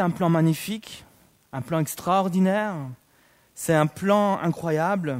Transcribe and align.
un 0.00 0.10
plan 0.10 0.28
magnifique, 0.28 1.04
un 1.52 1.60
plan 1.60 1.80
extraordinaire, 1.80 2.74
c'est 3.54 3.74
un 3.74 3.88
plan 3.88 4.38
incroyable, 4.38 5.18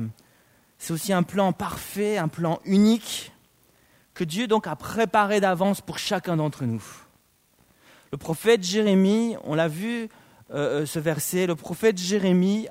c'est 0.78 0.92
aussi 0.92 1.12
un 1.12 1.24
plan 1.24 1.52
parfait, 1.52 2.16
un 2.16 2.28
plan 2.28 2.60
unique 2.64 3.32
que 4.14 4.22
Dieu 4.22 4.46
donc 4.46 4.68
a 4.68 4.76
préparé 4.76 5.40
d'avance 5.40 5.80
pour 5.80 5.98
chacun 5.98 6.36
d'entre 6.36 6.64
nous. 6.64 6.82
Le 8.12 8.18
prophète 8.18 8.62
Jérémie, 8.62 9.36
on 9.42 9.56
l'a 9.56 9.66
vu 9.66 10.08
euh, 10.52 10.82
euh, 10.82 10.86
ce 10.86 11.00
verset, 11.00 11.48
le 11.48 11.56
prophète 11.56 11.98
Jérémie 11.98 12.68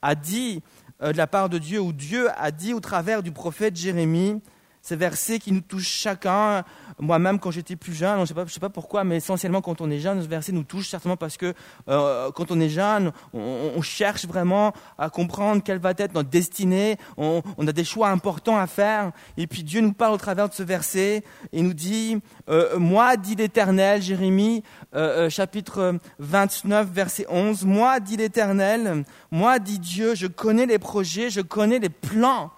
a 0.00 0.14
dit 0.14 0.62
euh, 1.02 1.12
de 1.12 1.16
la 1.16 1.26
part 1.26 1.48
de 1.48 1.58
Dieu, 1.58 1.80
ou 1.80 1.92
Dieu 1.92 2.28
a 2.36 2.52
dit 2.52 2.72
au 2.72 2.80
travers 2.80 3.22
du 3.22 3.32
prophète 3.32 3.74
Jérémie, 3.74 4.40
ces 4.88 4.96
versets 4.96 5.38
qui 5.38 5.52
nous 5.52 5.60
touchent 5.60 5.86
chacun. 5.86 6.64
Moi-même, 6.98 7.38
quand 7.38 7.50
j'étais 7.50 7.76
plus 7.76 7.92
jeune, 7.92 8.16
je 8.26 8.32
ne 8.34 8.46
sais, 8.46 8.60
pas, 8.60 8.70
pourquoi, 8.70 9.04
mais 9.04 9.16
essentiellement 9.16 9.60
quand 9.60 9.80
on 9.80 9.90
est 9.90 10.00
jeune, 10.00 10.22
ce 10.22 10.26
verset 10.26 10.52
nous 10.52 10.64
touche 10.64 10.88
certainement 10.88 11.16
parce 11.16 11.36
que 11.36 11.52
euh, 11.88 12.30
quand 12.32 12.50
on 12.50 12.58
est 12.58 12.70
jeune, 12.70 13.12
on, 13.34 13.82
cherche 13.82 14.26
vraiment 14.26 14.72
à 14.98 15.10
comprendre 15.10 15.62
quelle 15.62 15.78
va 15.78 15.92
être 15.96 16.14
notre 16.14 16.30
destinée. 16.30 16.96
On, 17.16 17.42
a 17.66 17.72
des 17.72 17.84
choix 17.84 18.08
importants 18.08 18.56
à 18.56 18.66
faire. 18.66 19.12
Et 19.36 19.46
puis 19.46 19.62
Dieu 19.62 19.80
nous 19.80 19.92
parle 19.92 20.14
au 20.14 20.18
travers 20.18 20.48
de 20.48 20.54
ce 20.54 20.62
verset 20.62 21.22
et 21.52 21.62
nous 21.62 21.74
dit, 21.74 22.18
euh, 22.48 22.78
moi, 22.78 23.16
dit 23.16 23.34
l'Éternel, 23.34 24.02
Jérémie, 24.02 24.62
euh, 24.94 25.28
chapitre 25.28 25.98
29, 26.18 26.88
verset 26.90 27.26
11, 27.28 27.64
moi, 27.64 28.00
dit 28.00 28.16
l'Éternel, 28.16 29.04
moi, 29.30 29.58
dit 29.58 29.78
Dieu, 29.78 30.14
je 30.14 30.26
connais 30.26 30.66
les 30.66 30.78
projets, 30.78 31.30
je 31.30 31.42
connais 31.42 31.78
les 31.78 31.90
plans 31.90 32.50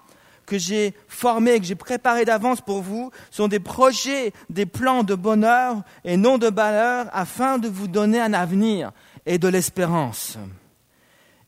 que 0.51 0.59
j'ai 0.59 0.95
formés, 1.07 1.61
que 1.61 1.65
j'ai 1.65 1.77
préparés 1.77 2.25
d'avance 2.25 2.61
pour 2.61 2.83
vous, 2.83 3.13
sont 3.31 3.47
des 3.47 3.61
projets, 3.61 4.33
des 4.49 4.67
plans 4.67 5.05
de 5.05 5.15
bonheur 5.15 5.83
et 6.05 6.17
non 6.17 6.39
de 6.39 6.49
malheur, 6.49 7.07
afin 7.13 7.59
de 7.59 7.69
vous 7.69 7.87
donner 7.87 8.21
un 8.21 8.33
avenir 8.33 8.91
et 9.27 9.39
de 9.39 9.47
l'espérance. 9.47 10.39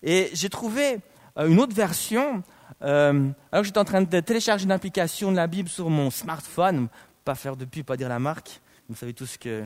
Et 0.05 0.31
j'ai 0.35 0.49
trouvé 0.49 1.01
euh, 1.37 1.49
une 1.49 1.59
autre 1.59 1.75
version, 1.75 2.45
euh, 2.83 3.29
alors 3.51 3.65
j'étais 3.65 3.79
en 3.79 3.85
train 3.85 4.03
de 4.03 4.21
télécharger 4.21 4.67
une 4.67 4.73
application 4.73 5.33
de 5.33 5.37
la 5.37 5.49
Bible 5.49 5.69
sur 5.69 5.91
mon 5.91 6.13
smartphone, 6.13 6.87
pas 7.25 7.35
faire 7.35 7.57
de 7.57 7.65
pub, 7.65 7.85
pas 7.85 7.97
dire 7.97 8.09
la 8.09 8.21
marque, 8.21 8.61
vous 8.89 8.95
savez 8.95 9.15
tous 9.15 9.37
que 9.37 9.65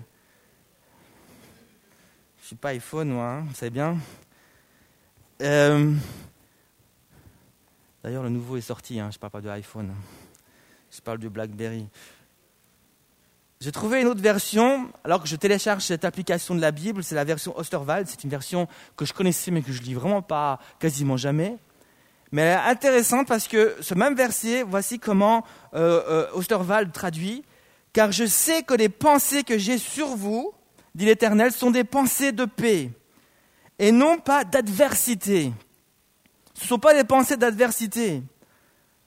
je 2.41 2.47
suis 2.47 2.57
pas 2.57 2.70
iPhone, 2.70 3.11
moi, 3.11 3.27
hein, 3.27 3.45
vous 3.47 3.55
savez 3.55 3.70
bien. 3.70 3.98
Euh, 5.42 5.92
D'ailleurs, 8.07 8.23
le 8.23 8.29
nouveau 8.29 8.57
est 8.57 8.61
sorti, 8.61 9.01
hein, 9.01 9.09
je 9.11 9.17
ne 9.17 9.19
parle 9.19 9.33
pas 9.33 9.41
de 9.41 9.49
iPhone, 9.49 9.93
je 10.93 11.01
parle 11.01 11.19
du 11.19 11.29
BlackBerry. 11.29 11.89
J'ai 13.61 13.73
trouvé 13.73 14.01
une 14.01 14.07
autre 14.07 14.23
version, 14.23 14.89
alors 15.03 15.21
que 15.21 15.27
je 15.27 15.35
télécharge 15.35 15.83
cette 15.83 16.05
application 16.05 16.55
de 16.55 16.61
la 16.61 16.71
Bible, 16.71 17.03
c'est 17.03 17.17
la 17.17 17.25
version 17.25 17.59
Osterwald, 17.59 18.07
c'est 18.07 18.23
une 18.23 18.31
version 18.31 18.69
que 18.97 19.05
je 19.05 19.13
connaissais 19.13 19.51
mais 19.51 19.61
que 19.61 19.73
je 19.73 19.83
lis 19.83 19.95
vraiment 19.95 20.23
pas 20.23 20.61
quasiment 20.79 21.17
jamais. 21.17 21.57
Mais 22.31 22.43
elle 22.43 22.53
est 22.53 22.71
intéressante 22.71 23.27
parce 23.27 23.48
que 23.48 23.75
ce 23.81 23.95
même 23.95 24.15
verset, 24.15 24.63
voici 24.63 25.01
comment 25.01 25.45
euh, 25.75 26.01
euh, 26.09 26.31
Osterwald 26.35 26.93
traduit, 26.93 27.43
car 27.93 28.13
je 28.13 28.25
sais 28.25 28.63
que 28.63 28.75
les 28.75 28.89
pensées 28.89 29.43
que 29.43 29.59
j'ai 29.59 29.79
sur 29.79 30.15
vous, 30.15 30.55
dit 30.95 31.07
l'Éternel, 31.07 31.51
sont 31.51 31.73
des 31.73 31.83
pensées 31.83 32.31
de 32.31 32.45
paix 32.45 32.93
et 33.81 33.91
non 33.91 34.19
pas 34.19 34.45
d'adversité 34.45 35.53
ce 36.57 36.65
ne 36.65 36.69
sont 36.69 36.79
pas 36.79 36.95
des 36.95 37.05
pensées 37.05 37.37
d'adversité. 37.37 38.09
Je 38.09 38.15
ne 38.15 38.23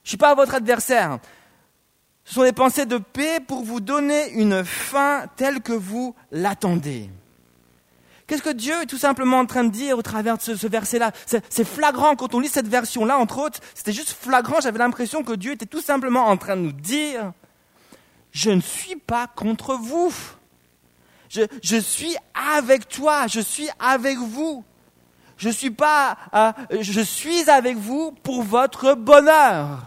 suis 0.04 0.16
pas 0.16 0.34
votre 0.36 0.54
adversaire. 0.54 1.18
Ce 2.24 2.34
sont 2.34 2.44
des 2.44 2.52
pensées 2.52 2.86
de 2.86 2.98
paix 2.98 3.40
pour 3.40 3.64
vous 3.64 3.80
donner 3.80 4.30
une 4.34 4.64
fin 4.64 5.26
telle 5.36 5.60
que 5.60 5.72
vous 5.72 6.14
l'attendez. 6.30 7.10
Qu'est-ce 8.28 8.42
que 8.42 8.50
Dieu 8.50 8.82
est 8.82 8.86
tout 8.86 8.98
simplement 8.98 9.38
en 9.38 9.46
train 9.46 9.64
de 9.64 9.70
dire 9.70 9.98
au 9.98 10.02
travers 10.02 10.38
de 10.38 10.42
ce, 10.42 10.66
verset-là? 10.68 11.10
C'est 11.26 11.64
flagrant 11.64 12.14
quand 12.14 12.34
on 12.34 12.38
lit 12.40 12.48
cette 12.48 12.68
version-là, 12.68 13.18
entre 13.18 13.38
autres, 13.38 13.58
c'était 13.74 13.92
juste 13.92 14.10
flagrant, 14.10 14.60
j'avais 14.60 14.78
l'impression 14.78 15.24
que 15.24 15.32
Dieu 15.32 15.52
était 15.52 15.66
tout 15.66 15.80
simplement 15.80 16.26
en 16.26 16.36
train 16.36 16.56
de 16.56 16.62
nous 16.62 16.72
dire, 16.72 17.32
je 18.30 18.50
ne 18.50 18.60
suis 18.60 18.94
pas 18.94 19.26
contre 19.26 19.74
vous. 19.74 20.14
je 21.28 21.76
suis 21.80 22.14
avec 22.56 22.88
toi, 22.88 23.26
je 23.26 23.40
suis 23.40 23.68
avec 23.80 24.18
vous. 24.18 24.64
Je 25.40 25.48
suis 25.48 25.70
pas, 25.70 26.18
euh, 26.34 26.52
je 26.82 27.00
suis 27.00 27.48
avec 27.48 27.78
vous 27.78 28.12
pour 28.12 28.42
votre 28.42 28.94
bonheur. 28.94 29.78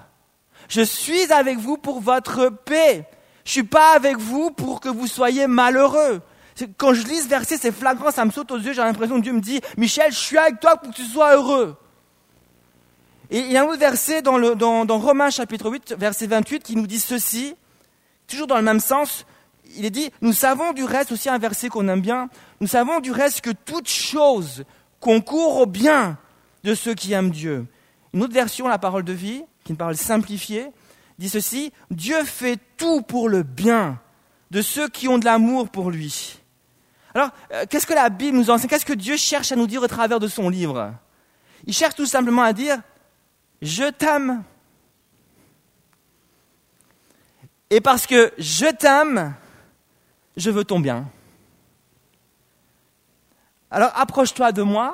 Je 0.68 0.82
suis 0.82 1.32
avec 1.32 1.60
vous 1.60 1.78
pour 1.78 2.02
votre 2.02 2.50
paix. 2.50 3.08
Je 3.46 3.52
suis 3.52 3.64
pas 3.64 3.94
avec 3.94 4.18
vous 4.18 4.50
pour 4.50 4.82
que 4.82 4.90
vous 4.90 5.06
soyez 5.06 5.46
malheureux. 5.46 6.24
Quand 6.78 6.96
je 6.96 7.04
lis 7.04 7.22
ce 7.22 7.28
verset, 7.28 7.58
c'est 7.58 7.72
flagrant, 7.72 8.10
ça 8.10 8.26
me 8.26 8.32
saute 8.32 8.50
aux 8.50 8.58
yeux, 8.58 8.74
j'ai 8.74 8.82
l'impression 8.82 9.18
que 9.18 9.22
Dieu 9.22 9.34
me 9.34 9.42
dit, 9.42 9.62
Michel, 9.78 10.12
je 10.12 10.18
suis 10.18 10.40
avec 10.40 10.60
toi 10.60 10.76
pour 10.76 10.90
que 10.90 10.96
tu 10.96 11.06
sois 11.06 11.36
heureux. 11.36 11.76
Et 13.30 13.38
il 13.38 13.52
y 13.52 13.58
a 13.58 13.62
un 13.62 13.66
autre 13.66 13.80
verset 13.80 14.24
dans, 14.24 14.40
dans 14.56 14.98
Romains 14.98 15.30
chapitre 15.30 15.70
8, 15.70 15.94
verset 16.00 16.26
28, 16.26 16.64
qui 16.64 16.76
nous 16.76 16.88
dit 16.88 17.00
ceci, 17.00 17.56
toujours 18.26 18.48
dans 18.48 18.58
le 18.58 18.64
même 18.64 18.80
sens. 18.80 19.28
Il 19.78 19.86
est 19.86 19.92
dit, 19.92 20.10
nous 20.22 20.34
savons 20.34 20.74
du 20.74 20.84
reste, 20.84 21.12
aussi 21.12 21.30
un 21.30 21.38
verset 21.38 21.70
qu'on 21.70 21.88
aime 21.90 22.02
bien, 22.02 22.30
nous 22.60 22.68
savons 22.68 23.02
du 23.02 23.12
reste 23.12 23.42
que 23.42 23.52
toute 23.52 23.88
chose 23.88 24.64
concourt 25.04 25.58
au 25.58 25.66
bien 25.66 26.18
de 26.64 26.74
ceux 26.74 26.94
qui 26.94 27.12
aiment 27.12 27.30
Dieu. 27.30 27.68
Une 28.14 28.24
autre 28.24 28.34
version, 28.34 28.70
la 28.70 28.80
parole 28.80 29.04
de 29.04 29.12
vie, 29.12 29.44
qui 29.64 29.72
est 29.72 29.74
une 29.74 29.78
parole 29.78 29.98
simplifiée, 29.98 30.68
dit 31.20 31.30
ceci, 31.30 31.74
Dieu 31.92 32.24
fait 32.24 32.58
tout 32.78 33.02
pour 33.02 33.28
le 33.28 33.44
bien 33.44 34.00
de 34.50 34.62
ceux 34.62 34.88
qui 34.88 35.10
ont 35.10 35.20
de 35.20 35.26
l'amour 35.26 35.70
pour 35.70 35.92
lui. 35.92 36.40
Alors, 37.14 37.32
euh, 37.52 37.66
qu'est-ce 37.70 37.86
que 37.86 37.94
la 37.94 38.10
Bible 38.10 38.38
nous 38.38 38.50
enseigne? 38.50 38.70
Qu'est-ce 38.70 38.86
que 38.86 38.94
Dieu 38.94 39.18
cherche 39.18 39.52
à 39.52 39.56
nous 39.56 39.68
dire 39.68 39.84
au 39.84 39.88
travers 39.88 40.20
de 40.20 40.28
son 40.28 40.50
livre? 40.50 40.94
Il 41.66 41.74
cherche 41.74 41.96
tout 41.96 42.06
simplement 42.06 42.44
à 42.44 42.54
dire, 42.54 42.78
je 43.62 43.90
t'aime. 43.92 44.44
Et 47.70 47.82
parce 47.82 48.08
que 48.08 48.32
je 48.38 48.72
t'aime, 48.72 49.36
je 50.38 50.50
veux 50.50 50.64
ton 50.64 50.80
bien. 50.80 51.08
Alors 53.74 53.92
approche-toi 53.96 54.52
de 54.52 54.62
moi, 54.62 54.94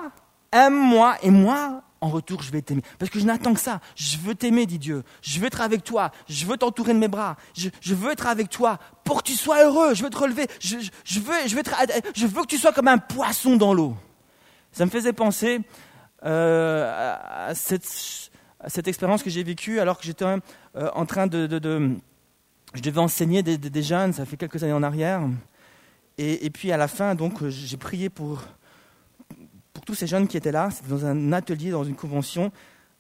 aime-moi, 0.53 1.17
et 1.21 1.31
moi, 1.31 1.83
en 1.99 2.07
retour, 2.07 2.41
je 2.41 2.49
vais 2.49 2.61
t'aimer. 2.61 2.81
Parce 2.97 3.11
que 3.11 3.19
je 3.19 3.25
n'attends 3.25 3.53
que 3.53 3.59
ça. 3.59 3.81
Je 3.97 4.17
veux 4.19 4.35
t'aimer, 4.35 4.65
dit 4.65 4.79
Dieu. 4.79 5.03
Je 5.21 5.37
veux 5.41 5.47
être 5.47 5.59
avec 5.59 5.83
toi. 5.83 6.11
Je 6.29 6.45
veux 6.45 6.55
t'entourer 6.55 6.93
de 6.93 6.97
mes 6.97 7.09
bras. 7.09 7.35
Je, 7.53 7.93
veux 7.93 8.11
être 8.13 8.25
avec 8.25 8.49
toi 8.49 8.79
pour 9.03 9.21
que 9.21 9.27
tu 9.27 9.35
sois 9.35 9.65
heureux. 9.65 9.93
Je 9.95 10.03
veux 10.03 10.09
te 10.09 10.17
relever. 10.17 10.47
Je, 10.61 10.77
veux, 11.19 12.41
que 12.41 12.47
tu 12.47 12.57
sois 12.57 12.71
comme 12.71 12.87
un 12.87 12.99
poisson 12.99 13.57
dans 13.57 13.73
l'eau. 13.73 13.97
Ça 14.71 14.85
me 14.85 14.89
faisait 14.89 15.11
penser 15.11 15.59
euh, 16.23 17.17
à, 17.49 17.53
cette, 17.53 18.87
expérience 18.87 19.21
que 19.21 19.29
j'ai 19.29 19.43
vécue 19.43 19.81
alors 19.81 19.97
que 19.97 20.05
j'étais 20.05 20.23
euh, 20.23 20.39
en 20.93 21.05
train 21.05 21.27
de, 21.27 21.49
Je 22.75 22.81
devais 22.81 23.01
enseigner 23.01 23.43
des, 23.43 23.83
jeunes, 23.83 24.13
ça 24.13 24.23
fait 24.23 24.37
quelques 24.37 24.63
années 24.63 24.71
en 24.71 24.83
arrière. 24.83 25.21
Et, 26.17 26.45
et 26.45 26.49
puis 26.49 26.71
à 26.71 26.77
la 26.77 26.87
fin, 26.87 27.13
donc, 27.13 27.45
j'ai 27.49 27.75
prié 27.75 28.09
pour 28.09 28.41
tous 29.89 29.95
ces 29.95 30.05
jeunes 30.05 30.27
qui 30.27 30.37
étaient 30.37 30.51
là. 30.51 30.69
C'était 30.69 30.89
dans 30.89 31.03
un 31.03 31.33
atelier, 31.33 31.71
dans 31.71 31.83
une 31.83 31.95
convention. 31.95 32.51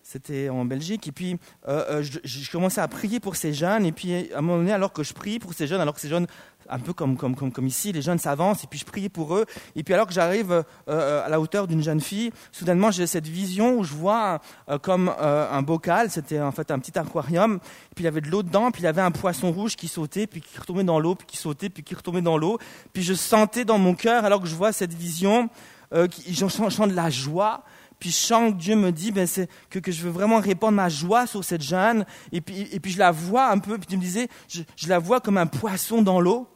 C'était 0.01 0.49
en 0.49 0.65
Belgique. 0.65 1.07
Et 1.07 1.11
puis, 1.11 1.37
euh, 1.67 1.99
euh, 2.01 2.03
je, 2.23 2.51
commençais 2.51 2.81
à 2.81 2.87
prier 2.87 3.19
pour 3.19 3.35
ces 3.35 3.53
jeunes. 3.53 3.85
Et 3.85 3.91
puis, 3.91 4.33
à 4.33 4.39
un 4.39 4.41
moment 4.41 4.57
donné, 4.57 4.73
alors 4.73 4.91
que 4.91 5.03
je 5.03 5.13
prie 5.13 5.37
pour 5.37 5.53
ces 5.53 5.67
jeunes, 5.67 5.81
alors 5.81 5.93
que 5.93 6.01
ces 6.01 6.09
jeunes, 6.09 6.25
un 6.67 6.79
peu 6.79 6.93
comme, 6.93 7.15
comme, 7.15 7.35
comme, 7.35 7.51
comme 7.51 7.67
ici, 7.67 7.91
les 7.91 8.01
jeunes 8.01 8.17
s'avancent. 8.17 8.63
Et 8.63 8.67
puis, 8.67 8.79
je 8.79 8.85
priais 8.85 9.09
pour 9.09 9.35
eux. 9.35 9.45
Et 9.75 9.83
puis, 9.83 9.93
alors 9.93 10.07
que 10.07 10.13
j'arrive 10.13 10.63
euh, 10.87 11.23
à 11.23 11.29
la 11.29 11.39
hauteur 11.39 11.67
d'une 11.67 11.83
jeune 11.83 12.01
fille, 12.01 12.31
soudainement, 12.51 12.89
j'ai 12.89 13.05
cette 13.05 13.27
vision 13.27 13.77
où 13.77 13.83
je 13.83 13.93
vois 13.93 14.41
comme 14.81 15.09
un 15.19 15.61
bocal. 15.61 16.09
C'était 16.09 16.41
en 16.41 16.51
fait 16.51 16.71
un 16.71 16.79
petit 16.79 16.97
aquarium. 16.97 17.59
Et 17.91 17.95
puis, 17.95 18.03
il 18.03 18.05
y 18.05 18.07
avait 18.07 18.21
de 18.21 18.29
l'eau 18.29 18.41
dedans. 18.41 18.71
Puis, 18.71 18.81
il 18.81 18.85
y 18.85 18.87
avait 18.87 19.01
un 19.01 19.11
poisson 19.11 19.51
rouge 19.51 19.75
qui 19.75 19.87
sautait, 19.87 20.25
puis 20.25 20.41
qui 20.41 20.57
retombait 20.57 20.83
dans 20.83 20.99
l'eau, 20.99 21.13
puis 21.13 21.27
qui 21.27 21.37
sautait, 21.37 21.69
puis 21.69 21.83
qui 21.83 21.93
retombait 21.93 22.23
dans 22.23 22.39
l'eau. 22.39 22.57
Puis, 22.93 23.03
je 23.03 23.13
sentais 23.13 23.63
dans 23.63 23.77
mon 23.77 23.93
cœur, 23.93 24.25
alors 24.25 24.41
que 24.41 24.47
je 24.47 24.55
vois 24.55 24.71
cette 24.71 24.95
vision, 24.95 25.51
euh, 25.93 26.07
je 26.27 26.47
chante 26.47 26.89
de 26.89 26.95
la 26.95 27.09
joie, 27.09 27.63
puis 27.99 28.11
je 28.11 28.27
que 28.27 28.51
Dieu 28.51 28.75
me 28.75 28.91
dit 28.91 29.11
ben, 29.11 29.27
que, 29.69 29.79
que, 29.79 29.91
je 29.91 30.03
veux 30.03 30.09
vraiment 30.09 30.39
répandre 30.39 30.73
ma 30.73 30.89
joie 30.89 31.27
sur 31.27 31.43
cette 31.43 31.61
jeune, 31.61 32.05
et 32.31 32.41
puis, 32.41 32.67
et 32.71 32.79
puis 32.79 32.91
je 32.91 32.99
la 32.99 33.11
vois 33.11 33.49
un 33.49 33.59
peu, 33.59 33.77
puis 33.77 33.87
tu 33.87 33.97
me 33.97 34.01
disais, 34.01 34.27
je, 34.47 34.87
la 34.87 34.99
vois 34.99 35.19
comme 35.19 35.37
un 35.37 35.47
poisson 35.47 36.01
dans 36.01 36.21
l'eau, 36.21 36.47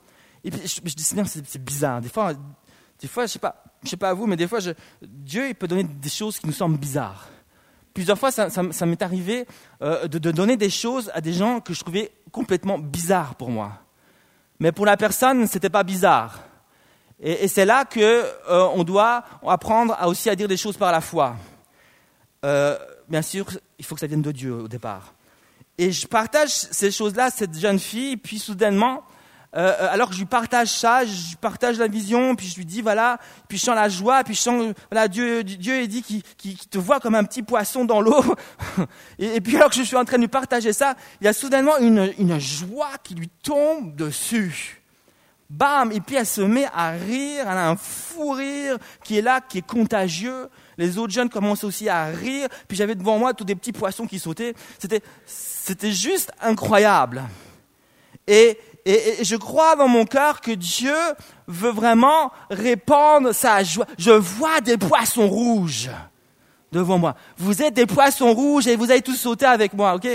et 0.43 0.51
puis 0.51 0.61
je, 0.65 0.81
je 0.83 0.95
dis, 0.95 1.03
Seigneur, 1.03 1.27
c'est 1.27 1.63
bizarre, 1.63 2.01
des 2.01 2.09
fois, 2.09 2.33
des 2.99 3.07
fois, 3.07 3.25
je 3.25 3.33
sais 3.33 3.39
sais 3.83 3.97
pas 3.97 4.09
à 4.09 4.13
vous, 4.13 4.27
mais 4.27 4.37
des 4.37 4.47
fois, 4.47 4.59
Dieu, 5.01 5.49
il 5.49 5.55
peut 5.55 5.67
donner 5.67 5.83
des 5.83 6.09
choses 6.09 6.39
qui 6.39 6.47
nous 6.47 6.53
semblent 6.53 6.77
bizarres. 6.77 7.27
Plusieurs 7.93 8.17
fois, 8.17 8.31
ça 8.31 8.85
m'est 8.85 9.01
arrivé 9.01 9.45
euh, 9.81 10.07
de, 10.07 10.17
de 10.17 10.31
donner 10.31 10.57
des 10.57 10.69
choses 10.69 11.11
à 11.13 11.21
des 11.21 11.33
gens 11.33 11.59
que 11.59 11.73
je 11.73 11.81
trouvais 11.81 12.11
complètement 12.31 12.79
bizarres 12.79 13.35
pour 13.35 13.51
moi. 13.51 13.83
Mais 14.59 14.71
pour 14.71 14.85
la 14.85 14.97
personne, 14.97 15.45
c'était 15.47 15.69
pas 15.69 15.83
bizarre. 15.83 16.39
Et, 17.25 17.47
c'est 17.47 17.65
là 17.65 17.85
qu'on 17.85 18.01
euh, 18.01 18.83
doit 18.83 19.23
apprendre 19.47 19.95
à 19.97 20.09
aussi 20.09 20.29
à 20.29 20.35
dire 20.35 20.49
des 20.49 20.57
choses 20.57 20.75
par 20.75 20.91
la 20.91 20.99
foi. 20.99 21.37
Euh, 22.43 22.77
bien 23.07 23.21
sûr, 23.21 23.47
il 23.79 23.85
faut 23.85 23.95
que 23.95 24.01
ça 24.01 24.07
vienne 24.07 24.21
de 24.21 24.31
Dieu 24.33 24.53
au 24.53 24.67
départ. 24.67 25.13
Et 25.77 25.93
je 25.93 26.05
partage 26.05 26.49
ces 26.49 26.91
choses-là, 26.91 27.29
cette 27.29 27.57
jeune 27.57 27.79
fille, 27.79 28.17
puis 28.17 28.39
soudainement, 28.39 29.03
euh, 29.55 29.87
alors 29.89 30.09
que 30.09 30.15
je 30.15 30.19
lui 30.19 30.25
partage 30.25 30.67
ça, 30.67 31.05
je 31.05 31.29
lui 31.29 31.35
partage 31.39 31.77
la 31.77 31.87
vision, 31.87 32.35
puis 32.35 32.47
je 32.47 32.57
lui 32.57 32.65
dis 32.65 32.81
voilà, 32.81 33.19
puis 33.47 33.57
je 33.57 33.63
sens 33.63 33.75
la 33.75 33.87
joie, 33.87 34.23
puis 34.25 34.33
je 34.33 34.41
sens 34.41 34.73
voilà 34.91 35.07
Dieu, 35.07 35.45
Dieu 35.45 35.75
est 35.75 35.87
dit 35.87 36.03
qu'il 36.03 36.57
te 36.57 36.77
voit 36.77 36.99
comme 36.99 37.15
un 37.15 37.23
petit 37.23 37.41
poisson 37.41 37.85
dans 37.85 38.01
l'eau. 38.01 38.35
et, 39.19 39.39
puis 39.39 39.55
alors 39.55 39.69
que 39.69 39.75
je 39.77 39.83
suis 39.83 39.95
en 39.95 40.03
train 40.03 40.17
de 40.17 40.23
lui 40.23 40.27
partager 40.27 40.73
ça, 40.73 40.95
il 41.21 41.25
y 41.25 41.27
a 41.27 41.33
soudainement 41.33 41.77
une, 41.77 42.11
une 42.19 42.37
joie 42.37 42.97
qui 43.01 43.15
lui 43.15 43.29
tombe 43.29 43.95
dessus. 43.95 44.82
Bam 45.53 45.91
Et 45.91 46.01
puis 46.01 46.15
elle 46.15 46.25
se 46.25 46.41
met 46.41 46.65
à 46.73 46.91
rire, 46.91 47.41
elle 47.41 47.57
a 47.57 47.69
un 47.69 47.75
fou 47.75 48.31
rire 48.31 48.77
qui 49.03 49.19
est 49.19 49.21
là, 49.21 49.39
qui 49.39 49.59
est 49.59 49.67
contagieux. 49.67 50.49
Les 50.79 50.97
autres 50.97 51.13
jeunes 51.13 51.29
commencent 51.29 51.63
aussi 51.63 51.87
à 51.89 52.05
rire. 52.05 52.47
Puis 52.67 52.75
j'avais 52.75 52.95
devant 52.95 53.19
moi 53.19 53.35
tous 53.35 53.43
des 53.43 53.53
petits 53.53 53.71
poissons 53.71 54.07
qui 54.07 54.17
sautaient. 54.17 54.55
C'était, 54.79 55.01
c'était 55.27 55.91
juste 55.91 56.31
incroyable. 56.41 57.21
Et, 58.25 58.57
et, 58.83 59.23
je 59.23 59.35
crois 59.35 59.75
dans 59.75 59.87
mon 59.87 60.05
cœur 60.05 60.41
que 60.41 60.51
Dieu 60.51 60.95
veut 61.47 61.71
vraiment 61.71 62.31
répandre 62.49 63.31
sa 63.35 63.63
joie. 63.63 63.85
Je 63.99 64.11
vois 64.11 64.59
des 64.59 64.77
poissons 64.77 65.27
rouges 65.27 65.91
devant 66.71 66.97
moi. 66.97 67.15
Vous 67.37 67.61
êtes 67.61 67.75
des 67.75 67.85
poissons 67.85 68.33
rouges 68.33 68.65
et 68.65 68.75
vous 68.75 68.89
allez 68.89 69.03
tous 69.03 69.15
sauter 69.15 69.45
avec 69.45 69.73
moi, 69.73 69.93
ok? 69.93 70.07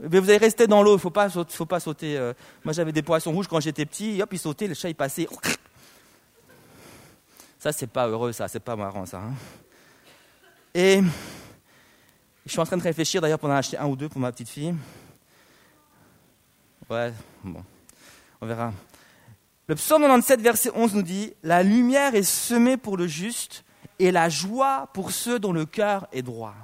Mais 0.00 0.18
vous 0.18 0.30
allez 0.30 0.38
rester 0.38 0.66
dans 0.66 0.82
l'eau, 0.82 0.96
il 0.96 1.00
faut 1.00 1.10
pas, 1.10 1.28
faut 1.28 1.66
pas 1.66 1.80
sauter. 1.80 2.16
Euh. 2.16 2.32
Moi, 2.64 2.72
j'avais 2.72 2.92
des 2.92 3.02
poissons 3.02 3.32
rouges 3.32 3.48
quand 3.48 3.60
j'étais 3.60 3.84
petit, 3.84 4.22
hop, 4.22 4.32
ils 4.32 4.38
sautaient, 4.38 4.66
le 4.66 4.74
chat, 4.74 4.88
il 4.88 4.94
passait. 4.94 5.28
Ça, 7.58 7.72
c'est 7.72 7.86
pas 7.86 8.08
heureux, 8.08 8.32
ça, 8.32 8.48
c'est 8.48 8.60
pas 8.60 8.76
marrant, 8.76 9.04
ça. 9.04 9.18
Hein. 9.18 9.34
Et 10.74 11.02
je 12.46 12.50
suis 12.50 12.60
en 12.60 12.64
train 12.64 12.78
de 12.78 12.82
réfléchir 12.82 13.20
d'ailleurs 13.20 13.38
pour 13.38 13.50
en 13.50 13.52
acheter 13.52 13.76
un 13.76 13.86
ou 13.86 13.96
deux 13.96 14.08
pour 14.08 14.20
ma 14.20 14.32
petite 14.32 14.48
fille. 14.48 14.74
Ouais, 16.88 17.12
bon. 17.44 17.62
On 18.40 18.46
verra. 18.46 18.72
Le 19.66 19.74
psaume 19.74 20.02
97, 20.02 20.40
verset 20.40 20.70
11 20.74 20.94
nous 20.94 21.02
dit 21.02 21.34
La 21.42 21.62
lumière 21.62 22.14
est 22.14 22.22
semée 22.22 22.76
pour 22.76 22.96
le 22.96 23.06
juste 23.06 23.64
et 23.98 24.10
la 24.10 24.28
joie 24.28 24.88
pour 24.94 25.12
ceux 25.12 25.38
dont 25.38 25.52
le 25.52 25.66
cœur 25.66 26.08
est 26.12 26.22
droit. 26.22 26.54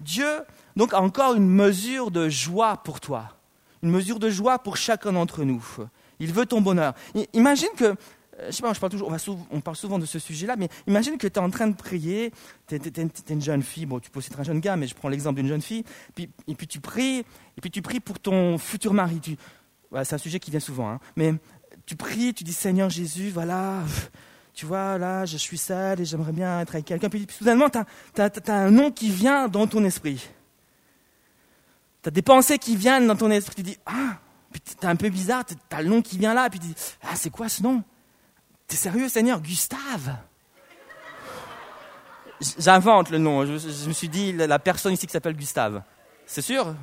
Dieu, 0.00 0.40
donc, 0.76 0.92
encore 0.94 1.34
une 1.34 1.48
mesure 1.48 2.10
de 2.10 2.28
joie 2.28 2.76
pour 2.78 3.00
toi. 3.00 3.36
Une 3.82 3.90
mesure 3.90 4.18
de 4.18 4.30
joie 4.30 4.58
pour 4.58 4.76
chacun 4.76 5.12
d'entre 5.12 5.44
nous. 5.44 5.64
Il 6.18 6.32
veut 6.32 6.46
ton 6.46 6.60
bonheur. 6.60 6.94
Imagine 7.32 7.68
que, 7.76 7.84
euh, 7.84 7.94
je 8.46 8.50
sais 8.52 8.62
pas, 8.62 8.72
parle 8.74 8.90
toujours, 8.90 9.12
on, 9.50 9.60
parle 9.60 9.76
souvent 9.76 9.98
de 9.98 10.06
ce 10.06 10.18
sujet-là, 10.18 10.56
mais 10.56 10.68
imagine 10.86 11.18
que 11.18 11.26
tu 11.26 11.34
es 11.34 11.38
en 11.38 11.50
train 11.50 11.66
de 11.66 11.76
prier, 11.76 12.32
tu 12.66 12.76
es, 12.76 13.32
une 13.32 13.42
jeune 13.42 13.62
fille, 13.62 13.86
bon, 13.86 14.00
tu 14.00 14.10
peux 14.10 14.18
aussi 14.18 14.30
être 14.32 14.40
un 14.40 14.44
jeune 14.44 14.60
gars, 14.60 14.76
mais 14.76 14.86
je 14.86 14.94
prends 14.94 15.08
l'exemple 15.08 15.36
d'une 15.36 15.48
jeune 15.48 15.62
fille, 15.62 15.84
puis, 16.14 16.30
et 16.48 16.54
puis 16.54 16.66
tu 16.66 16.80
pries, 16.80 17.18
et 17.18 17.60
puis 17.60 17.70
tu 17.70 17.82
pries 17.82 18.00
pour 18.00 18.18
ton 18.18 18.58
futur 18.58 18.94
mari. 18.94 19.20
C'est 20.02 20.14
un 20.14 20.18
sujet 20.18 20.40
qui 20.40 20.50
vient 20.50 20.60
souvent, 20.60 20.88
hein. 20.88 21.00
mais 21.14 21.34
tu 21.86 21.94
pries, 21.94 22.34
tu 22.34 22.42
dis 22.42 22.52
Seigneur 22.52 22.90
Jésus, 22.90 23.30
voilà, 23.30 23.82
tu 24.54 24.66
vois, 24.66 24.98
là, 24.98 25.26
je 25.26 25.36
suis 25.36 25.58
seule 25.58 26.00
et 26.00 26.04
j'aimerais 26.04 26.32
bien 26.32 26.60
être 26.60 26.74
avec 26.74 26.86
quelqu'un. 26.86 27.08
Puis, 27.08 27.26
soudainement, 27.28 27.68
tu 27.68 27.78
as, 28.20 28.30
un 28.48 28.70
nom 28.70 28.90
qui 28.92 29.10
vient 29.10 29.48
dans 29.48 29.66
ton 29.66 29.84
esprit. 29.84 30.28
Tu 32.04 32.08
as 32.08 32.10
des 32.10 32.22
pensées 32.22 32.58
qui 32.58 32.76
viennent 32.76 33.06
dans 33.06 33.16
ton 33.16 33.30
esprit. 33.30 33.56
Tu 33.56 33.62
dis, 33.62 33.78
ah, 33.86 34.18
tu 34.52 34.60
es 34.82 34.86
un 34.86 34.94
peu 34.94 35.08
bizarre, 35.08 35.44
tu 35.46 35.54
as 35.70 35.82
le 35.82 35.88
nom 35.88 36.02
qui 36.02 36.18
vient 36.18 36.34
là. 36.34 36.50
Puis 36.50 36.60
tu 36.60 36.66
dis, 36.66 36.74
ah, 37.02 37.16
c'est 37.16 37.30
quoi 37.30 37.48
ce 37.48 37.62
nom? 37.62 37.82
T'es 38.68 38.76
sérieux, 38.76 39.08
Seigneur? 39.08 39.40
Gustave? 39.40 40.16
J'invente 42.58 43.08
le 43.08 43.16
nom. 43.16 43.46
Je, 43.46 43.88
me 43.88 43.92
suis 43.94 44.10
dit, 44.10 44.32
la 44.32 44.58
personne 44.58 44.92
ici 44.92 45.06
qui 45.06 45.12
s'appelle 45.12 45.34
Gustave. 45.34 45.82
C'est 46.26 46.42
sûr? 46.42 46.74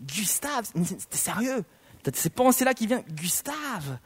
Gustave, 0.00 0.70
t'es 1.10 1.16
sérieux? 1.16 1.64
T'as 2.04 2.12
ces 2.14 2.30
pensées-là 2.30 2.72
qui 2.72 2.86
viennent, 2.86 3.02
Gustave? 3.10 3.98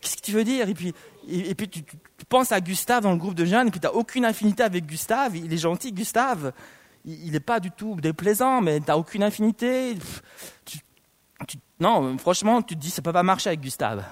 Qu'est-ce 0.00 0.16
que 0.16 0.22
tu 0.22 0.32
veux 0.32 0.44
dire? 0.44 0.68
Et 0.68 0.74
puis, 0.74 0.94
et, 1.28 1.54
puis 1.56 1.68
tu, 1.68 1.82
penses 2.28 2.52
à 2.52 2.60
Gustave 2.60 3.02
dans 3.02 3.10
le 3.10 3.18
groupe 3.18 3.34
de 3.34 3.44
jeunes, 3.44 3.66
et 3.66 3.70
puis 3.72 3.80
tu 3.80 3.86
n'as 3.86 3.92
aucune 3.92 4.24
affinité 4.24 4.62
avec 4.62 4.86
Gustave. 4.86 5.36
Il 5.36 5.52
est 5.52 5.58
gentil, 5.58 5.90
Gustave. 5.90 6.52
Il 7.04 7.32
n'est 7.32 7.40
pas 7.40 7.60
du 7.60 7.70
tout 7.70 7.96
déplaisant, 8.00 8.60
mais 8.60 8.80
tu 8.80 8.86
n'as 8.88 8.96
aucune 8.96 9.22
affinité. 9.22 9.96
non, 11.80 12.16
franchement, 12.18 12.62
tu 12.62 12.74
te 12.74 12.80
dis, 12.80 12.90
ça 12.90 13.02
ne 13.02 13.04
peut 13.04 13.12
pas 13.12 13.22
marcher 13.22 13.48
avec 13.48 13.60
Gustave. 13.60 14.04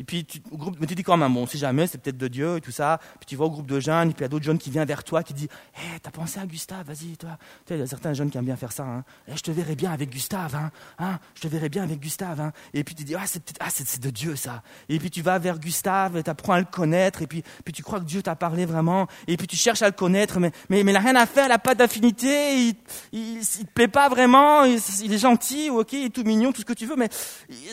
Et 0.00 0.04
puis, 0.04 0.24
tu, 0.24 0.40
au 0.50 0.56
groupe, 0.56 0.78
dis 0.84 1.02
quand 1.02 1.16
même, 1.16 1.32
bon, 1.32 1.46
si 1.46 1.58
jamais, 1.58 1.86
c'est 1.86 1.98
peut-être 1.98 2.16
de 2.16 2.28
Dieu 2.28 2.56
et 2.56 2.60
tout 2.60 2.70
ça. 2.70 2.98
Puis 3.18 3.26
tu 3.26 3.36
vas 3.36 3.44
au 3.44 3.50
groupe 3.50 3.66
de 3.66 3.80
jeunes, 3.80 4.10
et 4.10 4.12
puis 4.12 4.20
il 4.20 4.22
y 4.22 4.24
a 4.26 4.28
d'autres 4.28 4.44
jeunes 4.44 4.58
qui 4.58 4.70
viennent 4.70 4.86
vers 4.86 5.04
toi, 5.04 5.22
qui 5.22 5.34
disent, 5.34 5.48
hé, 5.74 5.94
hey, 5.94 6.00
t'as 6.00 6.10
pensé 6.10 6.40
à 6.40 6.46
Gustave, 6.46 6.86
vas-y, 6.86 7.16
toi. 7.16 7.36
Tu 7.66 7.68
sais, 7.68 7.74
il 7.76 7.80
y 7.80 7.82
a 7.82 7.86
certains 7.86 8.12
jeunes 8.14 8.30
qui 8.30 8.38
aiment 8.38 8.44
bien 8.44 8.56
faire 8.56 8.72
ça. 8.72 8.84
Hein. 8.84 9.04
Eh, 9.26 9.36
je 9.36 9.42
te 9.42 9.50
verrai 9.50 9.74
bien 9.74 9.92
avec 9.92 10.10
Gustave, 10.10 10.54
hein. 10.54 10.70
hein. 10.98 11.18
Je 11.34 11.42
te 11.42 11.48
verrai 11.48 11.68
bien 11.68 11.82
avec 11.82 12.00
Gustave, 12.00 12.40
hein. 12.40 12.52
Et 12.74 12.84
puis 12.84 12.94
tu 12.94 13.04
dis, 13.04 13.14
ah, 13.14 13.26
c'est 13.26 13.42
peut-être, 13.42 13.60
ah, 13.60 13.70
c'est, 13.70 14.00
de 14.00 14.10
Dieu 14.10 14.36
ça. 14.36 14.62
Et 14.88 14.98
puis 14.98 15.10
tu 15.10 15.22
vas 15.22 15.38
vers 15.38 15.58
Gustave, 15.58 16.22
tu 16.22 16.30
apprends 16.30 16.52
à 16.54 16.58
le 16.58 16.66
connaître, 16.66 17.22
et 17.22 17.26
puis, 17.26 17.42
puis 17.64 17.72
tu 17.72 17.82
crois 17.82 18.00
que 18.00 18.04
Dieu 18.04 18.22
t'a 18.22 18.36
parlé 18.36 18.66
vraiment, 18.66 19.06
et 19.26 19.36
puis 19.36 19.46
tu 19.46 19.56
cherches 19.56 19.82
à 19.82 19.86
le 19.86 19.92
connaître, 19.92 20.38
mais, 20.38 20.52
mais, 20.68 20.84
mais 20.84 20.92
il 20.92 20.94
n'a 20.94 21.00
rien 21.00 21.16
à 21.16 21.26
faire, 21.26 21.46
il 21.46 21.50
n'a 21.50 21.58
pas 21.58 21.74
d'affinité, 21.74 22.68
il, 22.68 22.74
il, 23.12 23.40
te 23.40 23.72
plaît 23.72 23.88
pas 23.88 24.08
vraiment, 24.08 24.64
il, 24.64 25.12
est 25.12 25.18
gentil, 25.18 25.70
ok, 25.70 25.92
il 25.92 26.06
est 26.06 26.10
tout 26.10 26.24
mignon, 26.24 26.52
tout 26.52 26.60
ce 26.60 26.66
que 26.66 26.72
tu 26.72 26.86
veux, 26.86 26.96
mais 26.96 27.08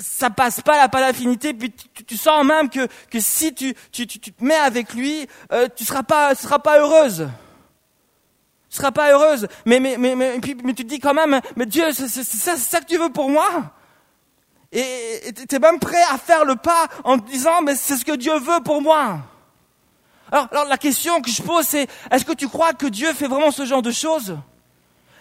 ça 0.02 0.30
passe 0.30 0.62
pas, 0.62 0.76
il 0.76 0.80
n'a 0.80 0.90
pas 0.90 1.02
d'affinité, 1.02 1.54
puis 1.54 1.72
sens 2.18 2.44
même 2.46 2.70
que 2.70 2.88
que 3.10 3.20
si 3.20 3.54
tu, 3.54 3.74
tu, 3.92 4.08
tu, 4.08 4.20
te 4.20 4.44
mets 4.44 4.56
avec 4.56 4.94
lui, 4.94 5.28
euh, 5.52 5.68
tu 5.76 5.84
ne 5.84 5.88
seras 5.88 6.04
pas, 6.04 6.36
seras 6.36 6.60
pas 6.60 6.80
heureuse. 6.80 7.28
Tu 8.70 8.78
seras 8.78 8.92
pas 8.92 9.12
heureuse. 9.12 9.48
Mais, 9.66 9.80
mais, 9.80 9.98
mais, 9.98 10.16
mais, 10.16 10.40
mais 10.64 10.74
tu 10.74 10.84
te 10.84 10.90
dis 10.90 11.00
quand 11.00 11.14
même, 11.14 11.40
mais 11.56 11.66
Dieu, 11.66 11.92
c'est 11.92 12.08
ça, 12.08 12.82
que 12.82 12.86
tu 12.86 12.98
veux 12.98 13.10
pour 13.10 13.30
moi? 13.30 13.74
Et 14.72 15.32
tu 15.34 15.56
es 15.56 15.60
même 15.60 15.80
prêt 15.80 16.04
à 16.12 16.18
faire 16.18 16.44
le 16.44 16.56
pas 16.56 16.88
en 17.04 17.18
te 17.18 17.30
disant, 17.30 17.62
mais 17.62 17.76
c'est 17.76 17.96
ce 17.96 18.04
que 18.04 18.16
Dieu 18.16 18.38
veut 18.38 18.62
pour 18.64 18.82
moi. 18.82 19.20
Alors 20.32 20.66
la 20.68 20.78
question 20.78 21.22
que 21.22 21.30
je 21.30 21.42
pose, 21.42 21.66
c'est, 21.66 21.88
est-ce 22.12 22.26
que 22.26 22.34
tu 22.34 22.48
crois 22.48 22.74
que 22.74 22.88
Dieu 22.88 23.14
fait 23.14 23.28
vraiment 23.28 23.52
ce 23.52 23.66
genre 23.66 23.82
de 23.82 23.92
choses? 23.92 24.38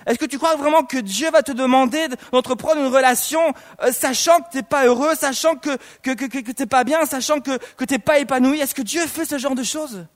Est-ce 0.06 0.18
que 0.18 0.26
tu 0.26 0.38
crois 0.38 0.56
vraiment 0.56 0.82
que 0.82 0.98
Dieu 0.98 1.30
va 1.30 1.42
te 1.42 1.52
demander 1.52 2.08
d'entreprendre 2.32 2.80
une 2.80 2.92
relation 2.94 3.40
euh, 3.82 3.92
sachant 3.92 4.40
que 4.40 4.50
tu 4.50 4.56
n'es 4.58 4.62
pas 4.62 4.86
heureux, 4.86 5.14
sachant 5.14 5.56
que, 5.56 5.76
que, 6.02 6.10
que, 6.10 6.26
que, 6.26 6.52
tu 6.52 6.62
n'es 6.62 6.66
pas 6.66 6.84
bien, 6.84 7.04
sachant 7.06 7.40
que, 7.40 7.58
que 7.76 7.84
tu 7.84 7.94
n'es 7.94 7.98
pas 7.98 8.18
épanoui? 8.18 8.60
Est-ce 8.60 8.74
que 8.74 8.82
Dieu 8.82 9.06
fait 9.06 9.24
ce 9.24 9.38
genre 9.38 9.54
de 9.54 9.62
choses? 9.62 10.06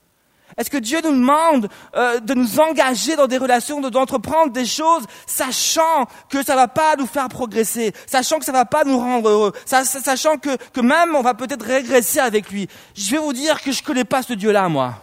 Est-ce 0.57 0.69
que 0.69 0.77
Dieu 0.77 0.99
nous 1.03 1.11
demande 1.11 1.69
euh, 1.95 2.19
de 2.19 2.33
nous 2.33 2.59
engager 2.59 3.15
dans 3.15 3.27
des 3.27 3.37
relations, 3.37 3.79
d'entreprendre 3.81 4.51
des 4.51 4.65
choses, 4.65 5.03
sachant 5.25 6.05
que 6.29 6.43
ça 6.43 6.55
va 6.55 6.67
pas 6.67 6.95
nous 6.97 7.05
faire 7.05 7.29
progresser, 7.29 7.93
sachant 8.07 8.39
que 8.39 8.45
ça 8.45 8.51
va 8.51 8.65
pas 8.65 8.83
nous 8.83 8.97
rendre 8.97 9.29
heureux, 9.29 9.53
sachant 9.65 10.37
que, 10.37 10.57
que 10.57 10.81
même 10.81 11.15
on 11.15 11.21
va 11.21 11.33
peut-être 11.33 11.65
régresser 11.65 12.19
avec 12.19 12.49
lui? 12.49 12.67
Je 12.95 13.11
vais 13.11 13.17
vous 13.17 13.33
dire 13.33 13.61
que 13.61 13.71
je 13.71 13.83
connais 13.83 14.03
pas 14.03 14.21
ce 14.21 14.33
Dieu-là, 14.33 14.67
moi. 14.69 14.95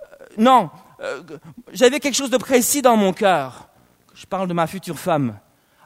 Euh, 0.00 0.24
non, 0.38 0.70
euh, 1.04 1.22
j'avais 1.72 2.00
quelque 2.00 2.14
chose 2.14 2.30
de 2.30 2.38
précis 2.38 2.82
dans 2.82 2.96
mon 2.96 3.12
cœur. 3.12 3.68
Je 4.14 4.26
parle 4.26 4.48
de 4.48 4.54
ma 4.54 4.66
future 4.66 4.98
femme. 4.98 5.38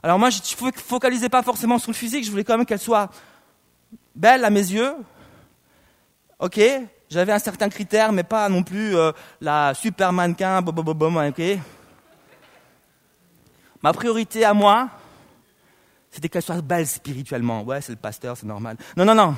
Alors 0.03 0.19
moi, 0.19 0.31
je 0.31 0.39
ne 0.39 0.73
focalisais 0.73 1.29
pas 1.29 1.43
forcément 1.43 1.79
sur 1.79 1.91
le 1.91 1.97
physique, 1.97 2.25
je 2.25 2.31
voulais 2.31 2.45
quand 2.45 2.57
même 2.57 2.67
qu'elle 2.67 2.79
soit 2.79 3.11
belle 4.15 4.45
à 4.45 4.51
mes 4.51 4.61
yeux. 4.61 4.95
Ok, 6.39 6.61
j'avais 7.11 7.33
un 7.33 7.39
certain 7.39 7.69
critère, 7.69 8.13
mais 8.13 8.23
pas 8.23 8.49
non 8.49 8.63
plus 8.63 8.97
euh, 8.97 9.11
la 9.41 9.75
super 9.75 10.13
mannequin, 10.13 10.63
ok. 10.63 11.43
Ma 13.83 13.93
priorité 13.93 14.45
à 14.45 14.55
moi, 14.55 14.89
c'était 16.11 16.29
qu'elle 16.29 16.43
soit 16.43 16.61
belle 16.61 16.87
spirituellement. 16.87 17.63
Ouais, 17.63 17.81
c'est 17.81 17.93
le 17.93 17.99
pasteur, 17.99 18.37
c'est 18.37 18.47
normal. 18.47 18.77
Non, 18.97 19.05
non, 19.05 19.15
non. 19.15 19.35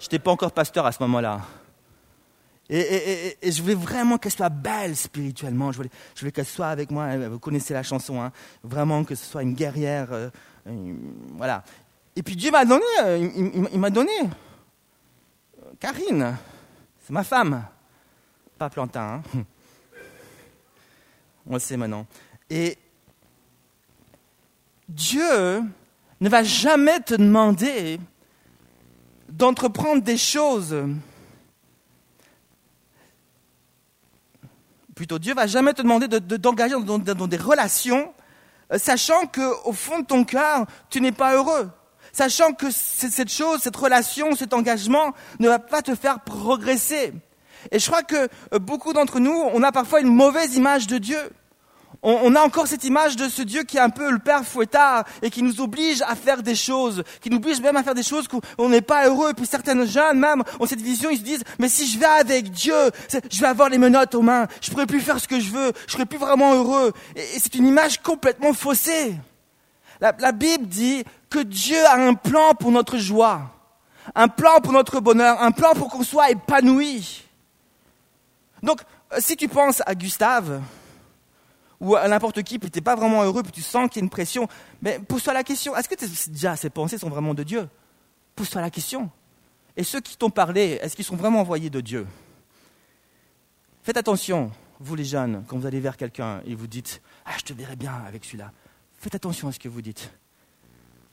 Je 0.00 0.04
n'étais 0.04 0.18
pas 0.18 0.30
encore 0.30 0.52
pasteur 0.52 0.84
à 0.86 0.92
ce 0.92 1.02
moment-là. 1.02 1.40
Et, 2.70 3.36
je 3.42 3.62
voulais 3.62 3.74
vraiment 3.74 4.18
qu'elle 4.18 4.32
soit 4.32 4.50
belle 4.50 4.94
spirituellement. 4.94 5.72
Je 5.72 5.78
voulais, 5.78 5.90
je 6.14 6.20
voulais 6.20 6.32
qu'elle 6.32 6.46
soit 6.46 6.68
avec 6.68 6.90
moi. 6.90 7.16
Vous 7.28 7.38
connaissez 7.38 7.72
la 7.72 7.82
chanson, 7.82 8.20
hein. 8.20 8.30
Vraiment 8.62 9.04
que 9.04 9.14
ce 9.14 9.24
soit 9.24 9.42
une 9.42 9.54
guerrière. 9.54 10.08
Euh, 10.12 10.28
voilà. 11.36 11.64
Et 12.14 12.22
puis 12.22 12.36
Dieu 12.36 12.50
m'a 12.50 12.64
donné, 12.64 12.84
euh, 13.02 13.30
il, 13.72 13.78
m'a 13.78 13.90
donné 13.90 14.12
Karine. 15.80 16.36
C'est 17.00 17.12
ma 17.12 17.24
femme. 17.24 17.64
Pas 18.58 18.68
Plantin. 18.68 19.22
Hein. 19.34 19.44
On 21.46 21.54
le 21.54 21.60
sait 21.60 21.76
maintenant. 21.76 22.06
Et 22.50 22.76
Dieu 24.88 25.62
ne 26.20 26.28
va 26.28 26.42
jamais 26.42 27.00
te 27.00 27.14
demander 27.14 28.00
d'entreprendre 29.28 30.02
des 30.02 30.16
choses 30.16 30.74
plutôt 34.98 35.20
Dieu 35.20 35.32
va 35.32 35.46
jamais 35.46 35.74
te 35.74 35.82
demander 35.82 36.08
de, 36.08 36.18
d'engager 36.18 36.74
dans, 36.82 36.98
des 36.98 37.36
relations, 37.36 38.12
euh, 38.72 38.78
sachant 38.78 39.28
qu'au 39.28 39.72
fond 39.72 40.00
de 40.00 40.04
ton 40.04 40.24
cœur, 40.24 40.66
tu 40.90 41.00
n'es 41.00 41.12
pas 41.12 41.36
heureux. 41.36 41.70
Sachant 42.12 42.52
que 42.52 42.66
cette 42.72 43.30
chose, 43.30 43.60
cette 43.62 43.76
relation, 43.76 44.34
cet 44.34 44.52
engagement 44.52 45.12
ne 45.38 45.48
va 45.48 45.60
pas 45.60 45.82
te 45.82 45.94
faire 45.94 46.18
progresser. 46.18 47.12
Et 47.70 47.78
je 47.78 47.86
crois 47.86 48.02
que 48.02 48.28
euh, 48.52 48.58
beaucoup 48.58 48.92
d'entre 48.92 49.20
nous, 49.20 49.30
on 49.30 49.62
a 49.62 49.70
parfois 49.70 50.00
une 50.00 50.12
mauvaise 50.12 50.56
image 50.56 50.88
de 50.88 50.98
Dieu. 50.98 51.30
On, 52.02 52.34
a 52.36 52.40
encore 52.40 52.68
cette 52.68 52.84
image 52.84 53.16
de 53.16 53.28
ce 53.28 53.42
Dieu 53.42 53.64
qui 53.64 53.76
est 53.76 53.80
un 53.80 53.90
peu 53.90 54.10
le 54.10 54.18
Père 54.18 54.44
fouettard 54.44 55.04
et 55.20 55.30
qui 55.30 55.42
nous 55.42 55.60
oblige 55.60 56.00
à 56.02 56.14
faire 56.14 56.42
des 56.42 56.54
choses, 56.54 57.02
qui 57.20 57.28
nous 57.28 57.38
oblige 57.38 57.60
même 57.60 57.76
à 57.76 57.82
faire 57.82 57.94
des 57.94 58.04
choses 58.04 58.26
où 58.32 58.40
on 58.56 58.68
n'est 58.68 58.82
pas 58.82 59.08
heureux. 59.08 59.30
Et 59.30 59.34
puis 59.34 59.46
certains 59.46 59.84
jeunes 59.84 60.18
même 60.18 60.44
ont 60.60 60.66
cette 60.66 60.80
vision, 60.80 61.10
ils 61.10 61.18
se 61.18 61.22
disent, 61.22 61.42
mais 61.58 61.68
si 61.68 61.88
je 61.88 61.98
vais 61.98 62.06
avec 62.06 62.50
Dieu, 62.50 62.90
je 63.30 63.40
vais 63.40 63.46
avoir 63.46 63.68
les 63.68 63.78
menottes 63.78 64.14
aux 64.14 64.22
mains, 64.22 64.46
je 64.60 64.70
pourrai 64.70 64.86
plus 64.86 65.00
faire 65.00 65.18
ce 65.18 65.26
que 65.26 65.40
je 65.40 65.50
veux, 65.50 65.72
je 65.86 65.92
serai 65.92 66.06
plus 66.06 66.18
vraiment 66.18 66.54
heureux. 66.54 66.92
Et, 67.16 67.38
c'est 67.38 67.56
une 67.56 67.66
image 67.66 68.00
complètement 68.00 68.52
faussée. 68.52 69.16
La, 70.00 70.14
la 70.20 70.30
Bible 70.30 70.66
dit 70.66 71.02
que 71.28 71.40
Dieu 71.40 71.84
a 71.86 71.96
un 71.96 72.14
plan 72.14 72.54
pour 72.54 72.70
notre 72.70 72.98
joie, 72.98 73.40
un 74.14 74.28
plan 74.28 74.60
pour 74.60 74.72
notre 74.72 75.00
bonheur, 75.00 75.42
un 75.42 75.50
plan 75.50 75.72
pour 75.72 75.88
qu'on 75.88 76.04
soit 76.04 76.30
épanoui. 76.30 77.24
Donc, 78.62 78.82
si 79.18 79.36
tu 79.36 79.48
penses 79.48 79.82
à 79.84 79.94
Gustave, 79.96 80.60
ou 81.80 81.96
à 81.96 82.08
n'importe 82.08 82.42
qui, 82.42 82.58
puis 82.58 82.70
tu 82.70 82.78
n'es 82.78 82.82
pas 82.82 82.96
vraiment 82.96 83.22
heureux, 83.22 83.42
puis 83.42 83.52
tu 83.52 83.62
sens 83.62 83.88
qu'il 83.88 84.00
y 84.00 84.02
a 84.02 84.04
une 84.04 84.10
pression, 84.10 84.48
mais 84.82 84.98
pose-toi 84.98 85.32
la 85.32 85.44
question, 85.44 85.76
est-ce 85.76 85.88
que 85.88 86.30
déjà 86.30 86.56
ces 86.56 86.70
pensées 86.70 86.98
sont 86.98 87.08
vraiment 87.08 87.34
de 87.34 87.42
Dieu? 87.42 87.68
Pose-toi 88.34 88.60
la 88.60 88.70
question. 88.70 89.10
Et 89.76 89.84
ceux 89.84 90.00
qui 90.00 90.16
t'ont 90.16 90.30
parlé, 90.30 90.78
est-ce 90.82 90.96
qu'ils 90.96 91.04
sont 91.04 91.16
vraiment 91.16 91.40
envoyés 91.40 91.70
de 91.70 91.80
Dieu? 91.80 92.06
Faites 93.82 93.96
attention, 93.96 94.50
vous 94.80 94.94
les 94.94 95.04
jeunes, 95.04 95.44
quand 95.46 95.56
vous 95.56 95.66
allez 95.66 95.80
vers 95.80 95.96
quelqu'un 95.96 96.40
et 96.44 96.54
vous 96.54 96.66
dites 96.66 97.00
Ah, 97.24 97.32
je 97.38 97.44
te 97.44 97.52
verrai 97.52 97.76
bien 97.76 97.94
avec 98.06 98.24
celui-là. 98.24 98.52
Faites 98.98 99.14
attention 99.14 99.48
à 99.48 99.52
ce 99.52 99.58
que 99.58 99.68
vous 99.68 99.82
dites. 99.82 100.10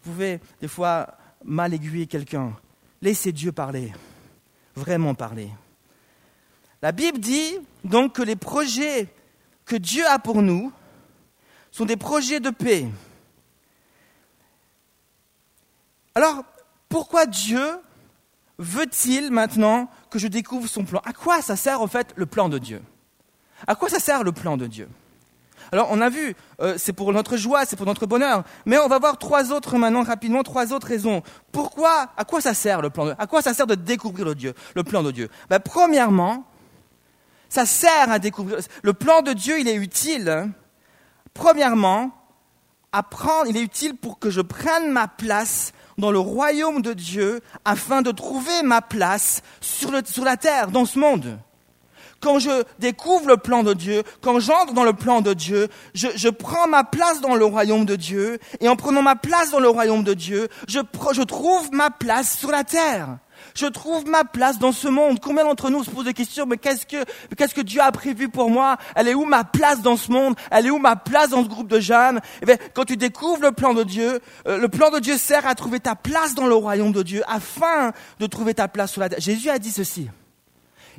Vous 0.03 0.12
pouvez 0.12 0.39
des 0.62 0.67
fois 0.67 1.15
mal 1.43 1.74
aiguiller 1.74 2.07
quelqu'un. 2.07 2.53
Laissez 3.01 3.31
Dieu 3.31 3.51
parler, 3.51 3.93
vraiment 4.75 5.13
parler. 5.13 5.50
La 6.81 6.91
Bible 6.91 7.19
dit 7.19 7.57
donc 7.84 8.13
que 8.13 8.22
les 8.22 8.36
projets 8.36 9.07
que 9.65 9.75
Dieu 9.75 10.05
a 10.07 10.19
pour 10.19 10.41
nous 10.41 10.72
sont 11.72 11.86
des 11.86 11.98
projets 11.98 12.39
de 12.39 12.50
paix. 12.50 12.88
Alors, 16.13 16.43
pourquoi 16.88 17.25
Dieu 17.25 17.79
veut-il 18.57 19.31
maintenant 19.31 19.89
que 20.10 20.17
je 20.19 20.27
découvre 20.27 20.67
son 20.67 20.86
plan? 20.86 21.01
À 21.03 21.12
quoi 21.12 21.41
ça 21.41 21.55
sert 21.55 21.81
en 21.81 21.88
fait 21.88 22.13
le 22.15 22.25
plan 22.25 22.48
de 22.48 22.57
Dieu? 22.57 22.81
À 23.67 23.75
quoi 23.75 23.89
ça 23.89 24.00
sert 24.00 24.24
le 24.24 24.31
plan 24.31 24.55
de 24.55 24.67
Dieu? 24.67 24.88
Alors 25.72 25.88
on 25.89 26.00
a 26.00 26.10
vu, 26.10 26.36
euh, 26.62 26.75
c'est 26.77 26.93
pour 26.93 27.12
notre 27.12 27.38
joie, 27.38 27.65
c'est 27.65 27.75
pour 27.75 27.88
notre 27.88 28.05
bonheur, 28.05 28.43
mais 28.65 28.77
on 28.77 28.88
va 28.88 29.00
voir 29.00 29.17
trois 29.17 29.51
autres 29.51 29.77
maintenant 29.77 30.03
rapidement, 30.03 30.43
trois 30.43 30.72
autres 30.74 30.88
raisons. 30.88 31.24
Pourquoi, 31.51 32.12
à 32.15 32.24
quoi 32.24 32.39
ça 32.39 32.53
sert 32.53 32.81
le 32.81 32.89
plan 32.89 33.05
de 33.05 33.10
Dieu 33.10 33.15
À 33.19 33.27
quoi 33.27 33.41
ça 33.41 33.53
sert 33.53 33.67
de 33.67 33.75
découvrir 33.75 34.25
le, 34.25 34.36
Dieu, 34.36 34.53
le 34.75 34.84
plan 34.84 35.01
de 35.01 35.12
Dieu? 35.12 35.29
Ben, 35.50 35.60
Premièrement, 35.60 36.45
ça 37.50 37.66
sert 37.66 38.12
à 38.12 38.20
découvrir. 38.20 38.60
Le 38.84 38.94
plan 38.94 39.22
de 39.22 39.34
Dieu, 39.34 39.60
il 39.60 39.68
est 39.68 39.75
utile. 39.75 40.30
Hein. 40.30 40.50
Premièrement, 41.34 42.12
apprendre, 42.92 43.48
il 43.48 43.58
est 43.58 43.62
utile 43.62 43.96
pour 43.96 44.20
que 44.20 44.30
je 44.30 44.42
prenne 44.42 44.92
ma 44.92 45.08
place 45.08 45.74
dans 45.98 46.12
le 46.12 46.20
royaume 46.20 46.82
de 46.82 46.94
Dieu 46.94 47.42
afin 47.64 48.02
de 48.02 48.12
trouver 48.12 48.64
ma 48.64 48.82
place 48.82 49.42
sur, 49.62 49.92
la 49.92 50.38
terre, 50.38 50.72
dans 50.72 50.86
ce 50.86 51.00
monde. 51.00 51.38
Quand 52.22 52.40
je 52.40 52.64
découvre 52.80 53.28
le 53.28 53.38
plan 53.38 53.64
de 53.64 53.74
Dieu, 53.74 54.04
quand 54.22 54.40
j'entre 54.40 54.74
dans 54.74 54.84
le 54.84 54.94
plan 54.94 55.22
de 55.22 55.34
Dieu, 55.34 55.68
je, 55.94 56.30
prends 56.30 56.68
ma 56.68 56.84
place 56.84 57.22
dans 57.22 57.36
le 57.36 57.46
royaume 57.46 57.86
de 57.86 57.96
Dieu, 57.96 58.40
et 58.62 58.68
en 58.68 58.75
prenant 58.75 59.02
ma 59.02 59.16
place 59.16 59.52
dans 59.52 59.60
le 59.60 59.70
royaume 59.70 60.04
de 60.04 60.14
Dieu, 60.14 60.48
je 60.68 61.22
trouve 61.22 61.72
ma 61.72 61.92
place 61.92 62.38
sur 62.38 62.52
la 62.52 62.64
terre 62.64 63.18
je 63.55 63.65
trouve 63.65 64.05
ma 64.07 64.25
place 64.25 64.59
dans 64.59 64.74
ce 64.74 64.88
monde. 64.88 65.19
Combien 65.21 65.45
d'entre 65.45 65.69
nous 65.69 65.83
se 65.83 65.89
posent 65.89 66.05
des 66.05 66.13
questions, 66.13 66.45
mais 66.45 66.57
qu'est-ce 66.57 66.85
que, 66.85 67.03
qu'est-ce 67.35 67.55
que 67.55 67.62
Dieu 67.62 67.81
a 67.81 67.91
prévu 67.91 68.29
pour 68.29 68.50
moi? 68.50 68.77
Elle 68.95 69.07
est 69.07 69.13
où 69.13 69.25
ma 69.25 69.43
place 69.45 69.81
dans 69.81 69.97
ce 69.97 70.12
monde? 70.12 70.35
Elle 70.51 70.67
est 70.67 70.69
où 70.69 70.77
ma 70.77 70.97
place 70.97 71.29
dans 71.29 71.43
ce 71.43 71.50
groupe 71.50 71.69
de 71.69 71.79
jeunes? 71.79 72.19
Eh 72.45 72.57
quand 72.74 72.85
tu 72.85 72.97
découvres 72.97 73.41
le 73.41 73.53
plan 73.53 73.74
de 73.74 73.83
Dieu, 73.83 74.19
euh, 74.47 74.57
le 74.57 74.67
plan 74.67 74.91
de 74.91 75.00
Dieu 75.00 75.17
sert 75.17 75.47
à 75.47 75.55
trouver 75.55 75.79
ta 75.79 75.95
place 75.95 76.35
dans 76.35 76.47
le 76.47 76.55
royaume 76.55 76.91
de 76.91 77.01
Dieu, 77.01 77.24
afin 77.27 77.93
de 78.19 78.27
trouver 78.27 78.53
ta 78.53 78.67
place 78.67 78.91
sur 78.91 79.01
la 79.01 79.09
terre. 79.09 79.21
Jésus 79.21 79.50
a 79.50 79.57
dit 79.57 79.71
ceci. 79.71 80.09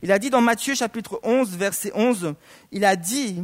Il 0.03 0.11
a 0.11 0.19
dit 0.19 0.31
dans 0.31 0.41
Matthieu 0.41 0.75
chapitre 0.75 1.21
11, 1.23 1.57
verset 1.57 1.93
11, 1.95 2.35
il 2.73 2.85
a 2.85 2.97
dit, 2.97 3.43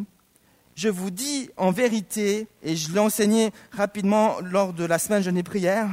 je 0.75 0.89
vous 0.89 1.11
dis 1.11 1.51
en 1.57 1.71
vérité, 1.71 2.47
et 2.63 2.77
je 2.77 2.93
l'ai 2.93 2.99
enseigné 2.99 3.53
rapidement 3.73 4.37
lors 4.43 4.73
de 4.73 4.85
la 4.85 4.99
semaine 4.99 5.23
jeûne 5.23 5.39
et 5.39 5.43
prière, 5.43 5.89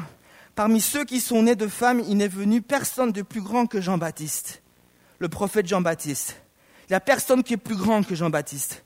Parmi 0.59 0.81
ceux 0.81 1.05
qui 1.05 1.21
sont 1.21 1.43
nés 1.43 1.55
de 1.55 1.67
femmes, 1.67 2.03
il 2.05 2.17
n'est 2.17 2.27
venu 2.27 2.61
personne 2.61 3.13
de 3.13 3.21
plus 3.21 3.39
grand 3.39 3.65
que 3.65 3.79
Jean-Baptiste, 3.79 4.61
le 5.19 5.29
prophète 5.29 5.65
Jean-Baptiste. 5.67 6.35
Il 6.81 6.91
n'y 6.91 6.97
a 6.97 6.99
personne 6.99 7.43
qui 7.43 7.53
est 7.53 7.55
plus 7.55 7.77
grand 7.77 8.03
que 8.03 8.13
Jean-Baptiste. 8.13 8.83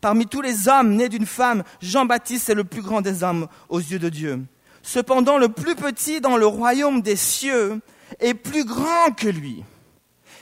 Parmi 0.00 0.26
tous 0.26 0.40
les 0.40 0.66
hommes 0.66 0.96
nés 0.96 1.08
d'une 1.08 1.24
femme, 1.24 1.62
Jean-Baptiste 1.80 2.50
est 2.50 2.56
le 2.56 2.64
plus 2.64 2.82
grand 2.82 3.02
des 3.02 3.22
hommes 3.22 3.46
aux 3.68 3.78
yeux 3.78 4.00
de 4.00 4.08
Dieu. 4.08 4.42
Cependant, 4.82 5.38
le 5.38 5.48
plus 5.48 5.76
petit 5.76 6.20
dans 6.20 6.36
le 6.36 6.44
royaume 6.44 7.02
des 7.02 7.14
cieux 7.14 7.80
est 8.18 8.34
plus 8.34 8.64
grand 8.64 9.12
que 9.16 9.28
lui. 9.28 9.62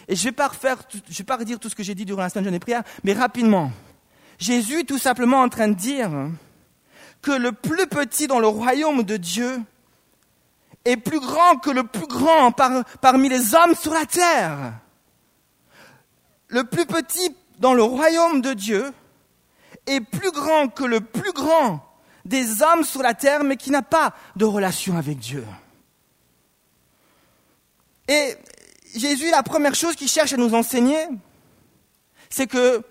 Et 0.09 0.17
je 0.17 0.23
ne 0.23 0.31
vais 0.31 1.25
pas 1.27 1.37
redire 1.37 1.61
tout 1.61 1.69
ce 1.69 1.75
que 1.75 1.83
j'ai 1.83 1.95
dit 1.95 2.07
durant 2.07 2.23
la 2.23 2.31
semaine 2.31 2.55
de 2.55 2.57
prière, 2.57 2.85
mais 3.05 3.13
rapidement. 3.13 3.71
Jésus 4.39 4.87
tout 4.87 4.97
simplement 4.97 5.43
en 5.43 5.51
train 5.51 5.69
de 5.69 5.75
dire 5.75 6.11
que 7.21 7.33
le 7.33 7.53
plus 7.53 7.87
petit 7.87 8.29
dans 8.29 8.41
le 8.41 8.49
royaume 8.49 9.03
de 9.03 9.19
Dieu 9.19 9.61
est 10.85 10.97
plus 10.97 11.21
grand 11.21 11.57
que 11.57 11.71
le 11.71 11.85
plus 11.85 12.07
grand 12.07 12.53
parmi 12.53 13.29
les 13.29 13.55
hommes 13.55 13.75
sur 13.75 13.93
la 13.93 14.07
terre. 14.07 14.75
Le 16.49 16.65
plus 16.65 16.87
petit 16.87 17.35
dans 17.59 17.75
le 17.75 17.83
royaume 17.83 18.41
de 18.41 18.55
Dieu 18.55 18.93
est 19.87 20.01
plus 20.01 20.31
grand 20.31 20.69
que 20.69 20.85
le 20.85 21.01
plus 21.01 21.33
grand 21.33 21.87
des 22.25 22.63
hommes 22.63 22.85
sur 22.85 23.03
la 23.03 23.15
terre, 23.15 23.45
mais 23.45 23.57
qui 23.57 23.71
n'a 23.71 23.83
pas 23.83 24.15
de 24.37 24.45
relation 24.45 24.97
avec 24.97 25.19
Dieu. 25.19 25.45
Et 28.09 28.37
Jésus, 28.95 29.31
la 29.31 29.43
première 29.43 29.75
chose 29.75 29.95
qu'il 29.95 30.09
cherche 30.09 30.33
à 30.33 30.37
nous 30.37 30.55
enseigner, 30.55 31.07
c'est 32.29 32.47
que 32.47 32.83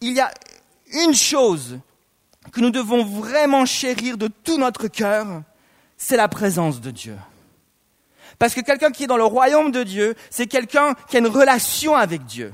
il 0.00 0.12
y 0.12 0.20
a 0.20 0.32
une 0.92 1.14
chose 1.14 1.80
que 2.52 2.60
nous 2.60 2.70
devons 2.70 3.04
vraiment 3.04 3.66
chérir 3.66 4.16
de 4.16 4.28
tout 4.28 4.58
notre 4.58 4.86
cœur, 4.88 5.42
c'est 5.98 6.16
la 6.16 6.28
présence 6.28 6.80
de 6.80 6.90
Dieu. 6.90 7.16
Parce 8.38 8.54
que 8.54 8.60
quelqu'un 8.60 8.90
qui 8.90 9.04
est 9.04 9.08
dans 9.08 9.16
le 9.16 9.24
royaume 9.24 9.72
de 9.72 9.82
Dieu, 9.82 10.14
c'est 10.30 10.46
quelqu'un 10.46 10.94
qui 11.08 11.16
a 11.16 11.18
une 11.20 11.26
relation 11.26 11.94
avec 11.94 12.24
Dieu. 12.24 12.52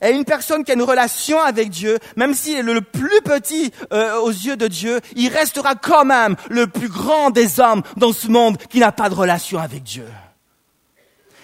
Et 0.00 0.10
une 0.10 0.24
personne 0.24 0.64
qui 0.64 0.72
a 0.72 0.74
une 0.74 0.82
relation 0.82 1.40
avec 1.40 1.68
Dieu, 1.68 1.98
même 2.16 2.34
s'il 2.34 2.56
est 2.56 2.62
le 2.62 2.80
plus 2.80 3.20
petit 3.24 3.72
euh, 3.92 4.18
aux 4.20 4.30
yeux 4.30 4.56
de 4.56 4.66
Dieu, 4.66 5.00
il 5.14 5.28
restera 5.28 5.74
quand 5.74 6.04
même 6.04 6.36
le 6.48 6.66
plus 6.66 6.88
grand 6.88 7.30
des 7.30 7.60
hommes 7.60 7.82
dans 7.96 8.12
ce 8.12 8.28
monde 8.28 8.56
qui 8.68 8.80
n'a 8.80 8.92
pas 8.92 9.08
de 9.08 9.14
relation 9.14 9.58
avec 9.58 9.82
Dieu. 9.82 10.06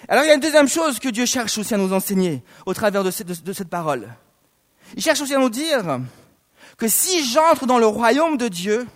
Alors 0.09 0.25
il 0.25 0.29
y 0.29 0.31
a 0.31 0.35
une 0.35 0.41
deuxième 0.41 0.69
chose 0.69 0.99
que 0.99 1.09
Dieu 1.09 1.27
cherche 1.27 1.59
aussi 1.59 1.75
à 1.75 1.77
nous 1.77 1.93
enseigner 1.93 2.43
au 2.67 2.75
travers 2.75 3.05
de 3.05 3.13
cette, 3.13 3.45
de 3.45 3.53
cette 3.53 3.69
parole. 3.69 4.09
Il 4.97 5.03
cherche 5.03 5.21
aussi 5.21 5.35
à 5.35 5.39
nous 5.39 5.51
dire 5.51 6.01
que 6.77 6.89
si 6.89 7.25
j'entre 7.25 7.67
dans 7.67 7.79
le 7.79 7.87
royaume 7.87 8.37
de 8.37 8.49
Dieu, 8.49 8.87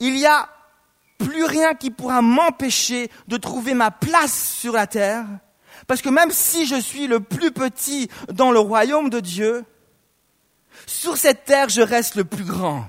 il 0.00 0.14
n'y 0.14 0.26
a 0.26 0.48
plus 1.18 1.44
rien 1.44 1.74
qui 1.74 1.90
pourra 1.90 2.22
m'empêcher 2.22 3.10
de 3.28 3.36
trouver 3.36 3.74
ma 3.74 3.90
place 3.90 4.54
sur 4.58 4.74
la 4.74 4.86
terre, 4.86 5.24
parce 5.86 6.02
que 6.02 6.08
même 6.08 6.30
si 6.30 6.66
je 6.66 6.80
suis 6.80 7.06
le 7.06 7.20
plus 7.20 7.50
petit 7.50 8.08
dans 8.32 8.50
le 8.50 8.58
royaume 8.58 9.10
de 9.10 9.20
Dieu, 9.20 9.64
sur 10.86 11.16
cette 11.16 11.44
terre, 11.44 11.68
je 11.68 11.80
reste 11.80 12.16
le 12.16 12.24
plus 12.24 12.44
grand. 12.44 12.88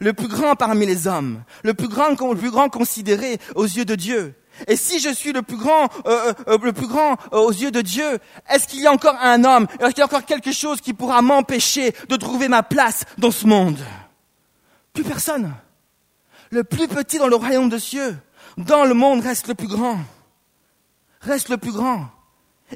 Le 0.00 0.12
plus 0.12 0.28
grand 0.28 0.56
parmi 0.56 0.84
les 0.84 1.06
hommes, 1.06 1.42
le 1.62 1.72
plus 1.72 1.88
grand, 1.88 2.10
le 2.10 2.36
plus 2.36 2.50
grand 2.50 2.68
considéré 2.68 3.38
aux 3.54 3.64
yeux 3.64 3.86
de 3.86 3.94
Dieu. 3.94 4.34
Et 4.68 4.76
si 4.76 5.00
je 5.00 5.10
suis 5.10 5.32
le 5.32 5.42
plus 5.42 5.56
grand, 5.56 5.84
euh, 6.06 6.32
euh, 6.32 6.34
euh, 6.48 6.58
le 6.62 6.72
plus 6.72 6.86
grand 6.86 7.16
aux 7.32 7.50
yeux 7.50 7.70
de 7.70 7.80
Dieu, 7.80 8.18
est-ce 8.50 8.66
qu'il 8.66 8.80
y 8.80 8.86
a 8.86 8.92
encore 8.92 9.16
un 9.20 9.44
homme, 9.44 9.66
est-ce 9.80 9.90
qu'il 9.90 9.98
y 9.98 10.02
a 10.02 10.06
encore 10.06 10.24
quelque 10.24 10.52
chose 10.52 10.80
qui 10.80 10.92
pourra 10.92 11.22
m'empêcher 11.22 11.94
de 12.08 12.16
trouver 12.16 12.48
ma 12.48 12.62
place 12.62 13.04
dans 13.18 13.30
ce 13.30 13.46
monde? 13.46 13.78
Plus 14.92 15.04
personne 15.04 15.54
le 16.50 16.64
plus 16.64 16.88
petit 16.88 17.18
dans 17.18 17.28
le 17.28 17.36
royaume 17.36 17.68
de 17.68 17.78
cieux, 17.78 18.16
dans 18.56 18.84
le 18.84 18.94
monde 18.94 19.22
reste 19.22 19.48
le 19.48 19.54
plus 19.54 19.68
grand. 19.68 19.98
Reste 21.20 21.48
le 21.48 21.56
plus 21.56 21.72
grand. 21.72 22.08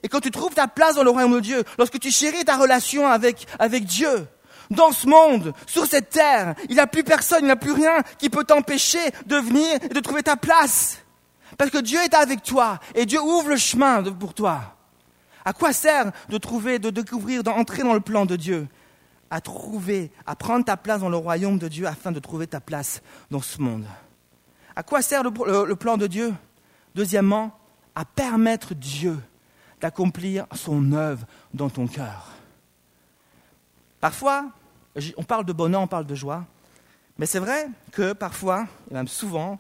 Et 0.03 0.09
quand 0.09 0.21
tu 0.21 0.31
trouves 0.31 0.55
ta 0.55 0.69
place 0.69 0.95
dans 0.95 1.03
le 1.03 1.11
royaume 1.11 1.35
de 1.35 1.41
Dieu, 1.41 1.65
lorsque 1.79 1.99
tu 1.99 2.11
chéris 2.11 2.45
ta 2.45 2.57
relation 2.57 3.07
avec, 3.07 3.47
avec 3.59 3.85
Dieu, 3.85 4.27
dans 4.71 4.93
ce 4.93 5.07
monde, 5.07 5.53
sur 5.67 5.87
cette 5.87 6.11
terre, 6.11 6.55
il 6.69 6.75
n'y 6.75 6.81
a 6.81 6.87
plus 6.87 7.03
personne, 7.03 7.41
il 7.41 7.47
n'y 7.47 7.51
a 7.51 7.57
plus 7.57 7.73
rien 7.73 8.03
qui 8.19 8.31
peut 8.31 8.45
t'empêcher 8.45 9.01
de 9.27 9.37
venir 9.37 9.79
et 9.83 9.89
de 9.89 10.01
trouver 10.01 10.23
ta 10.23 10.37
place. 10.37 10.99
Parce 11.59 11.71
que 11.71 11.79
Dieu 11.79 11.99
est 12.01 12.15
avec 12.15 12.43
toi 12.43 12.79
et 12.95 13.05
Dieu 13.05 13.21
ouvre 13.21 13.49
le 13.49 13.57
chemin 13.57 14.03
pour 14.03 14.33
toi. 14.33 14.77
À 15.45 15.53
quoi 15.53 15.73
sert 15.73 16.13
de 16.29 16.39
trouver, 16.39 16.79
de 16.79 16.91
découvrir, 16.91 17.43
d'entrer 17.43 17.83
dans 17.83 17.95
le 17.95 18.01
plan 18.01 18.27
de 18.27 18.37
Dieu 18.37 18.69
à 19.31 19.41
trouver, 19.41 20.11
à 20.27 20.35
prendre 20.35 20.65
ta 20.65 20.77
place 20.77 21.01
dans 21.01 21.09
le 21.09 21.17
royaume 21.17 21.59
de 21.59 21.69
Dieu 21.69 21.87
afin 21.87 22.13
de 22.13 22.19
trouver 22.19 22.47
ta 22.47 22.61
place 22.61 23.03
dans 23.31 23.41
ce 23.41 23.61
monde. 23.61 23.87
À 24.75 24.83
quoi 24.83 25.03
sert 25.03 25.23
le, 25.23 25.75
plan 25.75 25.97
de 25.97 26.07
Dieu? 26.07 26.35
Deuxièmement, 26.95 27.57
à 27.95 28.05
permettre 28.05 28.75
Dieu 28.75 29.19
d'accomplir 29.81 30.47
son 30.53 30.93
œuvre 30.93 31.27
dans 31.55 31.71
ton 31.71 31.87
cœur. 31.87 32.33
Parfois, 34.01 34.47
on 35.17 35.23
parle 35.23 35.45
de 35.45 35.53
bonheur, 35.53 35.81
on 35.81 35.87
parle 35.87 36.07
de 36.07 36.15
joie, 36.15 36.45
mais 37.19 37.27
c'est 37.27 37.39
vrai 37.39 37.69
que 37.93 38.13
parfois, 38.13 38.67
et 38.91 38.95
même 38.95 39.09
souvent, 39.09 39.59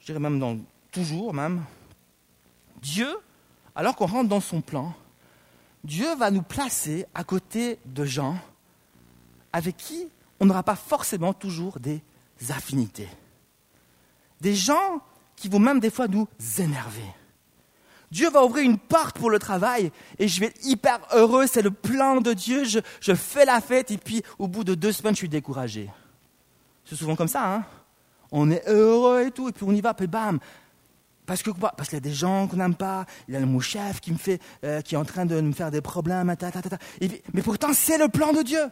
je 0.00 0.06
dirais 0.06 0.20
même 0.20 0.38
dans, 0.38 0.58
toujours 0.92 1.32
même, 1.32 1.62
Dieu, 2.82 3.08
alors 3.74 3.96
qu'on 3.96 4.06
rentre 4.06 4.28
dans 4.28 4.40
son 4.40 4.60
plan, 4.60 4.92
Dieu 5.84 6.14
va 6.16 6.30
nous 6.30 6.42
placer 6.42 7.06
à 7.14 7.24
côté 7.24 7.78
de 7.86 8.04
gens 8.04 8.36
avec 9.52 9.76
qui 9.76 10.08
on 10.40 10.46
n'aura 10.46 10.62
pas 10.62 10.76
forcément 10.76 11.32
toujours 11.32 11.78
des 11.80 12.02
affinités. 12.50 13.08
Des 14.40 14.54
gens 14.54 15.00
qui 15.36 15.48
vont 15.48 15.58
même 15.58 15.80
des 15.80 15.90
fois 15.90 16.08
nous 16.08 16.28
énerver. 16.58 17.04
Dieu 18.10 18.30
va 18.30 18.44
ouvrir 18.44 18.64
une 18.64 18.78
porte 18.78 19.18
pour 19.18 19.30
le 19.30 19.38
travail 19.38 19.92
et 20.18 20.28
je 20.28 20.40
vais 20.40 20.46
être 20.46 20.64
hyper 20.64 20.98
heureux, 21.12 21.46
c'est 21.46 21.62
le 21.62 21.70
plan 21.70 22.20
de 22.20 22.32
Dieu, 22.32 22.64
je, 22.64 23.14
fais 23.14 23.44
la 23.44 23.60
fête 23.60 23.90
et 23.90 23.98
puis 23.98 24.22
au 24.38 24.48
bout 24.48 24.64
de 24.64 24.74
deux 24.74 24.92
semaines 24.92 25.14
je 25.14 25.18
suis 25.18 25.28
découragé. 25.28 25.90
C'est 26.84 26.96
souvent 26.96 27.16
comme 27.16 27.28
ça, 27.28 27.54
hein 27.54 27.64
On 28.32 28.50
est 28.50 28.66
heureux 28.66 29.26
et 29.26 29.30
tout, 29.30 29.48
et 29.48 29.52
puis 29.52 29.64
on 29.68 29.72
y 29.72 29.82
va, 29.82 29.92
puis 29.92 30.06
bam 30.06 30.38
Parce 31.26 31.42
que 31.42 31.50
Parce 31.50 31.90
qu'il 31.90 31.96
y 31.96 31.98
a 31.98 32.00
des 32.00 32.14
gens 32.14 32.48
qu'on 32.48 32.56
n'aime 32.56 32.74
pas, 32.74 33.04
il 33.28 33.34
y 33.34 33.36
a 33.36 33.40
mon 33.40 33.60
chef 33.60 34.00
qui 34.00 34.12
me 34.12 34.18
fait, 34.18 34.40
euh, 34.64 34.80
qui 34.80 34.94
est 34.94 34.98
en 34.98 35.04
train 35.04 35.26
de 35.26 35.38
me 35.42 35.52
faire 35.52 35.70
des 35.70 35.82
problèmes, 35.82 36.34
mais 37.34 37.42
pourtant 37.42 37.74
c'est 37.74 37.98
le 37.98 38.08
plan 38.08 38.32
de 38.32 38.42
Dieu. 38.42 38.70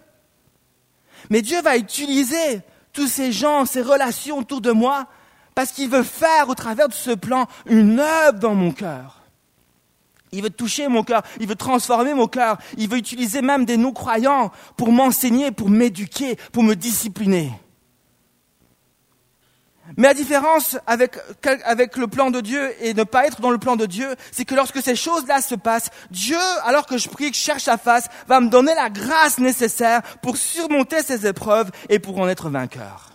Mais 1.30 1.42
Dieu 1.42 1.60
va 1.62 1.76
utiliser 1.76 2.60
tous 2.92 3.08
ces 3.08 3.32
gens, 3.32 3.66
ces 3.66 3.82
relations 3.82 4.38
autour 4.38 4.60
de 4.60 4.72
moi, 4.72 5.06
parce 5.54 5.72
qu'il 5.72 5.88
veut 5.88 6.02
faire 6.02 6.48
au 6.48 6.54
travers 6.54 6.88
de 6.88 6.94
ce 6.94 7.10
plan 7.10 7.46
une 7.66 8.00
œuvre 8.00 8.38
dans 8.38 8.54
mon 8.54 8.72
cœur. 8.72 9.22
Il 10.32 10.42
veut 10.42 10.50
toucher 10.50 10.88
mon 10.88 11.02
cœur, 11.02 11.22
il 11.40 11.46
veut 11.46 11.54
transformer 11.54 12.12
mon 12.12 12.26
cœur, 12.26 12.58
il 12.76 12.88
veut 12.88 12.98
utiliser 12.98 13.42
même 13.42 13.64
des 13.64 13.76
non-croyants 13.76 14.50
pour 14.76 14.92
m'enseigner, 14.92 15.50
pour 15.50 15.70
m'éduquer, 15.70 16.36
pour 16.52 16.62
me 16.62 16.74
discipliner. 16.74 17.52
Mais 19.96 20.08
la 20.08 20.14
différence 20.14 20.76
avec, 20.86 21.16
avec, 21.64 21.96
le 21.96 22.08
plan 22.08 22.30
de 22.30 22.40
Dieu 22.40 22.74
et 22.80 22.92
ne 22.92 23.04
pas 23.04 23.26
être 23.26 23.40
dans 23.40 23.50
le 23.50 23.58
plan 23.58 23.76
de 23.76 23.86
Dieu, 23.86 24.16
c'est 24.32 24.44
que 24.44 24.54
lorsque 24.54 24.82
ces 24.82 24.96
choses-là 24.96 25.40
se 25.40 25.54
passent, 25.54 25.90
Dieu, 26.10 26.38
alors 26.64 26.86
que 26.86 26.98
je 26.98 27.08
prie, 27.08 27.30
que 27.30 27.36
je 27.36 27.42
cherche 27.42 27.62
sa 27.62 27.78
face, 27.78 28.08
va 28.26 28.40
me 28.40 28.48
donner 28.48 28.74
la 28.74 28.90
grâce 28.90 29.38
nécessaire 29.38 30.02
pour 30.22 30.36
surmonter 30.36 31.02
ces 31.02 31.26
épreuves 31.26 31.70
et 31.88 31.98
pour 31.98 32.18
en 32.18 32.28
être 32.28 32.50
vainqueur. 32.50 33.12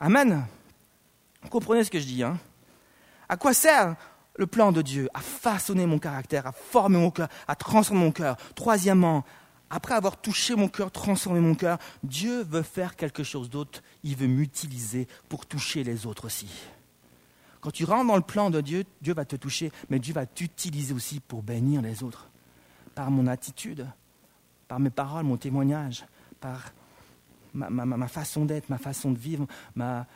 Amen. 0.00 0.44
Vous 1.42 1.48
comprenez 1.48 1.82
ce 1.84 1.90
que 1.90 1.98
je 1.98 2.06
dis, 2.06 2.22
hein? 2.22 2.38
À 3.28 3.36
quoi 3.36 3.52
sert 3.52 3.94
le 4.36 4.46
plan 4.46 4.72
de 4.72 4.82
Dieu 4.82 5.08
À 5.14 5.20
façonner 5.20 5.86
mon 5.86 5.98
caractère, 5.98 6.46
à 6.46 6.52
former 6.52 6.98
mon 6.98 7.10
cœur, 7.10 7.28
à 7.46 7.54
transformer 7.56 8.04
mon 8.04 8.12
cœur? 8.12 8.36
Troisièmement, 8.54 9.24
après 9.70 9.94
avoir 9.94 10.20
touché 10.20 10.54
mon 10.54 10.68
cœur, 10.68 10.90
transformé 10.90 11.40
mon 11.40 11.54
cœur, 11.54 11.78
Dieu 12.02 12.42
veut 12.42 12.62
faire 12.62 12.96
quelque 12.96 13.22
chose 13.22 13.50
d'autre. 13.50 13.82
Il 14.02 14.16
veut 14.16 14.26
m'utiliser 14.26 15.06
pour 15.28 15.46
toucher 15.46 15.84
les 15.84 16.06
autres 16.06 16.26
aussi. 16.26 16.48
Quand 17.60 17.70
tu 17.70 17.84
rentres 17.84 18.06
dans 18.06 18.16
le 18.16 18.22
plan 18.22 18.50
de 18.50 18.60
Dieu, 18.60 18.84
Dieu 19.02 19.14
va 19.14 19.24
te 19.24 19.36
toucher, 19.36 19.72
mais 19.90 19.98
Dieu 19.98 20.14
va 20.14 20.26
t'utiliser 20.26 20.94
aussi 20.94 21.20
pour 21.20 21.42
bénir 21.42 21.82
les 21.82 22.02
autres. 22.02 22.30
Par 22.94 23.10
mon 23.10 23.26
attitude, 23.26 23.86
par 24.68 24.80
mes 24.80 24.90
paroles, 24.90 25.24
mon 25.24 25.36
témoignage, 25.36 26.06
par 26.40 26.72
ma, 27.52 28.08
façon 28.08 28.44
d'être, 28.44 28.68
ma 28.68 28.78
façon 28.78 29.10
de 29.10 29.18
vivre, 29.18 29.46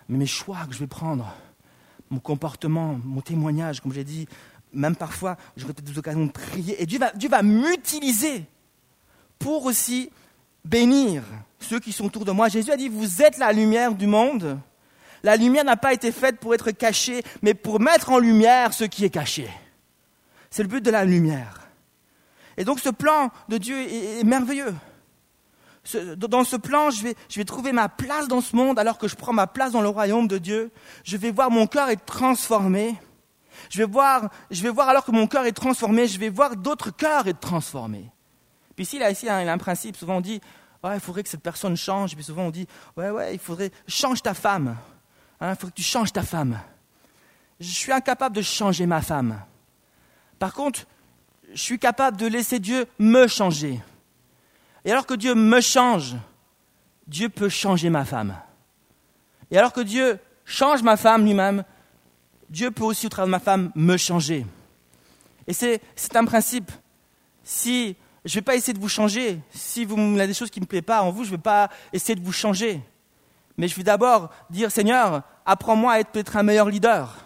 mes 0.08 0.26
choix 0.26 0.64
que 0.66 0.74
je 0.74 0.78
vais 0.78 0.86
prendre, 0.86 1.34
mon 2.10 2.20
comportement, 2.20 2.98
mon 3.04 3.20
témoignage, 3.20 3.80
comme 3.80 3.92
j'ai 3.92 4.04
dit, 4.04 4.28
même 4.72 4.96
parfois, 4.96 5.36
j'aurai 5.56 5.74
peut-être 5.74 5.90
des 5.90 5.98
occasions 5.98 6.26
de 6.26 6.30
prier. 6.30 6.80
Et 6.80 6.86
Dieu 6.86 6.98
va, 6.98 7.12
Dieu 7.12 7.28
va 7.28 7.42
m'utiliser 7.42 8.46
pour 9.42 9.66
aussi 9.66 10.10
bénir 10.64 11.24
ceux 11.58 11.80
qui 11.80 11.92
sont 11.92 12.06
autour 12.06 12.24
de 12.24 12.30
moi. 12.30 12.48
Jésus 12.48 12.70
a 12.70 12.76
dit, 12.76 12.88
vous 12.88 13.22
êtes 13.22 13.38
la 13.38 13.52
lumière 13.52 13.94
du 13.94 14.06
monde. 14.06 14.58
La 15.24 15.36
lumière 15.36 15.64
n'a 15.64 15.76
pas 15.76 15.92
été 15.92 16.12
faite 16.12 16.38
pour 16.38 16.54
être 16.54 16.70
cachée, 16.70 17.22
mais 17.42 17.52
pour 17.52 17.80
mettre 17.80 18.10
en 18.10 18.18
lumière 18.18 18.72
ce 18.72 18.84
qui 18.84 19.04
est 19.04 19.10
caché. 19.10 19.48
C'est 20.50 20.62
le 20.62 20.68
but 20.68 20.84
de 20.84 20.90
la 20.90 21.04
lumière. 21.04 21.60
Et 22.56 22.64
donc 22.64 22.78
ce 22.78 22.88
plan 22.88 23.30
de 23.48 23.58
Dieu 23.58 23.80
est, 23.80 24.24
merveilleux. 24.24 24.74
dans 26.16 26.44
ce 26.44 26.56
plan, 26.56 26.90
je 26.90 27.02
vais, 27.02 27.44
trouver 27.44 27.72
ma 27.72 27.88
place 27.88 28.28
dans 28.28 28.40
ce 28.40 28.54
monde 28.54 28.78
alors 28.78 28.98
que 28.98 29.08
je 29.08 29.16
prends 29.16 29.32
ma 29.32 29.48
place 29.48 29.72
dans 29.72 29.80
le 29.80 29.88
royaume 29.88 30.28
de 30.28 30.38
Dieu. 30.38 30.70
Je 31.02 31.16
vais 31.16 31.32
voir 31.32 31.50
mon 31.50 31.66
cœur 31.66 31.88
être 31.88 32.04
transformé. 32.04 32.94
Je 33.70 33.78
vais 33.78 33.90
voir, 33.90 34.30
je 34.52 34.62
vais 34.62 34.70
voir 34.70 34.88
alors 34.88 35.04
que 35.04 35.10
mon 35.10 35.26
cœur 35.26 35.46
est 35.46 35.52
transformé, 35.52 36.06
je 36.06 36.18
vais 36.18 36.28
voir 36.28 36.56
d'autres 36.56 36.94
cœurs 36.94 37.26
être 37.26 37.40
transformés. 37.40 38.11
Ici, 38.82 38.98
là, 38.98 39.10
ici, 39.10 39.28
hein, 39.28 39.40
il 39.40 39.48
a 39.48 39.52
un 39.52 39.58
principe. 39.58 39.96
Souvent, 39.96 40.16
on 40.16 40.20
dit, 40.20 40.40
il 40.84 41.00
faudrait 41.00 41.22
que 41.22 41.28
cette 41.28 41.42
personne 41.42 41.76
change. 41.76 42.12
Et 42.12 42.16
puis 42.16 42.24
souvent, 42.24 42.42
on 42.42 42.50
dit, 42.50 42.66
ouais, 42.96 43.10
ouais, 43.10 43.34
il 43.34 43.38
faudrait, 43.38 43.70
change 43.86 44.22
ta 44.22 44.34
femme. 44.34 44.76
Hein, 45.40 45.50
il 45.50 45.56
faudrait 45.56 45.70
que 45.70 45.76
tu 45.76 45.82
changes 45.82 46.12
ta 46.12 46.22
femme. 46.22 46.58
Je 47.60 47.70
suis 47.70 47.92
incapable 47.92 48.34
de 48.34 48.42
changer 48.42 48.86
ma 48.86 49.00
femme. 49.00 49.40
Par 50.38 50.52
contre, 50.52 50.86
je 51.54 51.62
suis 51.62 51.78
capable 51.78 52.16
de 52.16 52.26
laisser 52.26 52.58
Dieu 52.58 52.86
me 52.98 53.28
changer. 53.28 53.80
Et 54.84 54.90
alors 54.90 55.06
que 55.06 55.14
Dieu 55.14 55.36
me 55.36 55.60
change, 55.60 56.16
Dieu 57.06 57.28
peut 57.28 57.48
changer 57.48 57.88
ma 57.88 58.04
femme. 58.04 58.36
Et 59.52 59.58
alors 59.58 59.72
que 59.72 59.80
Dieu 59.80 60.18
change 60.44 60.82
ma 60.82 60.96
femme 60.96 61.24
lui-même, 61.24 61.62
Dieu 62.50 62.72
peut 62.72 62.84
aussi, 62.84 63.06
au 63.06 63.08
travers 63.08 63.26
de 63.26 63.30
ma 63.30 63.38
femme, 63.38 63.70
me 63.76 63.96
changer. 63.96 64.44
Et 65.46 65.52
c'est 65.52 65.80
un 66.16 66.24
principe. 66.24 66.72
Si 67.44 67.96
je 68.24 68.30
ne 68.30 68.34
vais 68.34 68.42
pas 68.42 68.54
essayer 68.54 68.72
de 68.72 68.78
vous 68.78 68.88
changer. 68.88 69.40
Si 69.50 69.84
vous 69.84 69.96
avez 69.96 70.26
des 70.28 70.34
choses 70.34 70.50
qui 70.50 70.60
ne 70.60 70.64
me 70.64 70.68
plaisent 70.68 70.82
pas 70.82 71.02
en 71.02 71.10
vous, 71.10 71.24
je 71.24 71.30
ne 71.30 71.36
vais 71.36 71.42
pas 71.42 71.68
essayer 71.92 72.14
de 72.14 72.24
vous 72.24 72.32
changer. 72.32 72.80
Mais 73.56 73.68
je 73.68 73.74
vais 73.74 73.82
d'abord 73.82 74.30
dire, 74.48 74.70
Seigneur, 74.70 75.22
apprends-moi 75.44 75.94
à 75.94 76.00
être 76.00 76.10
peut-être 76.10 76.36
un 76.36 76.42
meilleur 76.42 76.68
leader. 76.68 77.16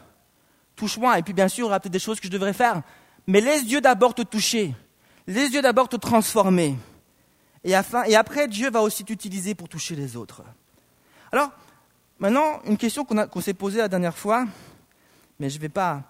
Touche-moi. 0.75 1.19
Et 1.19 1.23
puis 1.23 1.35
bien 1.35 1.49
sûr, 1.49 1.65
il 1.65 1.69
y 1.69 1.71
aura 1.71 1.81
peut-être 1.81 1.93
des 1.93 1.99
choses 1.99 2.19
que 2.19 2.27
je 2.27 2.33
devrais 2.33 2.53
faire. 2.53 2.83
Mais 3.27 3.41
laisse 3.41 3.65
Dieu 3.65 3.81
d'abord 3.81 4.15
te 4.15 4.23
toucher. 4.23 4.75
Laisse 5.27 5.51
Dieu 5.51 5.61
d'abord 5.61 5.89
te 5.89 5.97
transformer. 5.97 6.77
Et, 7.65 7.75
après, 7.75 8.47
Dieu 8.47 8.71
va 8.71 8.81
aussi 8.81 9.05
t'utiliser 9.05 9.57
pour 9.57 9.69
toucher 9.69 9.97
les 9.97 10.17
autres. 10.17 10.43
Alors, 11.33 11.51
maintenant, 12.21 12.61
une 12.65 12.77
question 12.77 13.05
qu'on 13.05 13.41
s'est 13.41 13.55
posée 13.55 13.79
la 13.79 13.89
dernière 13.89 14.17
fois, 14.17 14.47
mais 15.41 15.51
je 15.51 15.57
ne 15.57 15.63
vais 15.63 15.69
pas 15.69 16.05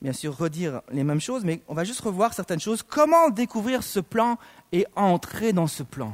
bien 0.00 0.12
sûr 0.12 0.36
redire 0.36 0.80
les 0.90 1.04
mêmes 1.04 1.20
choses, 1.20 1.44
mais 1.44 1.62
on 1.68 1.74
va 1.74 1.84
juste 1.84 2.00
revoir 2.00 2.34
certaines 2.34 2.60
choses. 2.60 2.82
Comment 2.82 3.30
découvrir 3.30 3.82
ce 3.82 4.00
plan 4.00 4.38
et 4.72 4.86
entrer 4.96 5.52
dans 5.52 5.66
ce 5.66 5.82
plan? 5.82 6.12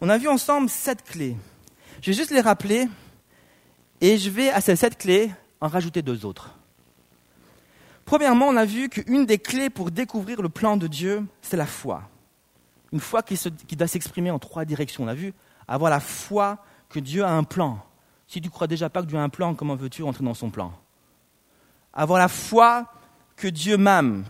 On 0.00 0.08
a 0.08 0.18
vu 0.18 0.28
ensemble 0.28 0.68
sept 0.68 1.02
clés. 1.02 1.36
Je 2.00 2.10
vais 2.10 2.16
juste 2.16 2.30
les 2.30 2.40
rappeler 2.40 2.88
et 4.00 4.18
je 4.18 4.30
vais 4.30 4.50
à 4.50 4.60
ces 4.60 4.76
sept 4.76 4.96
clés 4.96 5.30
en 5.60 5.68
rajouter 5.68 6.02
deux 6.02 6.24
autres. 6.24 6.54
Premièrement, 8.04 8.46
on 8.48 8.56
a 8.56 8.64
vu 8.64 8.88
qu'une 8.88 9.26
des 9.26 9.38
clés 9.38 9.68
pour 9.68 9.90
découvrir 9.90 10.40
le 10.40 10.48
plan 10.48 10.76
de 10.76 10.86
Dieu, 10.86 11.26
c'est 11.42 11.56
la 11.56 11.66
foi. 11.66 12.02
Une 12.92 13.00
foi 13.00 13.22
qui, 13.22 13.36
doit 13.76 13.86
s'exprimer 13.86 14.30
en 14.30 14.38
trois 14.38 14.64
directions. 14.64 15.04
On 15.04 15.08
a 15.08 15.14
vu 15.14 15.34
avoir 15.66 15.90
la 15.90 16.00
foi 16.00 16.58
que 16.88 17.00
Dieu 17.00 17.22
a 17.22 17.30
un 17.30 17.44
plan. 17.44 17.84
Si 18.26 18.40
tu 18.40 18.48
crois 18.48 18.66
déjà 18.66 18.88
pas 18.88 19.02
que 19.02 19.06
Dieu 19.08 19.18
a 19.18 19.22
un 19.22 19.28
plan, 19.28 19.54
comment 19.54 19.74
veux-tu 19.74 20.02
entrer 20.04 20.24
dans 20.24 20.32
son 20.32 20.48
plan? 20.48 20.72
Avoir 21.92 22.18
la 22.18 22.28
foi 22.28 22.86
que 23.38 23.48
Dieu 23.48 23.76
m'aime. 23.76 24.24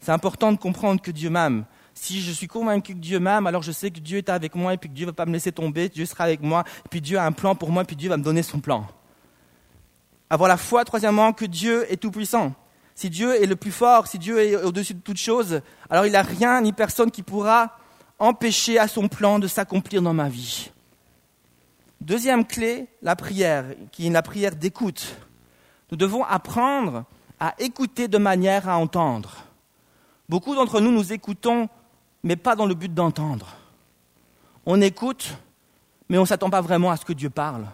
C'est 0.00 0.12
important 0.12 0.52
de 0.52 0.58
comprendre 0.58 1.00
que 1.00 1.10
Dieu 1.10 1.30
m'aime. 1.30 1.64
Si 1.94 2.20
je 2.20 2.30
suis 2.30 2.46
convaincu 2.46 2.94
que 2.94 2.98
Dieu 2.98 3.18
m'aime, 3.18 3.46
alors 3.46 3.62
je 3.62 3.72
sais 3.72 3.90
que 3.90 4.00
Dieu 4.00 4.18
est 4.18 4.28
avec 4.28 4.54
moi 4.54 4.74
et 4.74 4.76
puis 4.76 4.88
que 4.88 4.94
Dieu 4.94 5.06
ne 5.06 5.10
va 5.10 5.14
pas 5.14 5.26
me 5.26 5.32
laisser 5.32 5.52
tomber, 5.52 5.88
Dieu 5.88 6.06
sera 6.06 6.24
avec 6.24 6.42
moi, 6.42 6.64
et 6.84 6.88
puis 6.88 7.00
Dieu 7.00 7.18
a 7.18 7.24
un 7.24 7.32
plan 7.32 7.54
pour 7.54 7.70
moi, 7.70 7.82
et 7.82 7.86
puis 7.86 7.96
Dieu 7.96 8.08
va 8.08 8.16
me 8.16 8.22
donner 8.22 8.42
son 8.42 8.60
plan. 8.60 8.86
Avoir 10.30 10.48
la 10.48 10.56
foi, 10.56 10.84
troisièmement, 10.84 11.32
que 11.32 11.44
Dieu 11.44 11.90
est 11.90 11.96
tout-puissant. 11.96 12.52
Si 12.94 13.10
Dieu 13.10 13.40
est 13.40 13.46
le 13.46 13.56
plus 13.56 13.72
fort, 13.72 14.06
si 14.06 14.18
Dieu 14.18 14.38
est 14.40 14.56
au-dessus 14.56 14.94
de 14.94 15.00
toutes 15.00 15.18
choses, 15.18 15.60
alors 15.88 16.06
il 16.06 16.10
n'y 16.10 16.16
a 16.16 16.22
rien 16.22 16.60
ni 16.60 16.72
personne 16.72 17.10
qui 17.10 17.22
pourra 17.22 17.76
empêcher 18.18 18.78
à 18.78 18.88
son 18.88 19.08
plan 19.08 19.38
de 19.38 19.46
s'accomplir 19.46 20.02
dans 20.02 20.14
ma 20.14 20.28
vie. 20.28 20.70
Deuxième 22.00 22.44
clé, 22.44 22.86
la 23.02 23.16
prière, 23.16 23.64
qui 23.92 24.06
est 24.06 24.10
la 24.10 24.22
prière 24.22 24.54
d'écoute. 24.54 25.16
Nous 25.90 25.96
devons 25.96 26.24
apprendre 26.24 27.04
à 27.40 27.54
écouter 27.58 28.08
de 28.08 28.18
manière 28.18 28.68
à 28.68 28.78
entendre. 28.78 29.36
Beaucoup 30.28 30.54
d'entre 30.54 30.80
nous, 30.80 30.90
nous 30.90 31.12
écoutons, 31.12 31.68
mais 32.22 32.36
pas 32.36 32.56
dans 32.56 32.66
le 32.66 32.74
but 32.74 32.92
d'entendre. 32.92 33.54
On 34.66 34.80
écoute, 34.80 35.36
mais 36.08 36.18
on 36.18 36.22
ne 36.22 36.26
s'attend 36.26 36.50
pas 36.50 36.60
vraiment 36.60 36.90
à 36.90 36.96
ce 36.96 37.04
que 37.04 37.12
Dieu 37.12 37.30
parle. 37.30 37.66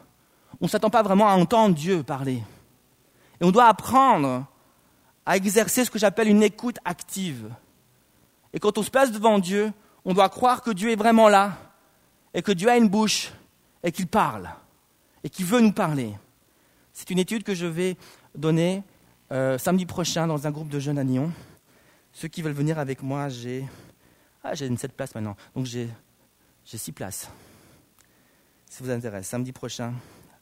On 0.61 0.67
ne 0.67 0.71
s'attend 0.71 0.91
pas 0.91 1.03
vraiment 1.03 1.29
à 1.29 1.35
entendre 1.35 1.75
Dieu 1.75 2.03
parler. 2.03 2.43
Et 3.41 3.45
on 3.45 3.51
doit 3.51 3.67
apprendre 3.67 4.47
à 5.27 5.37
exercer 5.37 5.85
ce 5.85 5.91
que 5.91 5.99
j'appelle 5.99 6.29
une 6.29 6.43
écoute 6.43 6.79
active. 6.85 7.51
Et 8.53 8.61
quand 8.61 8.79
on 8.79 8.83
se 8.83 8.91
place 8.91 9.11
devant 9.11 9.39
Dieu, 9.39 9.73
on 10.05 10.15
doit 10.15 10.29
croire 10.29 10.63
que 10.63 10.71
Dieu 10.71 10.91
est 10.91 10.97
vraiment 10.97 11.29
là, 11.29 11.57
et 12.35 12.43
que 12.43 12.53
Dieu 12.53 12.69
a 12.69 12.77
une 12.77 12.89
bouche, 12.89 13.33
et 13.83 13.91
qu'il 13.91 14.07
parle, 14.07 14.51
et 15.23 15.31
qu'il 15.31 15.47
veut 15.47 15.61
nous 15.61 15.73
parler. 15.73 16.15
C'est 16.93 17.11
une 17.11 17.19
étude 17.19 17.43
que 17.43 17.55
je 17.55 17.67
vais 17.67 17.97
donner 18.35 18.83
euh, 19.35 19.59
samedi 19.59 19.85
prochain 19.85 20.27
dans 20.27 20.47
un 20.47 20.51
groupe 20.51 20.69
de 20.69 20.79
jeunes 20.79 20.99
à 20.99 21.05
Nyon. 21.05 21.33
Ceux 22.13 22.29
qui 22.29 22.41
veulent 22.41 22.53
venir 22.53 22.79
avec 22.79 23.03
moi, 23.03 23.29
j'ai 23.29 23.67
ah, 24.45 24.55
j'ai 24.55 24.67
une 24.67 24.79
sept 24.79 24.93
places 24.93 25.15
maintenant. 25.15 25.37
Donc 25.57 25.67
j'ai 25.67 25.89
J'ai 26.65 26.79
six 26.79 26.93
places. 26.93 27.29
Si 28.71 28.83
vous 28.83 28.91
intéresse, 28.91 29.29
samedi 29.29 29.53
prochain, 29.53 29.93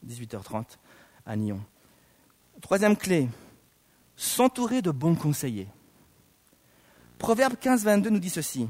18h30, 0.07 0.65
à 1.25 1.35
Nyon. 1.35 1.61
Troisième 2.61 2.95
clé, 2.95 3.29
s'entourer 4.15 4.81
de 4.81 4.91
bons 4.91 5.15
conseillers. 5.15 5.67
Proverbe 7.17 7.55
15, 7.59 7.83
22 7.83 8.09
nous 8.09 8.19
dit 8.19 8.29
ceci. 8.29 8.69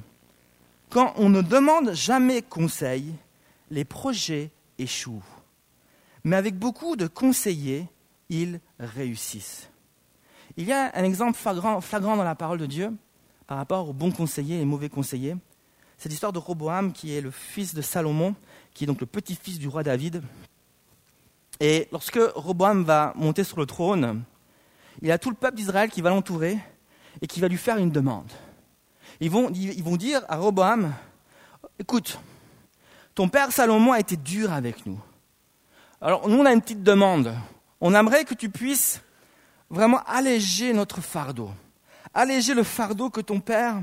Quand 0.89 1.13
on 1.17 1.29
ne 1.29 1.41
demande 1.41 1.93
jamais 1.93 2.41
conseil, 2.41 3.13
les 3.69 3.85
projets 3.85 4.51
échouent. 4.77 5.23
Mais 6.23 6.35
avec 6.35 6.57
beaucoup 6.57 6.95
de 6.95 7.07
conseillers, 7.07 7.87
ils 8.29 8.59
réussissent. 8.79 9.69
Il 10.55 10.65
y 10.65 10.71
a 10.71 10.91
un 10.95 11.03
exemple 11.03 11.37
flagrant, 11.37 11.81
dans 12.15 12.23
la 12.23 12.35
parole 12.35 12.59
de 12.59 12.67
Dieu 12.67 12.91
par 13.47 13.57
rapport 13.57 13.89
aux 13.89 13.93
bons 13.93 14.11
conseillers 14.11 14.61
et 14.61 14.65
mauvais 14.65 14.89
conseillers. 14.89 15.35
C'est 15.97 16.09
l'histoire 16.09 16.31
de 16.31 16.37
Roboam, 16.37 16.93
qui 16.93 17.15
est 17.15 17.21
le 17.21 17.31
fils 17.31 17.73
de 17.73 17.81
Salomon, 17.81 18.35
qui 18.73 18.83
est 18.83 18.87
donc 18.87 19.01
le 19.01 19.07
petit-fils 19.07 19.57
du 19.57 19.67
roi 19.67 19.83
David. 19.83 20.21
Et 21.59 21.87
lorsque 21.91 22.19
Roboam 22.35 22.83
va 22.83 23.13
monter 23.15 23.43
sur 23.43 23.57
le 23.57 23.65
trône, 23.65 24.23
il 25.01 25.11
a 25.11 25.17
tout 25.17 25.29
le 25.29 25.35
peuple 25.35 25.57
d'Israël 25.57 25.89
qui 25.89 26.01
va 26.01 26.09
l'entourer 26.09 26.57
et 27.21 27.27
qui 27.27 27.39
va 27.39 27.47
lui 27.47 27.57
faire 27.57 27.77
une 27.77 27.91
demande. 27.91 28.31
Ils 29.19 29.31
vont, 29.31 29.49
ils 29.51 29.83
vont 29.83 29.97
dire 29.97 30.21
à 30.29 30.37
Roboam, 30.37 30.93
écoute, 31.79 32.19
ton 33.15 33.27
père 33.27 33.51
Salomon 33.51 33.91
a 33.91 33.99
été 33.99 34.17
dur 34.17 34.51
avec 34.53 34.85
nous. 34.85 34.99
Alors 35.99 36.27
nous, 36.27 36.37
on 36.37 36.45
a 36.45 36.53
une 36.53 36.61
petite 36.61 36.83
demande. 36.83 37.33
On 37.81 37.95
aimerait 37.95 38.25
que 38.25 38.33
tu 38.33 38.49
puisses 38.49 39.01
vraiment 39.73 40.01
alléger 40.05 40.71
notre 40.71 41.01
fardeau. 41.01 41.49
Alléger 42.13 42.53
le 42.53 42.63
fardeau 42.63 43.09
que 43.09 43.21
ton 43.21 43.39
père 43.39 43.81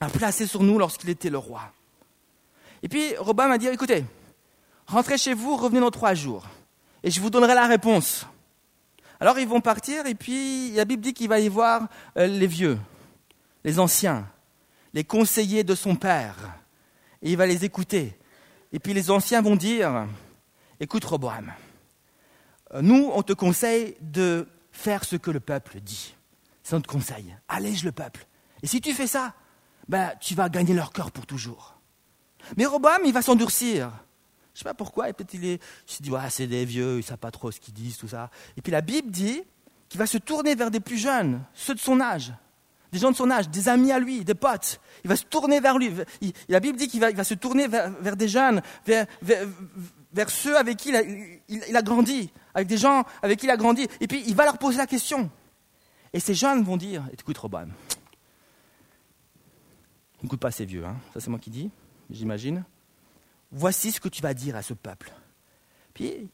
a 0.00 0.08
placé 0.08 0.46
sur 0.46 0.62
nous 0.62 0.78
lorsqu'il 0.78 1.08
était 1.10 1.30
le 1.30 1.38
roi. 1.38 1.62
Et 2.82 2.88
puis 2.88 3.16
Robin 3.16 3.46
m'a 3.46 3.56
dit, 3.56 3.68
écoutez, 3.68 4.04
rentrez 4.86 5.16
chez 5.16 5.32
vous, 5.32 5.56
revenez 5.56 5.80
dans 5.80 5.90
trois 5.90 6.14
jours, 6.14 6.46
et 7.02 7.10
je 7.10 7.20
vous 7.20 7.30
donnerai 7.30 7.54
la 7.54 7.66
réponse. 7.66 8.26
Alors 9.20 9.38
ils 9.38 9.48
vont 9.48 9.60
partir, 9.60 10.06
et 10.06 10.14
puis 10.14 10.72
la 10.72 10.84
Bible 10.84 11.02
dit 11.02 11.14
qu'il 11.14 11.28
va 11.28 11.38
y 11.38 11.48
voir 11.48 11.88
euh, 12.18 12.26
les 12.26 12.46
vieux, 12.46 12.78
les 13.64 13.78
anciens, 13.78 14.28
les 14.92 15.04
conseillers 15.04 15.64
de 15.64 15.74
son 15.74 15.94
père, 15.94 16.36
et 17.22 17.30
il 17.30 17.36
va 17.36 17.46
les 17.46 17.64
écouter. 17.64 18.18
Et 18.72 18.78
puis 18.78 18.92
les 18.92 19.10
anciens 19.10 19.40
vont 19.40 19.56
dire, 19.56 20.06
écoute 20.80 21.04
Roboam, 21.04 21.52
euh, 22.74 22.82
nous 22.82 23.10
on 23.14 23.22
te 23.22 23.32
conseille 23.32 23.96
de 24.00 24.46
faire 24.76 25.04
ce 25.04 25.16
que 25.16 25.30
le 25.30 25.40
peuple 25.40 25.80
dit. 25.80 26.14
C'est 26.62 26.76
notre 26.76 26.88
conseil. 26.88 27.34
Allège 27.48 27.84
le 27.84 27.92
peuple. 27.92 28.26
Et 28.62 28.66
si 28.66 28.80
tu 28.80 28.92
fais 28.92 29.06
ça, 29.06 29.34
ben, 29.88 30.12
tu 30.20 30.34
vas 30.34 30.48
gagner 30.48 30.74
leur 30.74 30.92
cœur 30.92 31.10
pour 31.10 31.26
toujours. 31.26 31.76
Mais 32.56 32.66
Roboam, 32.66 33.02
il 33.04 33.12
va 33.12 33.22
s'endurcir. 33.22 33.90
Je 34.52 34.60
ne 34.60 34.62
sais 34.62 34.64
pas 34.64 34.74
pourquoi, 34.74 35.08
et 35.08 35.12
peut-être 35.12 35.34
il, 35.34 35.44
est, 35.44 35.62
se 35.86 36.02
dit, 36.02 36.10
c'est 36.30 36.46
des 36.46 36.64
vieux, 36.64 36.94
ils 36.94 36.98
ne 36.98 37.02
savent 37.02 37.18
pas 37.18 37.30
trop 37.30 37.50
ce 37.50 37.60
qu'ils 37.60 37.74
disent, 37.74 37.98
tout 37.98 38.08
ça. 38.08 38.30
Et 38.56 38.62
puis 38.62 38.72
la 38.72 38.80
Bible 38.80 39.10
dit 39.10 39.42
qu'il 39.88 39.98
va 39.98 40.06
se 40.06 40.18
tourner 40.18 40.54
vers 40.54 40.70
des 40.70 40.80
plus 40.80 40.98
jeunes, 40.98 41.42
ceux 41.52 41.74
de 41.74 41.78
son 41.78 42.00
âge, 42.00 42.32
des 42.92 42.98
gens 42.98 43.10
de 43.10 43.16
son 43.16 43.30
âge, 43.30 43.48
des 43.48 43.68
amis 43.68 43.92
à 43.92 43.98
lui, 43.98 44.24
des 44.24 44.34
potes. 44.34 44.80
Il 45.04 45.08
va 45.08 45.16
se 45.16 45.24
tourner 45.24 45.60
vers 45.60 45.76
lui. 45.76 45.92
la 46.48 46.60
Bible 46.60 46.78
dit 46.78 46.88
qu'il 46.88 47.00
va, 47.00 47.24
se 47.24 47.34
tourner 47.34 47.68
vers, 47.68 48.16
des 48.16 48.28
jeunes, 48.28 48.62
vers, 48.86 49.06
ceux 50.30 50.56
avec 50.56 50.78
qui 50.78 50.92
il 51.48 51.76
a, 51.76 51.82
grandi, 51.82 52.32
avec 52.56 52.68
des 52.68 52.78
gens 52.78 53.04
avec 53.22 53.38
qui 53.38 53.46
il 53.46 53.50
a 53.50 53.56
grandi. 53.58 53.86
Et 54.00 54.08
puis 54.08 54.24
il 54.26 54.34
va 54.34 54.46
leur 54.46 54.56
poser 54.56 54.78
la 54.78 54.86
question. 54.86 55.30
Et 56.14 56.20
ces 56.20 56.34
jeunes 56.34 56.64
vont 56.64 56.78
dire, 56.78 57.04
écoute 57.12 57.36
Robin, 57.36 57.68
n'écoute 60.22 60.40
pas 60.40 60.50
ces 60.50 60.64
vieux, 60.64 60.84
hein. 60.84 60.96
ça 61.12 61.20
c'est 61.20 61.28
moi 61.28 61.38
qui 61.38 61.50
dis, 61.50 61.70
j'imagine. 62.10 62.64
Voici 63.52 63.92
ce 63.92 64.00
que 64.00 64.08
tu 64.08 64.22
vas 64.22 64.32
dire 64.32 64.56
à 64.56 64.62
ce 64.62 64.72
peuple. 64.72 65.12
Puis, 65.92 66.28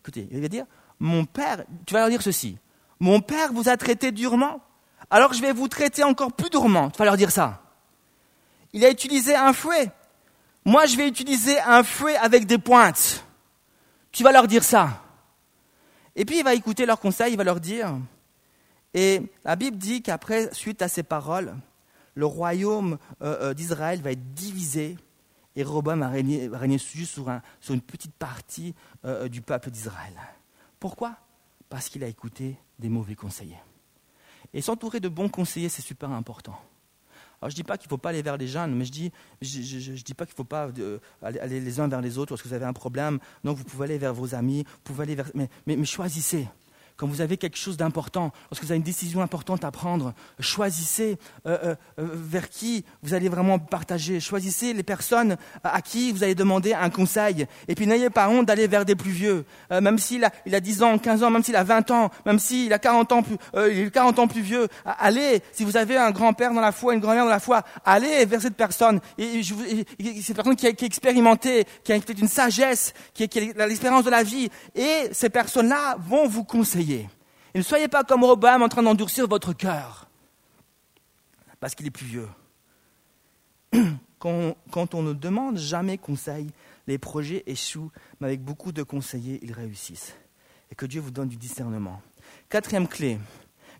écoutez, 0.00 0.28
il 0.30 0.40
va 0.40 0.48
dire, 0.48 0.64
mon 1.00 1.24
père, 1.24 1.64
tu 1.84 1.92
vas 1.92 2.00
leur 2.00 2.08
dire 2.08 2.22
ceci, 2.22 2.56
mon 3.00 3.20
père 3.20 3.52
vous 3.52 3.68
a 3.68 3.76
traité 3.76 4.12
durement, 4.12 4.60
alors 5.10 5.32
je 5.32 5.42
vais 5.42 5.52
vous 5.52 5.68
traiter 5.68 6.04
encore 6.04 6.32
plus 6.32 6.50
durement. 6.50 6.90
Tu 6.90 6.98
vas 6.98 7.04
leur 7.04 7.16
dire 7.16 7.32
ça. 7.32 7.62
Il 8.72 8.84
a 8.84 8.90
utilisé 8.90 9.34
un 9.34 9.52
fouet. 9.52 9.90
Moi, 10.64 10.86
je 10.86 10.96
vais 10.96 11.08
utiliser 11.08 11.58
un 11.60 11.82
fouet 11.82 12.16
avec 12.16 12.46
des 12.46 12.58
pointes. 12.58 13.24
Tu 14.12 14.22
vas 14.22 14.32
leur 14.32 14.46
dire 14.46 14.62
ça. 14.62 15.03
Et 16.16 16.24
puis, 16.24 16.38
il 16.38 16.44
va 16.44 16.54
écouter 16.54 16.86
leurs 16.86 17.00
conseils, 17.00 17.32
il 17.32 17.36
va 17.36 17.44
leur 17.44 17.60
dire. 17.60 17.98
Et 18.94 19.22
la 19.44 19.56
Bible 19.56 19.76
dit 19.76 20.02
qu'après, 20.02 20.52
suite 20.52 20.80
à 20.82 20.88
ces 20.88 21.02
paroles, 21.02 21.56
le 22.14 22.26
royaume 22.26 22.98
euh, 23.22 23.50
euh, 23.50 23.54
d'Israël 23.54 24.00
va 24.00 24.12
être 24.12 24.34
divisé 24.34 24.96
et 25.56 25.62
Robam 25.62 26.00
va 26.00 26.08
régner, 26.08 26.78
juste 26.78 27.12
sur, 27.12 27.28
une 27.70 27.80
petite 27.80 28.14
partie 28.14 28.74
euh, 29.04 29.28
du 29.28 29.40
peuple 29.40 29.70
d'Israël. 29.70 30.14
Pourquoi? 30.80 31.16
Parce 31.68 31.88
qu'il 31.88 32.02
a 32.02 32.08
écouté 32.08 32.56
des 32.78 32.88
mauvais 32.88 33.14
conseillers. 33.14 33.60
Et 34.52 34.60
s'entourer 34.60 35.00
de 35.00 35.08
bons 35.08 35.28
conseillers, 35.28 35.68
c'est 35.68 35.82
super 35.82 36.10
important. 36.10 36.60
Je 37.44 37.54
ne 37.54 37.56
dis 37.56 37.64
pas 37.64 37.76
qu'il 37.76 37.86
ne 37.86 37.90
faut 37.90 37.98
pas 37.98 38.10
aller 38.10 38.22
vers 38.22 38.36
les 38.36 38.48
jeunes, 38.48 38.74
mais 38.74 38.84
je 38.84 39.10
je, 39.42 40.02
dis 40.02 40.14
pas 40.14 40.24
qu'il 40.26 40.32
ne 40.32 40.36
faut 40.36 40.44
pas 40.44 40.68
euh, 40.78 40.98
aller, 41.22 41.60
les 41.60 41.80
uns 41.80 41.88
vers 41.88 42.00
les 42.00 42.18
autres 42.18 42.32
lorsque 42.32 42.46
vous 42.46 42.54
avez 42.54 42.64
un 42.64 42.72
problème. 42.72 43.18
Non, 43.44 43.52
vous 43.52 43.64
pouvez 43.64 43.84
aller 43.84 43.98
vers 43.98 44.14
vos 44.14 44.34
amis, 44.34 44.64
vous 44.64 44.80
pouvez 44.84 45.02
aller 45.02 45.14
vers, 45.14 45.30
mais 45.66 45.84
choisissez 45.84 46.48
quand 46.96 47.06
vous 47.06 47.20
avez 47.20 47.36
quelque 47.36 47.56
chose 47.56 47.76
d'important, 47.76 48.32
lorsque 48.50 48.62
vous 48.62 48.70
avez 48.70 48.76
une 48.76 48.84
décision 48.84 49.20
importante 49.20 49.64
à 49.64 49.70
prendre, 49.70 50.14
choisissez 50.38 51.18
euh, 51.46 51.58
euh, 51.64 51.74
euh, 51.98 52.08
vers 52.12 52.48
qui 52.48 52.84
vous 53.02 53.14
allez 53.14 53.28
vraiment 53.28 53.58
partager. 53.58 54.20
Choisissez 54.20 54.72
les 54.72 54.82
personnes 54.84 55.36
à 55.64 55.82
qui 55.82 56.12
vous 56.12 56.22
allez 56.22 56.36
demander 56.36 56.72
un 56.72 56.90
conseil. 56.90 57.46
Et 57.66 57.74
puis 57.74 57.86
n'ayez 57.86 58.10
pas 58.10 58.28
honte 58.28 58.46
d'aller 58.46 58.68
vers 58.68 58.84
des 58.84 58.94
plus 58.94 59.10
vieux. 59.10 59.44
même 59.70 59.98
s'il 59.98 60.24
a, 60.24 60.30
il 60.46 60.54
a 60.54 60.60
10 60.60 60.82
ans, 60.82 60.98
15 60.98 61.22
ans, 61.24 61.30
même 61.30 61.42
s'il 61.42 61.56
a 61.56 61.64
20 61.64 61.90
ans, 61.90 62.10
même 62.24 62.38
s'il 62.38 62.72
a 62.72 62.78
40 62.78 63.12
ans 63.12 63.22
plus, 63.22 63.36
il 63.54 63.78
est 63.78 63.90
40 63.90 64.18
ans 64.20 64.28
plus 64.28 64.42
vieux. 64.42 64.68
Allez, 64.84 65.42
si 65.52 65.64
vous 65.64 65.76
avez 65.76 65.96
un 65.96 66.10
grand-père 66.12 66.52
dans 66.52 66.60
la 66.60 66.72
foi, 66.72 66.94
une 66.94 67.00
grand-mère 67.00 67.24
dans 67.24 67.30
la 67.30 67.40
foi, 67.40 67.62
allez 67.84 68.24
vers 68.24 68.40
cette 68.40 68.56
personne. 68.56 69.00
Et, 69.18 69.42
cette 70.22 70.36
personne 70.36 70.56
qui, 70.56 70.66
a, 70.66 70.72
qui 70.72 70.84
est 70.84 70.88
expérimentée, 70.88 71.66
qui 71.82 71.92
a 71.92 71.98
peut-être 71.98 72.20
une 72.20 72.28
sagesse, 72.28 72.94
qui, 73.12 73.28
qui 73.28 73.52
a 73.58 73.66
l'expérience 73.66 74.04
de 74.04 74.10
la 74.10 74.22
vie. 74.22 74.48
Et 74.74 75.08
ces 75.12 75.28
personnes-là 75.28 75.96
vont 75.98 76.28
vous 76.28 76.44
conseiller. 76.44 76.83
Et 76.92 77.08
ne 77.54 77.62
soyez 77.62 77.88
pas 77.88 78.04
comme 78.04 78.24
Robam 78.24 78.62
en 78.62 78.68
train 78.68 78.82
d'endurcir 78.82 79.26
votre 79.28 79.52
cœur, 79.52 80.08
parce 81.60 81.74
qu'il 81.74 81.86
est 81.86 81.90
plus 81.90 82.06
vieux. 82.06 82.28
Quand, 84.18 84.56
quand, 84.70 84.94
on 84.94 85.02
ne 85.02 85.12
demande 85.12 85.58
jamais 85.58 85.98
conseil, 85.98 86.50
les 86.86 86.96
projets 86.96 87.42
échouent, 87.46 87.90
mais 88.20 88.28
avec 88.28 88.40
beaucoup 88.40 88.72
de 88.72 88.82
conseillers, 88.82 89.38
ils 89.42 89.52
réussissent. 89.52 90.14
Et 90.70 90.74
que 90.74 90.86
Dieu 90.86 91.02
vous 91.02 91.10
donne 91.10 91.28
du 91.28 91.36
discernement. 91.36 92.00
Quatrième 92.48 92.88
clé, 92.88 93.18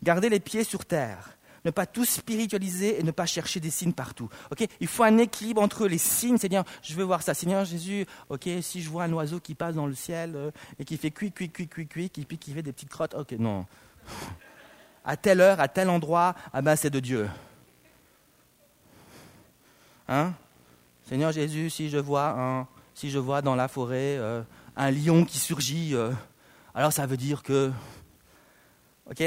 gardez 0.03 0.29
les 0.29 0.40
pieds 0.40 0.64
sur 0.64 0.85
terre 0.85 1.34
ne 1.64 1.70
pas 1.70 1.87
tout 1.87 2.05
spiritualiser 2.05 3.00
et 3.00 3.03
ne 3.03 3.11
pas 3.11 3.27
chercher 3.27 3.61
des 3.61 3.70
signes 3.70 3.92
partout. 3.92 4.29
Ok 4.50 4.66
Il 4.81 4.87
faut 4.87 5.05
un 5.05 5.18
équilibre 5.18 5.62
entre 5.62 5.87
les 5.87 5.98
signes, 5.98 6.37
c'est-à-dire, 6.37 6.64
je 6.83 6.94
veux 6.94 7.05
voir 7.05 7.22
ça. 7.22 7.35
Seigneur 7.35 7.64
Jésus, 7.64 8.07
ok, 8.29 8.48
si 8.61 8.83
je 8.83 8.90
vois 8.90 9.05
un 9.05 9.12
oiseau 9.12 9.40
qui 9.40 9.55
passe 9.55 9.74
dans 9.74 9.87
le 9.87 9.94
ciel 9.94 10.33
euh, 10.37 10.50
et 10.79 10.85
qui 10.85 10.96
fait 10.96 11.11
cuit, 11.11 11.33
cuit, 11.33 11.50
cuit, 11.50 11.68
cuit, 11.68 11.87
cuit, 11.87 12.11
et 12.16 12.24
puis 12.24 12.38
qui 12.38 12.53
fait 12.53 12.62
des 12.62 12.72
petites 12.72 12.90
crottes, 12.90 13.14
ok, 13.14 13.33
non. 13.38 13.66
À 15.05 15.16
telle 15.16 15.40
heure, 15.40 15.61
à 15.61 15.68
tel 15.68 15.88
endroit, 15.90 16.35
ah 16.53 16.62
ben 16.62 16.77
c'est 16.77 16.90
de 16.90 17.00
Dieu. 17.00 17.29
Hein? 20.09 20.33
Seigneur 21.09 21.33
Jésus, 21.33 21.70
si 21.70 21.90
je 21.90 21.98
vois, 21.98 22.29
un, 22.31 22.66
si 22.94 23.11
je 23.11 23.18
vois 23.18 23.42
dans 23.42 23.55
la 23.55 23.68
forêt 23.68 24.16
euh, 24.18 24.42
un 24.77 24.90
lion 24.90 25.24
qui 25.24 25.38
surgit, 25.38 25.94
euh, 25.94 26.11
alors 26.74 26.92
ça 26.92 27.07
veut 27.07 27.16
dire 27.16 27.42
que, 27.42 27.70
ok? 29.11 29.22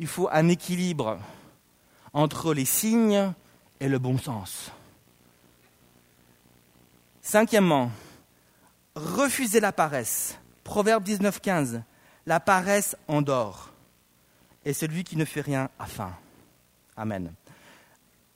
Il 0.00 0.06
faut 0.06 0.30
un 0.32 0.48
équilibre 0.48 1.20
entre 2.14 2.54
les 2.54 2.64
signes 2.64 3.32
et 3.80 3.88
le 3.88 3.98
bon 3.98 4.16
sens. 4.16 4.72
Cinquièmement, 7.20 7.92
refuser 8.94 9.60
la 9.60 9.72
paresse. 9.72 10.38
Proverbe 10.64 11.04
19.15. 11.04 11.82
La 12.24 12.40
paresse 12.40 12.96
endort, 13.08 13.72
et 14.64 14.72
celui 14.72 15.04
qui 15.04 15.16
ne 15.16 15.24
fait 15.26 15.42
rien 15.42 15.68
a 15.78 15.86
faim. 15.86 16.16
Amen. 16.96 17.32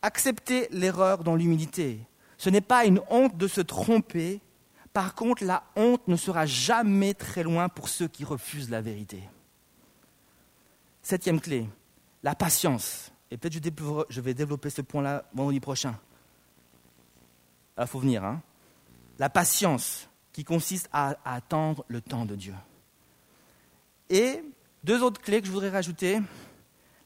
Accepter 0.02 0.68
l'erreur 0.70 1.24
dans 1.24 1.34
l'humilité. 1.34 1.98
Ce 2.36 2.50
n'est 2.50 2.60
pas 2.60 2.84
une 2.84 3.00
honte 3.08 3.38
de 3.38 3.48
se 3.48 3.62
tromper. 3.62 4.42
Par 4.92 5.14
contre, 5.14 5.44
la 5.44 5.64
honte 5.76 6.06
ne 6.08 6.16
sera 6.16 6.44
jamais 6.44 7.14
très 7.14 7.42
loin 7.42 7.70
pour 7.70 7.88
ceux 7.88 8.08
qui 8.08 8.24
refusent 8.24 8.70
la 8.70 8.82
vérité. 8.82 9.22
Septième 11.04 11.40
clé, 11.40 11.68
la 12.22 12.34
patience. 12.34 13.12
Et 13.30 13.36
peut-être 13.36 13.54
je, 14.08 14.20
vais 14.20 14.34
développer 14.34 14.70
ce 14.70 14.80
point-là 14.80 15.24
vendredi 15.34 15.60
prochain. 15.60 15.96
Il 17.78 17.86
faut 17.86 18.00
venir. 18.00 18.24
Hein 18.24 18.42
la 19.18 19.28
patience 19.30 20.08
qui 20.32 20.44
consiste 20.44 20.88
à, 20.92 21.16
attendre 21.24 21.84
le 21.88 22.00
temps 22.00 22.24
de 22.24 22.34
Dieu. 22.34 22.54
Et 24.10 24.42
deux 24.82 25.02
autres 25.02 25.20
clés 25.20 25.40
que 25.40 25.46
je 25.46 25.52
voudrais 25.52 25.70
rajouter. 25.70 26.20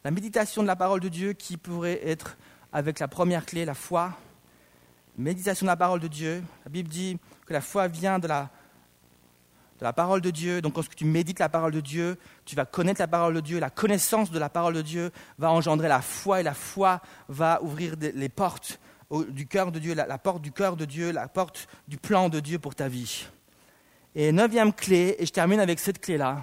La 0.05 0.11
méditation 0.11 0.63
de 0.63 0.69
la 0.69 0.77
parole 0.77 1.01
de 1.01 1.09
Dieu 1.09 1.33
qui 1.33 1.57
pourrait 1.57 2.01
être 2.07 2.37
avec 2.73 2.99
la 2.99 3.09
première 3.09 3.45
clé, 3.45 3.65
la 3.65 3.75
foi. 3.75 4.17
méditation 5.17 5.65
de 5.67 5.71
la 5.71 5.77
parole 5.77 6.01
de 6.01 6.09
Dieu. 6.09 6.43
La 6.65 6.71
Bible 6.71 6.89
dit 6.89 7.19
que 7.47 7.53
la 7.53 7.61
foi 7.61 7.89
vient 7.89 8.19
de 8.19 8.29
la, 8.29 8.51
de 9.79 9.85
la 9.85 9.93
parole 9.93 10.21
de 10.21 10.31
Dieu. 10.31 10.61
Donc, 10.61 10.75
lorsque 10.75 10.95
tu 10.95 11.05
médites 11.05 11.39
la 11.39 11.49
parole 11.49 11.73
de 11.73 11.81
Dieu, 11.81 12.19
tu 12.45 12.57
vas 12.57 12.65
connaître 12.65 13.01
la 13.01 13.09
parole 13.09 13.35
de 13.35 13.41
Dieu. 13.41 13.61
La 13.61 13.71
connaissance 13.71 14.31
de 14.31 14.39
la 14.39 14.49
parole 14.49 14.75
de 14.75 14.83
Dieu 14.83 15.11
va 15.39 15.51
engendrer 15.51 15.89
la 15.89 16.03
foi 16.03 16.41
et 16.41 16.43
la 16.43 16.55
foi 16.55 17.01
va 17.29 17.63
ouvrir 17.63 17.95
les 17.99 18.29
portes 18.29 18.79
du 19.11 19.47
cœur 19.47 19.73
de 19.73 19.79
Dieu, 19.79 19.95
la, 19.95 20.19
porte 20.19 20.43
du 20.43 20.53
cœur 20.53 20.77
de 20.77 20.85
Dieu, 20.85 21.13
la 21.13 21.29
porte 21.29 21.69
du 21.87 21.97
plan 21.97 22.29
de 22.29 22.41
Dieu 22.41 22.59
pour 22.59 22.75
ta 22.75 22.89
vie. 22.89 23.27
Et 24.15 24.33
neuvième 24.33 24.73
clé, 24.73 25.17
et 25.19 25.27
je 25.27 25.33
termine 25.33 25.61
avec 25.61 25.79
cette 25.79 26.01
clé-là, 26.01 26.43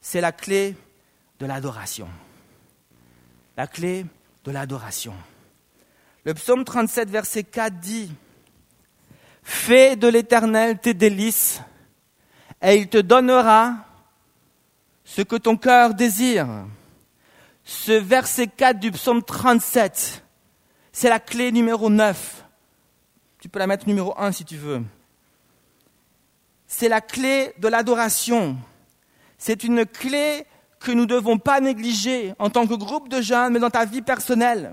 c'est 0.00 0.20
la 0.20 0.32
clé 0.32 0.76
de 1.40 1.46
l'adoration. 1.46 2.08
La 3.56 3.66
clé 3.66 4.06
de 4.44 4.50
l'adoration. 4.50 5.14
Le 6.24 6.34
psaume 6.34 6.64
37, 6.64 7.10
verset 7.10 7.44
4 7.44 7.80
dit, 7.80 8.12
Fais 9.42 9.96
de 9.96 10.08
l'Éternel 10.08 10.78
tes 10.78 10.94
délices, 10.94 11.60
et 12.62 12.76
il 12.76 12.88
te 12.88 12.98
donnera 12.98 13.74
ce 15.04 15.22
que 15.22 15.36
ton 15.36 15.56
cœur 15.56 15.94
désire. 15.94 16.48
Ce 17.64 17.92
verset 17.92 18.46
4 18.46 18.78
du 18.78 18.90
psaume 18.92 19.22
37 19.22 20.22
c'est 20.98 21.10
la 21.10 21.20
clé 21.20 21.52
numéro 21.52 21.90
9. 21.90 22.42
Tu 23.38 23.50
peux 23.50 23.58
la 23.58 23.66
mettre 23.66 23.86
numéro 23.86 24.14
1 24.16 24.32
si 24.32 24.46
tu 24.46 24.56
veux. 24.56 24.82
C'est 26.66 26.88
la 26.88 27.02
clé 27.02 27.52
de 27.58 27.68
l'adoration. 27.68 28.56
C'est 29.36 29.62
une 29.62 29.84
clé 29.84 30.46
que 30.80 30.92
nous 30.92 31.02
ne 31.02 31.04
devons 31.04 31.36
pas 31.36 31.60
négliger 31.60 32.32
en 32.38 32.48
tant 32.48 32.66
que 32.66 32.72
groupe 32.72 33.10
de 33.10 33.20
jeunes, 33.20 33.52
mais 33.52 33.58
dans 33.58 33.68
ta 33.68 33.84
vie 33.84 34.00
personnelle. 34.00 34.72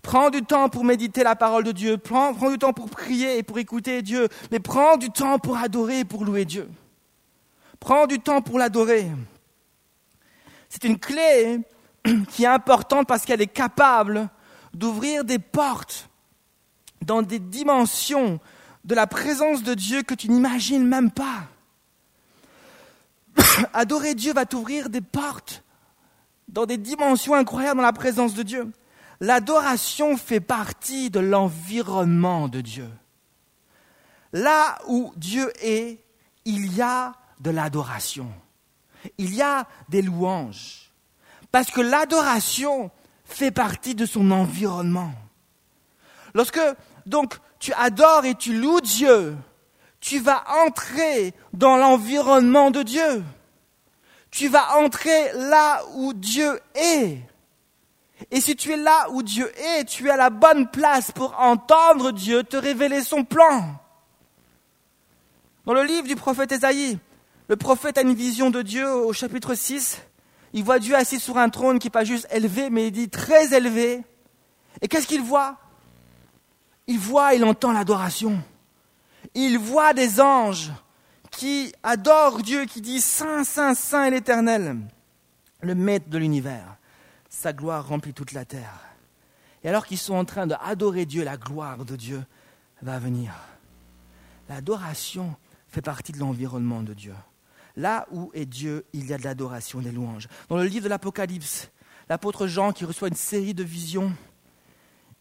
Prends 0.00 0.30
du 0.30 0.40
temps 0.40 0.70
pour 0.70 0.84
méditer 0.84 1.22
la 1.22 1.36
parole 1.36 1.64
de 1.64 1.72
Dieu. 1.72 1.98
Prends, 1.98 2.32
prends, 2.32 2.50
du 2.50 2.56
temps 2.56 2.72
pour 2.72 2.88
prier 2.88 3.36
et 3.36 3.42
pour 3.42 3.58
écouter 3.58 4.00
Dieu. 4.00 4.28
Mais 4.52 4.58
prends 4.58 4.96
du 4.96 5.10
temps 5.10 5.38
pour 5.38 5.58
adorer 5.58 5.98
et 5.98 6.04
pour 6.06 6.24
louer 6.24 6.46
Dieu. 6.46 6.66
Prends 7.82 8.06
du 8.06 8.20
temps 8.20 8.42
pour 8.42 8.60
l'adorer. 8.60 9.10
C'est 10.68 10.84
une 10.84 11.00
clé 11.00 11.58
qui 12.30 12.44
est 12.44 12.46
importante 12.46 13.08
parce 13.08 13.24
qu'elle 13.24 13.42
est 13.42 13.48
capable 13.48 14.28
d'ouvrir 14.72 15.24
des 15.24 15.40
portes 15.40 16.08
dans 17.00 17.22
des 17.22 17.40
dimensions 17.40 18.38
de 18.84 18.94
la 18.94 19.08
présence 19.08 19.64
de 19.64 19.74
Dieu 19.74 20.04
que 20.04 20.14
tu 20.14 20.30
n'imagines 20.30 20.86
même 20.86 21.10
pas. 21.10 21.48
Adorer 23.72 24.14
Dieu 24.14 24.32
va 24.32 24.46
t'ouvrir 24.46 24.88
des 24.88 25.00
portes 25.00 25.64
dans 26.46 26.66
des 26.66 26.78
dimensions 26.78 27.34
incroyables 27.34 27.78
dans 27.78 27.86
la 27.86 27.92
présence 27.92 28.34
de 28.34 28.44
Dieu. 28.44 28.70
L'adoration 29.18 30.16
fait 30.16 30.38
partie 30.38 31.10
de 31.10 31.18
l'environnement 31.18 32.46
de 32.46 32.60
Dieu. 32.60 32.88
Là 34.32 34.78
où 34.86 35.12
Dieu 35.16 35.52
est, 35.60 35.98
il 36.44 36.76
y 36.76 36.80
a 36.80 37.14
de 37.42 37.50
l'adoration. 37.50 38.32
Il 39.18 39.34
y 39.34 39.42
a 39.42 39.66
des 39.88 40.00
louanges. 40.00 40.92
Parce 41.50 41.70
que 41.70 41.82
l'adoration, 41.82 42.90
fait 43.32 43.50
partie 43.50 43.94
de 43.94 44.06
son 44.06 44.30
environnement. 44.30 45.12
Lorsque 46.34 46.60
donc 47.06 47.34
tu 47.58 47.72
adores 47.74 48.24
et 48.24 48.34
tu 48.34 48.58
loues 48.58 48.80
Dieu, 48.80 49.36
tu 50.00 50.18
vas 50.18 50.44
entrer 50.64 51.34
dans 51.52 51.76
l'environnement 51.76 52.70
de 52.70 52.82
Dieu. 52.82 53.24
Tu 54.30 54.48
vas 54.48 54.76
entrer 54.78 55.32
là 55.34 55.82
où 55.94 56.12
Dieu 56.14 56.60
est. 56.74 57.18
Et 58.30 58.40
si 58.40 58.56
tu 58.56 58.72
es 58.72 58.76
là 58.76 59.08
où 59.10 59.22
Dieu 59.22 59.52
est, 59.58 59.84
tu 59.84 60.06
es 60.06 60.10
à 60.10 60.16
la 60.16 60.30
bonne 60.30 60.68
place 60.70 61.10
pour 61.10 61.38
entendre 61.38 62.12
Dieu 62.12 62.42
te 62.44 62.56
révéler 62.56 63.02
son 63.02 63.24
plan. 63.24 63.78
Dans 65.66 65.74
le 65.74 65.82
livre 65.82 66.06
du 66.06 66.16
prophète 66.16 66.52
Ésaïe, 66.52 66.98
le 67.48 67.56
prophète 67.56 67.98
a 67.98 68.02
une 68.02 68.14
vision 68.14 68.50
de 68.50 68.62
Dieu 68.62 68.90
au 68.90 69.12
chapitre 69.12 69.54
6. 69.54 70.00
Il 70.52 70.64
voit 70.64 70.78
Dieu 70.78 70.94
assis 70.94 71.18
sur 71.18 71.38
un 71.38 71.48
trône 71.48 71.78
qui 71.78 71.86
n'est 71.86 71.92
pas 71.92 72.04
juste 72.04 72.26
élevé, 72.30 72.70
mais 72.70 72.88
il 72.88 72.92
dit 72.92 73.08
très 73.08 73.54
élevé. 73.54 74.02
Et 74.80 74.88
qu'est-ce 74.88 75.06
qu'il 75.06 75.22
voit? 75.22 75.58
Il 76.86 76.98
voit, 76.98 77.34
il 77.34 77.44
entend 77.44 77.72
l'adoration. 77.72 78.42
Il 79.34 79.58
voit 79.58 79.94
des 79.94 80.20
anges 80.20 80.70
qui 81.30 81.72
adorent 81.82 82.42
Dieu, 82.42 82.66
qui 82.66 82.80
disent 82.80 83.04
Saint, 83.04 83.44
Saint, 83.44 83.74
Saint 83.74 84.04
est 84.04 84.10
l'Éternel, 84.10 84.78
le 85.62 85.74
Maître 85.74 86.08
de 86.08 86.18
l'univers. 86.18 86.76
Sa 87.28 87.52
gloire 87.52 87.88
remplit 87.88 88.12
toute 88.12 88.32
la 88.32 88.44
terre. 88.44 88.78
Et 89.64 89.68
alors 89.68 89.86
qu'ils 89.86 89.98
sont 89.98 90.14
en 90.14 90.24
train 90.24 90.46
d'adorer 90.46 91.06
Dieu, 91.06 91.24
la 91.24 91.36
gloire 91.36 91.84
de 91.84 91.96
Dieu 91.96 92.22
va 92.82 92.98
venir. 92.98 93.32
L'adoration 94.48 95.34
fait 95.68 95.80
partie 95.80 96.12
de 96.12 96.18
l'environnement 96.18 96.82
de 96.82 96.92
Dieu. 96.92 97.14
Là 97.76 98.06
où 98.10 98.30
est 98.34 98.46
Dieu, 98.46 98.84
il 98.92 99.06
y 99.06 99.12
a 99.12 99.18
de 99.18 99.24
l'adoration, 99.24 99.80
des 99.80 99.92
louanges. 99.92 100.28
Dans 100.48 100.56
le 100.56 100.64
livre 100.64 100.84
de 100.84 100.88
l'Apocalypse, 100.88 101.70
l'apôtre 102.08 102.46
Jean 102.46 102.72
qui 102.72 102.84
reçoit 102.84 103.08
une 103.08 103.14
série 103.14 103.54
de 103.54 103.64
visions, 103.64 104.12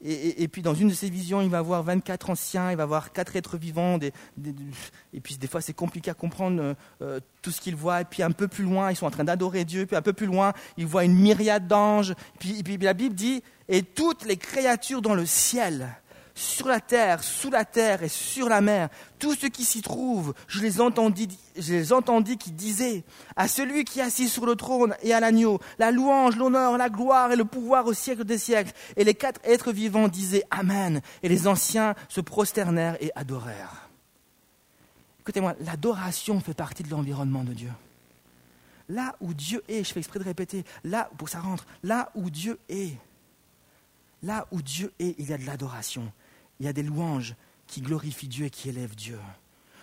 et, 0.03 0.47
puis 0.47 0.63
dans 0.63 0.73
une 0.73 0.89
de 0.89 0.93
ces 0.95 1.11
visions, 1.11 1.41
il 1.41 1.49
va 1.49 1.61
voir 1.61 1.83
24 1.83 2.31
anciens, 2.31 2.71
il 2.71 2.77
va 2.77 2.87
voir 2.87 3.11
quatre 3.11 3.35
êtres 3.35 3.57
vivants, 3.57 3.99
et 4.01 5.21
puis 5.21 5.37
des 5.37 5.45
fois 5.45 5.61
c'est 5.61 5.73
compliqué 5.73 6.09
à 6.09 6.15
comprendre 6.15 6.59
euh, 6.59 6.73
euh, 7.03 7.19
tout 7.43 7.51
ce 7.51 7.61
qu'il 7.61 7.75
voit, 7.75 8.01
et 8.01 8.05
puis 8.05 8.23
un 8.23 8.31
peu 8.31 8.47
plus 8.47 8.63
loin, 8.63 8.89
ils 8.89 8.95
sont 8.95 9.05
en 9.05 9.11
train 9.11 9.23
d'adorer 9.23 9.63
Dieu, 9.63 9.85
puis 9.85 9.95
un 9.95 10.01
peu 10.01 10.13
plus 10.13 10.25
loin, 10.25 10.53
il 10.77 10.87
voit 10.87 11.03
une 11.03 11.15
myriade 11.15 11.67
d'anges, 11.67 12.15
puis, 12.39 12.63
puis 12.63 12.77
la 12.77 12.95
Bible 12.95 13.13
dit, 13.13 13.43
et 13.69 13.83
toutes 13.83 14.25
les 14.25 14.37
créatures 14.37 15.03
dans 15.03 15.13
le 15.13 15.27
ciel 15.27 16.00
sur 16.41 16.67
la 16.67 16.80
terre, 16.80 17.23
sous 17.23 17.49
la 17.49 17.65
terre 17.65 18.04
et 18.04 18.10
sur 18.10 18.49
la 18.49 18.62
mer, 18.62 18.89
tout 19.19 19.36
ce 19.36 19.45
qui 19.45 19.63
s'y 19.63 19.82
trouve, 19.82 20.34
je 20.47 20.60
les 20.62 20.82
entendis, 20.82 21.30
je 21.56 21.73
les 21.73 21.93
entendis 21.93 22.38
qui 22.38 22.51
disaient 22.51 23.04
à 23.36 23.47
celui 23.47 23.86
qui 23.86 23.99
est 23.99 24.04
assis 24.04 24.27
sur 24.27 24.45
le 24.45 24.56
trône 24.56 24.95
et 25.04 25.13
à 25.13 25.19
l'agneau, 25.19 25.60
la 25.77 25.91
louange, 25.91 26.36
l'honneur, 26.36 26.77
la 26.77 26.89
gloire 26.89 27.32
et 27.32 27.36
le 27.36 27.45
pouvoir 27.45 27.86
au 27.86 27.93
siècle 27.93 28.23
des 28.23 28.39
siècles. 28.39 28.73
Et 28.97 29.04
les 29.04 29.13
quatre 29.13 29.39
êtres 29.43 29.71
vivants 29.71 30.08
disaient 30.08 30.43
Amen. 30.49 31.01
Et 31.21 31.30
les 31.30 31.47
anciens 31.47 31.95
se 32.10 32.21
prosternèrent 32.21 32.97
et 32.99 33.12
adorèrent. 33.15 33.89
Écoutez-moi, 35.21 35.56
l'adoration 35.60 36.39
fait 36.39 36.56
partie 36.56 36.84
de 36.84 36.89
l'environnement 36.89 37.43
de 37.43 37.54
Dieu. 37.54 37.71
Là 38.89 39.15
où 39.21 39.34
Dieu 39.34 39.63
est, 39.69 39.84
je 39.84 39.93
fais 39.93 39.99
exprès 39.99 40.19
de 40.19 40.23
répéter, 40.23 40.65
là, 40.84 41.10
pour 41.17 41.30
ça 41.30 41.39
rentre, 41.39 41.65
là 41.84 42.12
où 42.15 42.30
Dieu 42.30 42.60
est, 42.67 42.97
là 44.23 44.47
où 44.51 44.62
Dieu 44.62 44.91
est, 44.99 45.15
il 45.19 45.30
y 45.30 45.34
a 45.34 45.38
de 45.38 45.45
l'adoration 45.45 46.12
il 46.62 46.65
y 46.65 46.67
a 46.67 46.74
des 46.74 46.84
louanges 46.84 47.34
qui 47.65 47.82
glorifient 47.82 48.28
Dieu 48.28 48.45
et 48.45 48.50
qui 48.52 48.69
élèvent 48.69 48.95
Dieu. 48.95 49.17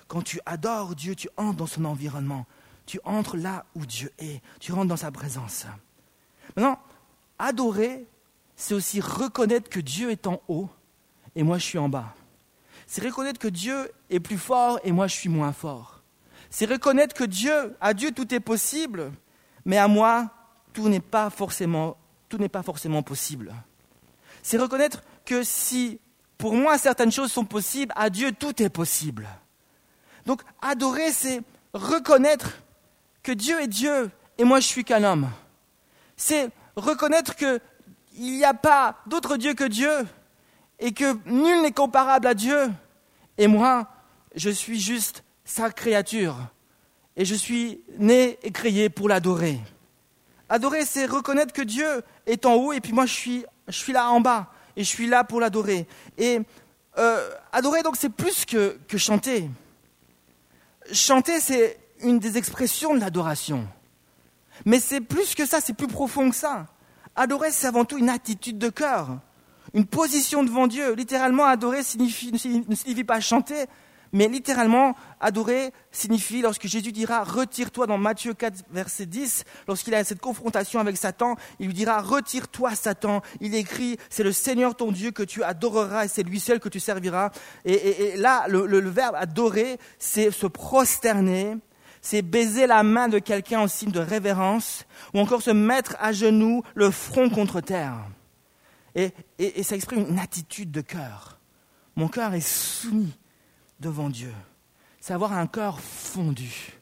Quand 0.07 0.23
tu 0.23 0.39
adores 0.47 0.95
Dieu, 0.95 1.17
tu 1.17 1.29
entres 1.37 1.57
dans 1.57 1.67
son 1.67 1.85
environnement. 1.85 2.47
Tu 2.87 3.01
entres 3.03 3.37
là 3.37 3.67
où 3.75 3.85
Dieu 3.85 4.13
est. 4.21 4.41
Tu 4.61 4.71
rentres 4.71 4.87
dans 4.87 4.97
sa 4.97 5.11
présence. 5.11 5.67
Maintenant, 6.57 6.79
adorer, 7.37 8.07
c'est 8.55 8.75
aussi 8.75 9.01
reconnaître 9.01 9.69
que 9.69 9.81
Dieu 9.81 10.13
est 10.13 10.29
en 10.29 10.41
haut 10.47 10.71
et 11.35 11.43
moi 11.43 11.59
je 11.59 11.65
suis 11.65 11.79
en 11.79 11.89
bas. 11.89 12.15
C'est 12.87 13.05
reconnaître 13.05 13.41
que 13.41 13.49
Dieu 13.49 13.91
est 14.09 14.21
plus 14.21 14.39
fort 14.39 14.79
et 14.85 14.93
moi 14.93 15.09
je 15.09 15.17
suis 15.17 15.29
moins 15.29 15.53
fort. 15.53 16.05
C'est 16.51 16.67
reconnaître 16.67 17.13
que 17.13 17.25
Dieu, 17.25 17.77
à 17.81 17.93
Dieu 17.93 18.13
tout 18.13 18.33
est 18.33 18.41
possible, 18.41 19.11
mais 19.65 19.79
à 19.79 19.89
moi 19.89 20.31
tout 20.73 20.89
n'est 20.89 21.01
pas 21.01 21.29
forcément, 21.29 21.97
tout 22.29 22.39
n'est 22.39 22.49
pas 22.49 22.63
forcément 22.63 23.03
possible. 23.03 23.53
C'est 24.45 24.59
reconnaître 24.59 25.03
que 25.25 25.43
si 25.43 25.99
pour 26.39 26.55
moi, 26.55 26.79
certaines 26.79 27.11
choses 27.11 27.33
sont 27.33 27.45
possibles. 27.45 27.93
À 27.97 28.11
Dieu, 28.11 28.31
tout 28.33 28.63
est 28.63 28.69
possible. 28.69 29.29
Donc, 30.25 30.43
adorer, 30.63 31.13
c'est 31.13 31.43
reconnaître 31.75 32.59
que 33.25 33.33
Dieu 33.33 33.61
est 33.61 33.67
Dieu 33.67 34.11
et 34.39 34.45
moi, 34.45 34.61
je 34.61 34.67
suis 34.67 34.85
qu'un 34.85 35.03
homme. 35.03 35.29
C'est 36.17 36.51
reconnaître 36.77 37.35
qu'il 37.35 37.61
n'y 38.15 38.45
a 38.45 38.55
pas 38.55 38.97
d'autre 39.07 39.37
Dieu 39.37 39.55
que 39.55 39.65
Dieu 39.65 40.07
et 40.79 40.93
que 40.93 41.19
nul 41.27 41.63
n'est 41.63 41.73
comparable 41.73 42.29
à 42.29 42.35
Dieu. 42.35 42.71
Et 43.37 43.49
moi, 43.49 43.89
je 44.37 44.51
suis 44.51 44.79
juste 44.79 45.25
sa 45.45 45.71
créature. 45.71 46.37
Et 47.17 47.25
je 47.25 47.35
suis 47.35 47.81
né 47.99 48.39
et 48.45 48.53
créé 48.53 48.89
pour 48.89 49.09
l'adorer. 49.09 49.59
Adorer, 50.49 50.85
c'est 50.85 51.07
reconnaître 51.07 51.53
que 51.53 51.63
Dieu 51.63 52.03
est 52.27 52.47
en 52.47 52.55
haut 52.55 52.73
et 52.73 52.81
puis 52.81 52.93
moi, 52.93 53.07
je 53.07 53.13
suis, 53.13 53.45
je 53.67 53.77
suis 53.77 53.93
là 53.93 54.09
en 54.09 54.21
bas 54.21 54.53
et 54.79 54.85
je 54.85 54.89
suis 54.89 55.09
là 55.09 55.25
pour 55.25 55.41
l'adorer. 55.41 55.89
Et 56.19 56.39
euh, 56.99 57.31
adorer, 57.53 57.83
donc, 57.83 57.97
c'est 57.97 58.09
plus 58.09 58.45
que, 58.45 58.79
chanter. 58.97 59.51
Chanter, 60.93 61.41
c'est 61.41 61.81
une 62.01 62.21
des 62.21 62.39
expressions 62.39 62.95
de 62.95 63.01
l'adoration. 63.01 63.67
Mais 64.65 64.79
c'est 64.79 65.01
plus 65.01 65.35
que 65.35 65.47
ça, 65.47 65.61
c'est 65.61 65.73
plus 65.73 65.89
profond 65.89 66.31
que 66.31 66.37
ça. 66.37 66.67
Adorer, 67.17 67.51
c'est 67.51 67.67
avant 67.67 67.85
tout 67.85 67.99
une 67.99 68.09
attitude 68.09 68.57
de 68.57 68.69
cœur, 68.69 69.19
une 69.75 69.85
position 69.85 70.45
devant 70.45 70.69
Dieu. 70.69 70.95
Littéralement, 70.95 71.45
adorer 71.45 71.83
signifie, 71.83 72.31
ne 72.31 72.75
signifie 72.77 73.05
pas 73.05 73.19
chanter, 73.19 73.67
Mais 74.13 74.29
littéralement, 74.29 74.95
adorer 75.21 75.73
signifie, 75.91 76.43
lorsque 76.43 76.67
Jésus 76.67 76.93
dira 76.93 77.25
retire-toi 77.25 77.87
dans 77.87 77.99
Matthieu 77.99 78.35
4, 78.35 78.65
verset 78.71 79.07
10, 79.07 79.45
lorsqu'il 79.67 79.95
a 79.95 80.05
cette 80.05 80.21
confrontation 80.21 80.81
avec 80.81 80.97
Satan, 80.97 81.37
il 81.59 81.67
lui 81.67 81.75
dira 81.75 82.01
retire-toi 82.01 82.75
Satan. 82.75 83.23
Il 83.41 83.55
écrit, 83.55 83.99
c'est 84.11 84.23
le 84.23 84.33
Seigneur 84.33 84.75
ton 84.75 84.93
Dieu 84.93 85.11
que 85.11 85.23
tu 85.23 85.43
adoreras 85.43 86.07
et 86.07 86.09
c'est 86.09 86.23
lui 86.23 86.41
seul 86.41 86.61
que 86.61 86.69
tu 86.69 86.81
serviras. 86.81 87.31
Et, 87.65 88.17
là, 88.17 88.47
le 88.49 88.91
verbe 88.91 89.15
adorer, 89.17 89.79
c'est 89.99 90.31
se 90.31 90.47
prosterner, 90.47 91.57
c'est 92.01 92.23
baiser 92.23 92.67
la 92.67 92.83
main 92.83 93.09
de 93.09 93.19
quelqu'un 93.19 93.61
en 93.61 93.69
signe 93.69 93.91
de 93.91 94.01
révérence, 94.01 94.85
ou 95.15 95.21
encore 95.21 95.43
se 95.43 95.51
mettre 95.51 95.97
à 96.01 96.13
genoux, 96.13 96.63
le 96.75 96.91
front 96.91 97.29
contre 97.29 97.61
terre. 97.61 97.97
Et, 98.95 99.13
ça 99.63 99.77
exprime 99.77 100.07
une 100.09 100.19
attitude 100.19 100.71
de 100.71 100.81
cœur. 100.81 101.39
Mon 101.97 102.09
cœur 102.09 102.35
est 102.35 102.41
soumis 102.41 103.17
devant 103.81 104.11
Dieu. 104.11 104.33
C'est 105.01 105.13
avoir 105.13 105.33
un 105.33 105.47
cœur 105.47 105.81
fondu, 105.81 106.73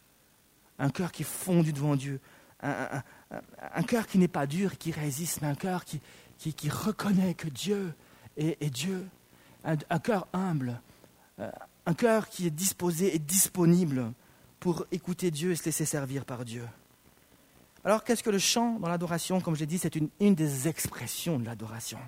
un 0.79 0.91
cœur 0.91 1.13
qui 1.13 1.23
est 1.23 1.27
fondu 1.27 1.73
devant 1.73 1.97
Dieu, 1.97 2.21
un, 2.63 3.83
cœur 3.87 4.07
qui 4.07 4.19
n'est 4.19 4.29
pas 4.29 4.47
dur, 4.47 4.79
qui 4.79 4.91
résiste, 4.93 5.43
mais 5.43 5.49
un 5.49 5.55
cœur 5.55 5.85
qui, 5.85 6.01
reconnaît 6.69 7.35
que 7.35 7.49
Dieu 7.49 7.93
est, 8.37 8.71
Dieu, 8.71 9.07
un, 9.65 9.99
cœur 9.99 10.27
humble, 10.33 10.81
euh, 11.39 11.51
un 11.87 11.95
cœur 11.95 12.29
qui 12.29 12.47
est 12.47 12.51
disposé 12.51 13.15
et 13.15 13.19
disponible 13.19 14.13
pour 14.59 14.87
écouter 14.91 15.31
Dieu 15.31 15.53
et 15.53 15.57
se 15.57 15.65
laisser 15.65 15.85
servir 15.85 16.25
par 16.25 16.45
Dieu. 16.45 16.65
Alors 17.85 18.03
qu'est-ce 18.03 18.23
que 18.23 18.31
le 18.31 18.39
chant 18.39 18.81
dans 18.81 18.89
l'adoration? 18.89 19.41
Comme 19.41 19.55
je 19.55 19.61
l'ai 19.61 19.67
dit, 19.67 19.79
c'est 19.79 19.95
une, 19.95 20.35
des 20.35 20.67
expressions 20.67 21.39
de 21.39 21.45
l'adoration. 21.45 21.99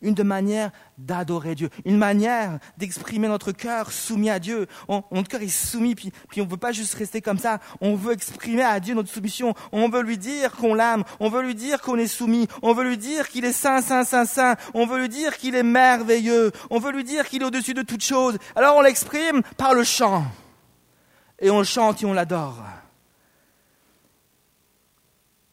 Une 0.00 0.20
manière 0.22 0.70
d'adorer 0.98 1.54
Dieu, 1.54 1.68
une 1.84 1.98
manière 1.98 2.58
d'exprimer 2.78 3.28
notre 3.28 3.52
cœur 3.52 3.92
soumis 3.92 4.30
à 4.30 4.38
Dieu. 4.38 4.66
notre 4.88 5.28
cœur 5.28 5.42
est 5.42 5.48
soumis, 5.48 5.94
puis, 5.94 6.12
puis 6.28 6.40
on 6.40 6.44
ne 6.44 6.50
veut 6.50 6.56
pas 6.56 6.72
juste 6.72 6.94
rester 6.94 7.20
comme 7.20 7.38
ça. 7.38 7.58
On 7.80 7.94
veut 7.94 8.12
exprimer 8.12 8.62
à 8.62 8.80
Dieu 8.80 8.94
notre 8.94 9.10
soumission. 9.10 9.54
On 9.72 9.88
veut 9.88 10.02
lui 10.02 10.18
dire 10.18 10.52
qu'on 10.52 10.74
l'aime. 10.74 11.04
On 11.20 11.28
veut 11.28 11.42
lui 11.42 11.54
dire 11.54 11.80
qu'on 11.80 11.96
est 11.96 12.06
soumis. 12.06 12.48
On 12.62 12.72
veut 12.72 12.84
lui 12.84 12.98
dire 12.98 13.28
qu'il 13.28 13.44
est 13.44 13.52
saint, 13.52 13.82
saint, 13.82 14.04
saint, 14.04 14.24
saint. 14.24 14.56
On 14.74 14.86
veut 14.86 15.00
lui 15.00 15.08
dire 15.08 15.36
qu'il 15.36 15.54
est 15.54 15.62
merveilleux. 15.62 16.52
On 16.70 16.78
veut 16.78 16.92
lui 16.92 17.04
dire 17.04 17.28
qu'il 17.28 17.42
est 17.42 17.46
au-dessus 17.46 17.74
de 17.74 17.82
toute 17.82 18.02
chose. 18.02 18.38
Alors 18.56 18.76
on 18.76 18.82
l'exprime 18.82 19.42
par 19.56 19.74
le 19.74 19.84
chant 19.84 20.24
et 21.38 21.50
on 21.50 21.64
chante 21.64 22.02
et 22.02 22.06
on 22.06 22.12
l'adore. 22.12 22.62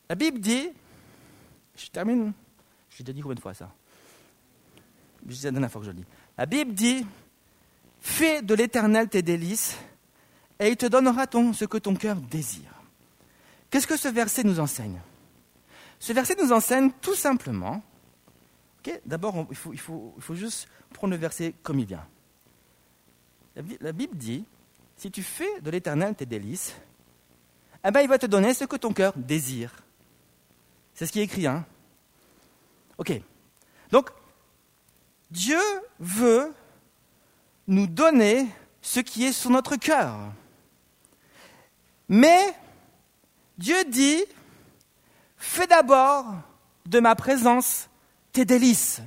La 0.07 0.15
Bible 0.15 0.39
dit, 0.39 0.69
je 1.75 1.87
termine, 1.87 2.33
j'ai 2.89 3.03
déjà 3.03 3.13
dit 3.13 3.21
combien 3.21 3.35
de 3.35 3.39
fois 3.39 3.53
ça? 3.53 3.69
C'est 5.29 5.47
la 5.47 5.51
dernière 5.51 5.71
fois 5.71 5.81
que 5.81 5.87
je. 5.87 5.93
La 6.37 6.45
Bible 6.45 6.73
dit, 6.73 7.05
fais 7.99 8.41
de 8.41 8.53
l'éternel 8.53 9.09
tes 9.09 9.21
délices 9.21 9.77
et 10.59 10.69
il 10.69 10.77
te 10.77 10.85
donnera 10.85 11.27
ton, 11.27 11.53
ce 11.53 11.65
que 11.65 11.77
ton 11.77 11.95
cœur 11.95 12.15
désire. 12.15 12.73
Qu'est-ce 13.69 13.87
que 13.87 13.97
ce 13.97 14.07
verset 14.07 14.43
nous 14.43 14.59
enseigne? 14.59 14.99
Ce 15.99 16.13
verset 16.13 16.35
nous 16.41 16.51
enseigne 16.51 16.91
tout 17.01 17.15
simplement, 17.15 17.83
d'abord 19.05 19.47
il, 19.49 19.55
faut, 19.55 19.73
il, 19.73 19.79
faut, 19.79 20.13
il 20.17 20.23
faut 20.23 20.35
juste 20.35 20.67
prendre 20.93 21.11
le 21.11 21.19
verset 21.19 21.53
comme 21.61 21.79
il 21.79 21.85
vient. 21.85 22.05
La 23.81 23.91
Bible 23.91 24.15
dit, 24.15 24.45
si 24.95 25.11
tu 25.11 25.23
fais 25.23 25.59
de 25.61 25.69
l'éternel 25.69 26.15
tes 26.15 26.25
délices, 26.25 26.75
eh 27.85 27.91
ben, 27.91 28.01
il 28.01 28.07
va 28.07 28.17
te 28.17 28.25
donner 28.25 28.53
ce 28.53 28.65
que 28.65 28.75
ton 28.75 28.93
cœur 28.93 29.13
désire. 29.15 29.73
C'est 30.93 31.05
ce 31.05 31.11
qui 31.11 31.19
est 31.19 31.23
écrit, 31.23 31.47
hein 31.47 31.65
Ok. 32.97 33.13
Donc, 33.91 34.09
Dieu 35.31 35.61
veut 35.99 36.53
nous 37.67 37.87
donner 37.87 38.47
ce 38.81 38.99
qui 38.99 39.25
est 39.25 39.33
sur 39.33 39.49
notre 39.49 39.75
cœur. 39.75 40.17
Mais 42.07 42.55
Dieu 43.57 43.83
dit, 43.85 44.23
fais 45.37 45.67
d'abord 45.67 46.25
de 46.85 46.99
ma 46.99 47.15
présence 47.15 47.89
tes 48.31 48.45
délices. 48.45 49.01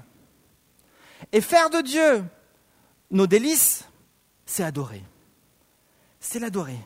Et 1.33 1.41
faire 1.41 1.71
de 1.71 1.81
Dieu 1.81 2.25
nos 3.11 3.27
délices, 3.27 3.85
c'est 4.47 4.63
adorer 4.63 5.03
c'est 6.23 6.39
l'adorer. 6.39 6.79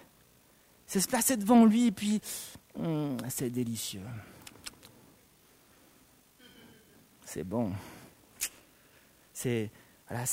C'est 0.86 1.00
se 1.00 1.06
placer 1.06 1.36
devant 1.36 1.64
lui 1.64 1.86
et 1.86 1.92
puis, 1.92 2.20
hum, 2.74 3.16
c'est 3.28 3.50
délicieux. 3.50 4.00
C'est 7.24 7.44
bon. 7.44 7.72
C'est 9.36 9.70
voilà, 10.08 10.24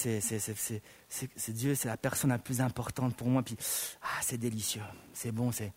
Dieu, 1.50 1.76
c'est 1.76 1.88
la 1.89 1.98
personne 1.98 2.30
la 2.30 2.38
plus 2.38 2.62
importante 2.62 3.16
pour 3.18 3.28
moi. 3.28 3.44
Puis, 3.44 3.58
ah, 4.02 4.22
c'est 4.22 4.38
délicieux, 4.38 4.82
c'est 5.13 5.34
bon, 5.34 5.52
c'est. 5.52 5.74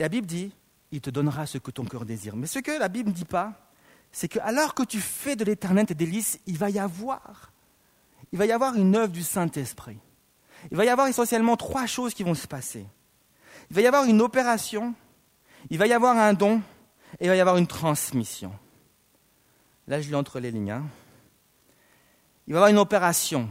La 0.00 0.08
Bible 0.08 0.26
dit, 0.26 0.52
il 0.90 1.00
te 1.00 1.10
donnera 1.10 1.46
ce 1.46 1.58
que 1.58 1.70
ton 1.70 1.84
cœur 1.84 2.04
désire. 2.04 2.34
Mais 2.34 2.48
ce 2.48 2.58
que 2.58 2.72
la 2.72 2.88
Bible 2.88 3.10
ne 3.10 3.14
dit 3.14 3.24
pas, 3.24 3.70
c'est 4.10 4.26
que 4.26 4.40
alors 4.40 4.74
que 4.74 4.82
tu 4.82 5.00
fais 5.00 5.36
de 5.36 5.44
l'éternel 5.44 5.86
tes 5.86 5.94
délices, 5.94 6.40
il 6.46 6.58
va 6.58 6.70
y 6.70 6.80
avoir 6.80 7.52
il 8.32 8.38
va 8.40 8.46
y 8.46 8.52
avoir 8.52 8.74
une 8.74 8.96
œuvre 8.96 9.12
du 9.12 9.22
Saint-Esprit. 9.22 9.98
Il 10.72 10.76
va 10.76 10.84
y 10.84 10.88
avoir 10.88 11.06
essentiellement 11.06 11.56
trois 11.56 11.86
choses 11.86 12.12
qui 12.12 12.24
vont 12.24 12.34
se 12.34 12.48
passer. 12.48 12.86
Il 13.70 13.76
va 13.76 13.82
y 13.82 13.86
avoir 13.86 14.04
une 14.04 14.20
opération, 14.20 14.94
il 15.70 15.78
va 15.78 15.86
y 15.86 15.92
avoir 15.92 16.16
un 16.16 16.32
don, 16.32 16.60
et 17.20 17.26
il 17.26 17.28
va 17.28 17.36
y 17.36 17.40
avoir 17.40 17.58
une 17.58 17.68
transmission. 17.68 18.52
Là, 19.88 20.00
je 20.00 20.08
lis 20.08 20.14
entre 20.14 20.40
les 20.40 20.50
lignes. 20.50 20.70
Hein. 20.70 20.84
Il 22.46 22.54
va 22.54 22.58
y 22.58 22.60
avoir 22.60 22.70
une 22.70 22.78
opération. 22.78 23.48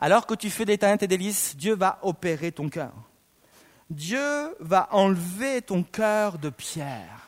Alors 0.00 0.26
que 0.26 0.34
tu 0.34 0.50
fais 0.50 0.64
des 0.64 0.78
talents 0.78 0.94
et 0.94 0.98
des 0.98 1.06
délices, 1.06 1.56
Dieu 1.56 1.74
va 1.74 1.98
opérer 2.02 2.52
ton 2.52 2.68
cœur. 2.68 2.92
Dieu 3.90 4.54
va 4.60 4.88
enlever 4.92 5.62
ton 5.62 5.82
cœur 5.82 6.38
de 6.38 6.50
pierre. 6.50 7.24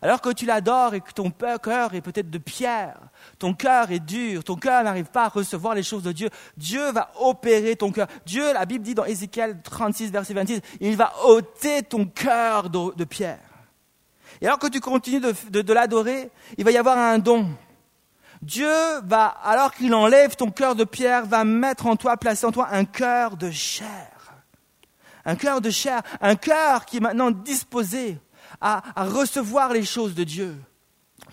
Alors 0.00 0.20
que 0.20 0.30
tu 0.30 0.46
l'adores 0.46 0.94
et 0.94 1.00
que 1.00 1.12
ton 1.12 1.30
cœur 1.30 1.94
est 1.94 2.00
peut-être 2.00 2.30
de 2.30 2.38
pierre, 2.38 2.98
ton 3.38 3.52
cœur 3.54 3.90
est 3.90 3.98
dur, 3.98 4.44
ton 4.44 4.54
cœur 4.54 4.84
n'arrive 4.84 5.06
pas 5.06 5.24
à 5.24 5.28
recevoir 5.28 5.74
les 5.74 5.82
choses 5.82 6.04
de 6.04 6.12
Dieu, 6.12 6.30
Dieu 6.56 6.92
va 6.92 7.10
opérer 7.18 7.74
ton 7.74 7.90
cœur. 7.90 8.06
Dieu, 8.24 8.52
la 8.52 8.64
Bible 8.64 8.84
dit 8.84 8.94
dans 8.94 9.04
Ézéchiel 9.04 9.60
36, 9.62 10.12
verset 10.12 10.34
26, 10.34 10.60
il 10.80 10.96
va 10.96 11.12
ôter 11.24 11.82
ton 11.82 12.06
cœur 12.06 12.70
de, 12.70 13.04
pierre. 13.04 13.40
Et 14.40 14.46
alors 14.46 14.58
que 14.58 14.68
tu 14.68 14.80
continues 14.80 15.20
de, 15.20 15.60
de 15.60 15.72
l'adorer, 15.72 16.30
il 16.56 16.64
va 16.64 16.70
y 16.70 16.76
avoir 16.76 16.96
un 16.96 17.18
don. 17.18 17.48
Dieu 18.42 18.72
va, 19.04 19.26
alors 19.26 19.74
qu'il 19.74 19.94
enlève 19.94 20.36
ton 20.36 20.50
cœur 20.50 20.74
de 20.74 20.84
pierre, 20.84 21.26
va 21.26 21.44
mettre 21.44 21.86
en 21.86 21.96
toi, 21.96 22.16
placer 22.16 22.46
en 22.46 22.52
toi 22.52 22.68
un 22.70 22.84
cœur 22.84 23.36
de 23.36 23.50
chair. 23.50 24.10
Un 25.24 25.36
cœur 25.36 25.60
de 25.60 25.70
chair, 25.70 26.02
un 26.20 26.36
cœur 26.36 26.86
qui 26.86 26.98
est 26.98 27.00
maintenant 27.00 27.30
disposé 27.30 28.18
à, 28.60 28.82
recevoir 28.96 29.72
les 29.72 29.84
choses 29.84 30.14
de 30.14 30.24
Dieu. 30.24 30.56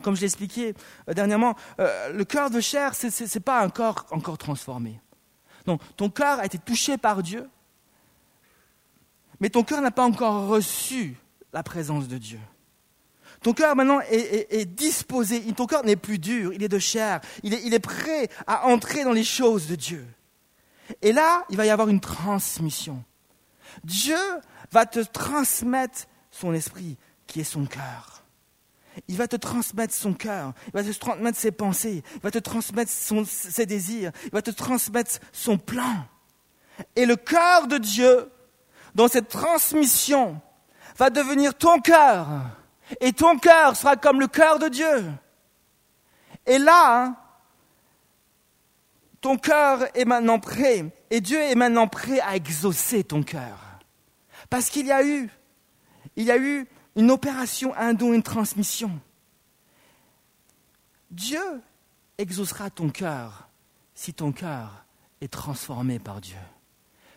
Comme 0.02 0.15
je 0.15 0.22
l'ai 0.22 0.26
expliqué 0.26 0.74
euh, 1.10 1.13
dernièrement, 1.13 1.56
euh, 1.80 2.12
le 2.12 2.26
cœur 2.26 2.50
de 2.50 2.60
chair, 2.60 2.96
ce 2.96 3.08
n'est 3.08 3.41
pas 3.41 3.62
un 3.62 3.70
corps 3.70 4.06
encore 4.12 4.38
transformé. 4.38 5.00
Non, 5.68 5.80
ton 5.96 6.10
cœur 6.10 6.39
a 6.39 6.46
été 6.46 6.58
touché 6.58 6.98
par 6.98 7.24
Dieu, 7.24 7.50
mais 9.39 9.50
ton 9.50 9.63
cœur 9.63 9.82
n'a 9.82 9.91
pas 9.91 10.04
encore 10.04 10.48
reçu 10.48 11.18
la 11.54 11.63
présence 11.63 12.08
de 12.08 12.18
Dieu. 12.18 12.39
Ton 13.46 13.54
cœur 13.54 13.76
maintenant 13.76 14.00
est, 14.10 14.66
disposé, 14.66 15.40
ton 15.54 15.68
cœur 15.68 15.86
n'est 15.86 15.96
plus 15.96 16.18
dur, 16.18 16.52
il 16.52 16.64
est 16.64 16.68
de 16.68 16.80
chair, 16.80 17.22
il 17.44 17.54
est, 17.54 17.80
prêt 17.80 18.28
à 18.48 18.66
entrer 18.66 19.04
dans 19.04 19.12
les 19.12 19.24
choses 19.24 19.68
de 19.68 19.76
Dieu. 19.76 20.04
Et 21.04 21.14
là, 21.14 21.44
il 21.52 21.56
va 21.56 21.68
y 21.68 21.70
avoir 21.70 21.90
une 21.90 22.00
transmission. 22.00 23.04
Dieu 23.84 24.18
va 24.72 24.88
te 24.88 25.00
transmettre 25.00 26.08
son 26.32 26.56
esprit, 26.56 26.98
qui 27.28 27.40
est 27.40 27.44
son 27.44 27.68
cœur. 27.68 28.24
Il 29.08 29.16
va 29.16 29.28
te 29.28 29.36
transmettre 29.36 29.94
son 29.94 30.16
cœur, 30.16 30.54
il 30.66 30.74
va 30.74 30.84
te 30.84 30.98
transmettre 30.98 31.38
ses 31.38 31.52
pensées, 31.52 32.04
il 32.16 32.22
va 32.22 32.32
te 32.32 32.40
transmettre 32.40 32.90
ses 32.90 33.68
désirs, 33.68 34.12
il 34.24 34.32
va 34.32 34.42
te 34.42 34.50
transmettre 34.50 35.20
son 35.32 35.60
plan. 35.60 36.08
Et 36.96 37.06
le 37.06 37.16
cœur 37.16 37.68
de 37.68 37.78
Dieu, 37.78 38.28
dans 38.96 39.08
cette 39.08 39.30
transmission, 39.30 40.42
va 40.98 41.12
devenir 41.12 41.54
ton 41.54 41.80
cœur. 41.80 42.26
Et 43.00 43.13
ton 43.13 43.38
cœur 43.38 43.76
sera 43.76 43.95
comme 43.95 44.19
le 44.19 44.28
cœur 44.28 44.60
de 44.60 44.67
Dieu. 44.67 45.12
Et 46.45 46.58
là, 46.58 47.15
ton 49.21 49.38
cœur 49.38 49.88
est 49.95 50.06
maintenant 50.06 50.39
prêt. 50.39 50.86
Et 51.10 51.21
Dieu 51.21 51.41
est 51.41 51.56
maintenant 51.56 51.88
prêt 51.88 52.20
à 52.20 52.36
exaucer 52.36 53.03
ton 53.03 53.24
cœur. 53.24 53.57
Parce 54.49 54.70
qu'il 54.70 54.86
y 54.86 54.91
a 54.91 55.03
eu, 55.03 56.68
une 56.95 57.12
opération, 57.12 57.74
un 57.76 57.93
don, 57.93 58.14
une 58.14 58.24
transmission. 58.24 58.91
Dieu 61.10 61.41
exaucera 62.18 62.70
ton 62.70 62.89
cœur 62.89 63.49
si 63.93 64.14
ton 64.14 64.32
cœur 64.32 64.86
est 65.22 65.32
transformé 65.32 65.97
par 65.97 66.22
Dieu. 66.22 66.38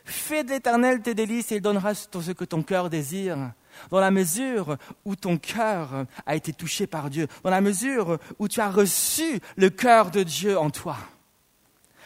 Fais 0.04 0.44
de 0.44 0.50
l'éternel 0.50 1.02
tes 1.02 1.14
délices 1.14 1.52
et 1.52 1.56
il 1.56 1.60
donnera 1.60 1.94
ce 1.94 2.32
que 2.32 2.44
ton 2.44 2.62
cœur 2.62 2.88
désire. 2.88 3.52
Dans 3.90 4.00
la 4.00 4.10
mesure 4.10 4.76
où 5.04 5.16
ton 5.16 5.38
cœur 5.38 6.06
a 6.26 6.36
été 6.36 6.52
touché 6.52 6.86
par 6.86 7.10
Dieu, 7.10 7.26
dans 7.42 7.50
la 7.50 7.60
mesure 7.60 8.18
où 8.38 8.48
tu 8.48 8.60
as 8.60 8.70
reçu 8.70 9.40
le 9.56 9.70
cœur 9.70 10.10
de 10.10 10.22
Dieu 10.22 10.58
en 10.58 10.70
toi. 10.70 10.96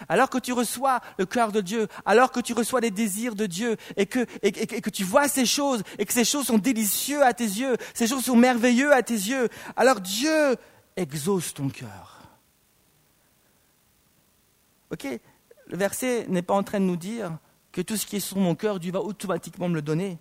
Alors 0.08 0.30
que 0.30 0.38
tu 0.38 0.52
reçois 0.52 1.00
le 1.18 1.26
cœur 1.26 1.52
de 1.52 1.60
Dieu, 1.60 1.88
alors 2.04 2.32
que 2.32 2.40
tu 2.40 2.52
reçois 2.52 2.80
les 2.80 2.90
désirs 2.90 3.34
de 3.34 3.46
Dieu 3.46 3.76
et 3.96 4.06
que, 4.06 4.26
et, 4.42 4.52
que 4.52 4.90
tu 4.90 5.04
vois 5.04 5.28
ces 5.28 5.46
choses 5.46 5.82
et 5.98 6.06
que 6.06 6.12
ces 6.12 6.24
choses 6.24 6.46
sont 6.46 6.58
délicieuses 6.58 7.22
à 7.22 7.32
tes 7.32 7.44
yeux, 7.44 7.76
ces 7.94 8.06
choses 8.06 8.24
sont 8.24 8.36
merveilleuses 8.36 8.92
à 8.92 9.02
tes 9.02 9.14
yeux, 9.14 9.48
alors 9.76 10.00
Dieu 10.00 10.56
exauce 10.96 11.54
ton 11.54 11.68
cœur. 11.68 12.20
Ok 14.90 15.06
Le 15.66 15.76
verset 15.76 16.26
n'est 16.28 16.42
pas 16.42 16.54
en 16.54 16.62
train 16.62 16.80
de 16.80 16.84
nous 16.84 16.96
dire 16.96 17.38
que 17.70 17.80
tout 17.80 17.96
ce 17.96 18.06
qui 18.06 18.16
est 18.16 18.20
sur 18.20 18.36
mon 18.36 18.54
cœur, 18.54 18.78
Dieu 18.78 18.92
va 18.92 19.00
automatiquement 19.00 19.68
me 19.68 19.74
le 19.74 19.82
donner. 19.82 20.18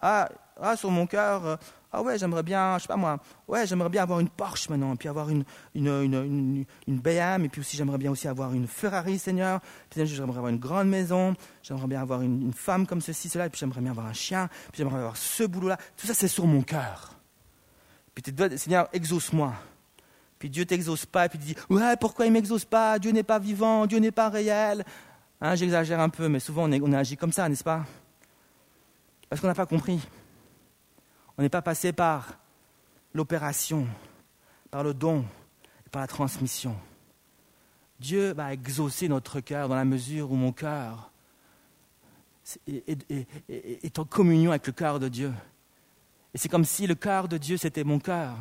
Ah, 0.00 0.28
ah 0.60 0.76
sur 0.76 0.90
mon 0.90 1.06
cœur, 1.06 1.46
euh, 1.46 1.56
ah 1.92 2.02
ouais, 2.02 2.18
j'aimerais 2.18 2.42
bien, 2.42 2.76
je 2.76 2.82
sais 2.82 2.88
pas 2.88 2.96
moi, 2.96 3.18
ouais, 3.46 3.66
j'aimerais 3.66 3.88
bien 3.88 4.02
avoir 4.02 4.20
une 4.20 4.28
Porsche 4.28 4.68
maintenant, 4.68 4.92
et 4.92 4.96
puis 4.96 5.08
avoir 5.08 5.30
une, 5.30 5.44
une, 5.74 5.88
une, 5.88 6.64
une, 6.86 6.98
BM, 6.98 7.44
et 7.44 7.48
puis 7.48 7.60
aussi 7.60 7.76
j'aimerais 7.76 7.98
bien 7.98 8.10
aussi 8.10 8.28
avoir 8.28 8.52
une 8.52 8.66
Ferrari, 8.66 9.18
Seigneur, 9.18 9.60
puis 9.88 10.04
j'aimerais 10.06 10.38
avoir 10.38 10.48
une 10.48 10.58
grande 10.58 10.88
maison, 10.88 11.34
j'aimerais 11.62 11.86
bien 11.86 12.00
avoir 12.00 12.22
une, 12.22 12.52
femme 12.52 12.86
comme 12.86 13.00
ceci, 13.00 13.28
cela, 13.28 13.46
et 13.46 13.50
puis 13.50 13.58
j'aimerais 13.58 13.80
bien 13.80 13.92
avoir 13.92 14.06
un 14.06 14.12
chien, 14.12 14.48
puis 14.72 14.78
j'aimerais 14.78 14.98
avoir 14.98 15.16
ce 15.16 15.44
boulot-là. 15.44 15.78
Tout 15.96 16.06
ça, 16.06 16.14
c'est 16.14 16.28
sur 16.28 16.46
mon 16.46 16.62
cœur. 16.62 17.14
Puis 18.14 18.22
tu 18.22 18.34
te 18.34 18.48
dis, 18.48 18.58
Seigneur, 18.58 18.88
exauce-moi. 18.92 19.54
Puis 20.38 20.50
Dieu 20.50 20.66
t'exauce 20.66 21.06
pas, 21.06 21.26
et 21.26 21.28
puis 21.28 21.38
tu 21.38 21.46
dis, 21.46 21.56
ouais, 21.70 21.96
pourquoi 21.96 22.26
il 22.26 22.32
m'exauce 22.32 22.64
pas? 22.64 22.98
Dieu 22.98 23.12
n'est 23.12 23.22
pas 23.22 23.38
vivant, 23.38 23.86
Dieu 23.86 23.98
n'est 23.98 24.12
pas 24.12 24.28
réel. 24.28 24.84
Hein, 25.40 25.54
J'exagère 25.54 26.00
un 26.00 26.08
peu, 26.08 26.28
mais 26.28 26.40
souvent 26.40 26.68
on, 26.68 26.72
on 26.82 26.92
agit 26.92 27.16
comme 27.16 27.32
ça, 27.32 27.48
n'est-ce 27.48 27.64
pas? 27.64 27.84
Parce 29.28 29.40
qu'on 29.40 29.48
n'a 29.48 29.54
pas 29.54 29.66
compris. 29.66 30.00
On 31.38 31.42
n'est 31.42 31.48
pas 31.48 31.62
passé 31.62 31.92
par 31.92 32.36
l'opération, 33.14 33.86
par 34.72 34.82
le 34.82 34.92
don, 34.92 35.24
par 35.92 36.02
la 36.02 36.08
transmission. 36.08 36.76
Dieu 38.00 38.32
va 38.32 38.52
exaucer 38.52 39.08
notre 39.08 39.40
cœur 39.40 39.68
dans 39.68 39.76
la 39.76 39.84
mesure 39.84 40.32
où 40.32 40.34
mon 40.34 40.52
cœur 40.52 41.12
est, 42.66 43.98
en 43.98 44.04
communion 44.04 44.50
avec 44.50 44.66
le 44.66 44.72
cœur 44.72 44.98
de 44.98 45.08
Dieu. 45.08 45.32
Et 46.34 46.38
c'est 46.38 46.48
comme 46.48 46.64
si 46.64 46.88
le 46.88 46.96
cœur 46.96 47.28
de 47.28 47.38
Dieu, 47.38 47.56
c'était 47.56 47.84
mon 47.84 48.00
cœur. 48.00 48.34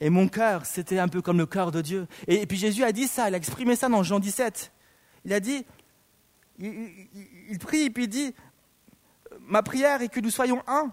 Et 0.00 0.10
mon 0.10 0.26
cœur, 0.26 0.66
c'était 0.66 0.98
un 0.98 1.08
peu 1.08 1.22
comme 1.22 1.38
le 1.38 1.46
cœur 1.46 1.70
de 1.70 1.82
Dieu. 1.82 2.08
Et, 2.26 2.46
puis 2.46 2.58
Jésus 2.58 2.82
a 2.82 2.90
dit 2.90 3.06
ça, 3.06 3.28
il 3.28 3.34
a 3.34 3.38
exprimé 3.38 3.76
ça 3.76 3.88
dans 3.88 4.02
Jean 4.02 4.18
17. 4.18 4.72
Il 5.24 5.32
a 5.32 5.38
dit, 5.38 5.64
il, 6.58 6.90
il 7.48 7.58
prie 7.60 7.82
et 7.82 7.90
puis 7.90 8.04
il 8.04 8.08
dit, 8.08 8.34
ma 9.40 9.62
prière 9.62 10.02
est 10.02 10.08
que 10.08 10.20
nous 10.20 10.30
soyons 10.30 10.62
un. 10.66 10.90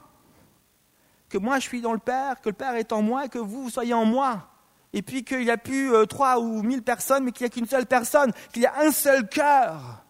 Que 1.30 1.38
moi 1.38 1.60
je 1.60 1.68
suis 1.68 1.82
dans 1.82 1.94
le 1.94 2.00
Père, 2.00 2.42
que 2.42 2.50
le 2.50 2.56
Père 2.56 2.76
est 2.76 2.92
en 2.92 3.02
moi 3.02 3.28
que 3.28 3.40
vous, 3.40 3.70
soyez 3.70 3.94
en 3.94 4.06
moi. 4.06 4.48
Et 4.94 5.02
puis 5.02 5.24
qu'il 5.24 5.40
n'y 5.40 5.50
a 5.50 5.58
plus 5.58 5.94
euh, 5.94 6.06
trois 6.06 6.40
ou 6.40 6.62
mille 6.64 6.84
personnes, 6.84 7.24
mais 7.24 7.32
qu'il 7.32 7.46
n'y 7.46 7.48
a 7.48 7.54
qu'une 7.54 7.68
seule 7.68 7.86
personne, 7.86 8.34
qu'il 8.52 8.64
y 8.64 8.66
a 8.66 8.80
un 8.80 8.92
seul 8.92 9.28
cœur 9.30 10.04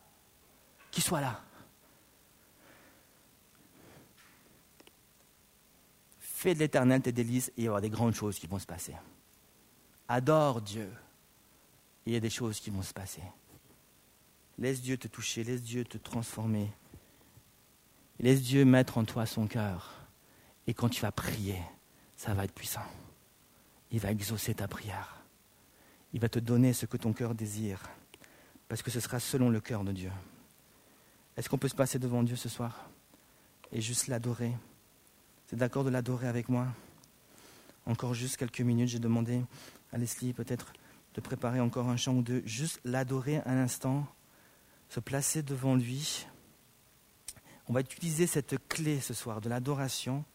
qui 0.89 1.01
soit 1.01 1.21
là. 1.21 1.39
Fais 6.19 6.55
de 6.55 6.59
l'éternel 6.59 7.01
tes 7.01 7.11
délices 7.11 7.49
et 7.49 7.53
il 7.57 7.63
y 7.65 7.69
aura 7.69 7.81
des 7.81 7.91
grandes 7.91 8.15
choses 8.15 8.39
qui 8.39 8.47
vont 8.47 8.57
se 8.57 8.65
passer. 8.65 8.95
Adore 10.07 10.61
Dieu 10.61 10.91
il 12.05 12.13
y 12.13 12.15
a 12.15 12.19
des 12.19 12.29
choses 12.29 12.59
qui 12.59 12.69
vont 12.69 12.81
se 12.81 12.93
passer. 12.93 13.21
Laisse 14.57 14.81
Dieu 14.81 14.97
te 14.97 15.07
toucher, 15.07 15.43
laisse 15.43 15.61
Dieu 15.61 15.83
te 15.83 15.97
transformer. 15.97 16.71
Laisse 18.21 18.43
Dieu 18.43 18.65
mettre 18.65 18.99
en 18.99 19.03
toi 19.03 19.25
son 19.25 19.47
cœur. 19.47 19.95
Et 20.67 20.75
quand 20.75 20.89
tu 20.89 21.01
vas 21.01 21.11
prier, 21.11 21.57
ça 22.15 22.35
va 22.35 22.43
être 22.43 22.53
puissant. 22.53 22.85
Il 23.89 23.99
va 23.99 24.11
exaucer 24.11 24.53
ta 24.53 24.67
prière. 24.67 25.23
Il 26.13 26.19
va 26.19 26.29
te 26.29 26.37
donner 26.37 26.71
ce 26.73 26.85
que 26.85 26.97
ton 26.97 27.13
cœur 27.13 27.33
désire. 27.33 27.81
Parce 28.67 28.83
que 28.83 28.91
ce 28.91 28.99
sera 28.99 29.19
selon 29.19 29.49
le 29.49 29.59
cœur 29.59 29.83
de 29.83 29.91
Dieu. 29.91 30.11
Est-ce 31.35 31.49
qu'on 31.49 31.57
peut 31.57 31.67
se 31.67 31.75
passer 31.75 31.97
devant 31.97 32.21
Dieu 32.21 32.35
ce 32.35 32.47
soir 32.47 32.91
et 33.71 33.81
juste 33.81 34.05
l'adorer? 34.05 34.53
C'est 35.47 35.55
d'accord 35.55 35.83
de 35.83 35.89
l'adorer 35.89 36.27
avec 36.27 36.47
moi? 36.47 36.67
Encore 37.87 38.13
juste 38.13 38.37
quelques 38.37 38.61
minutes, 38.61 38.89
j'ai 38.89 38.99
demandé 38.99 39.43
à 39.91 39.97
Leslie 39.97 40.33
peut-être 40.33 40.73
de 41.15 41.21
préparer 41.21 41.59
encore 41.59 41.89
un 41.89 41.97
chant 41.97 42.13
ou 42.13 42.21
deux, 42.21 42.43
juste 42.45 42.79
l'adorer 42.85 43.41
un 43.47 43.57
instant, 43.57 44.05
se 44.89 44.99
placer 44.99 45.41
devant 45.41 45.75
lui 45.75 46.27
on 47.71 47.73
va 47.73 47.79
utiliser 47.79 48.27
cette 48.27 48.57
clé 48.67 48.99
ce 48.99 49.13
soir 49.13 49.39
de 49.39 49.47
l'adoration 49.47 50.25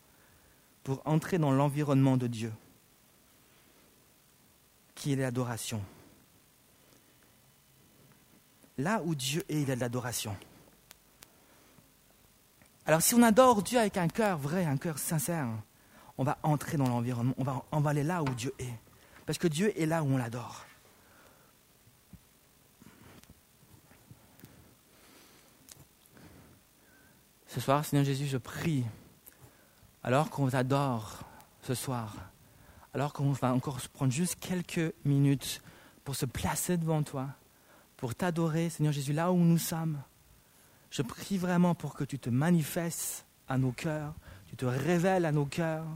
pour 0.85 1.03
entrer 1.05 1.37
dans 1.37 1.53
l'environnement 1.53 2.17
de 2.17 2.27
Dieu, 2.27 2.51
qui 4.95 5.13
est 5.13 5.17
l'adoration. 5.17 5.85
Là 8.79 9.03
où 9.05 9.15
Dieu 9.15 9.45
est, 9.51 9.61
il 9.61 9.69
y 9.69 9.71
a 9.71 9.75
de 9.75 9.81
l'adoration. 9.81 10.35
Alors 12.87 13.03
si 13.03 13.15
on 13.15 13.23
adore 13.23 13.63
Dieu 13.63 13.79
avec 13.79 13.99
un 13.99 14.09
cœur 14.09 14.39
vrai, 14.39 14.65
un 14.65 14.79
cœur 14.79 14.97
sincère, 14.97 15.47
on 16.17 16.25
va 16.25 16.39
entrer 16.43 16.79
dans 16.79 16.89
l'environnement, 16.89 17.35
on 17.37 17.45
va, 17.45 17.67
on 17.71 17.81
va 17.81 17.91
aller 17.91 18.03
là 18.03 18.23
où 18.23 18.31
Dieu 18.31 18.55
est. 18.59 18.79
Parce 19.27 19.37
que 19.37 19.49
Dieu 19.49 19.79
est 19.79 19.85
là 19.85 20.03
où 20.03 20.07
on 20.07 20.17
l'adore. 20.17 20.65
Ce 27.57 27.63
soir, 27.63 27.87
Seigneur 27.87 28.05
Jésus, 28.05 28.27
je 28.27 28.37
prie, 28.37 28.85
alors 30.03 30.29
qu'on 30.29 30.47
t'adore 30.47 31.21
ce 31.63 31.73
soir, 31.73 32.15
alors 32.93 33.15
qu'on 33.15 33.33
va 33.33 33.55
encore 33.55 33.81
prendre 33.95 34.13
juste 34.13 34.37
quelques 34.39 34.93
minutes 35.07 35.63
pour 36.05 36.17
se 36.17 36.27
placer 36.27 36.77
devant 36.77 37.03
toi, 37.03 37.29
pour 37.97 38.15
t'adorer, 38.15 38.69
Seigneur 38.69 38.93
Jésus, 38.93 39.15
là 39.15 39.33
où 39.33 39.39
nous 39.39 39.57
sommes. 39.57 40.03
Je 40.91 41.01
prie 41.01 41.39
vraiment 41.39 41.75
pour 41.75 41.95
que 41.95 42.05
tu 42.05 42.19
te 42.19 42.29
manifestes 42.29 43.25
à 43.49 43.57
nos 43.57 43.73
cœurs, 43.73 44.13
tu 44.51 44.57
te 44.57 44.67
révèles 44.67 45.25
à 45.25 45.33
nos 45.33 45.47
cœurs, 45.47 45.87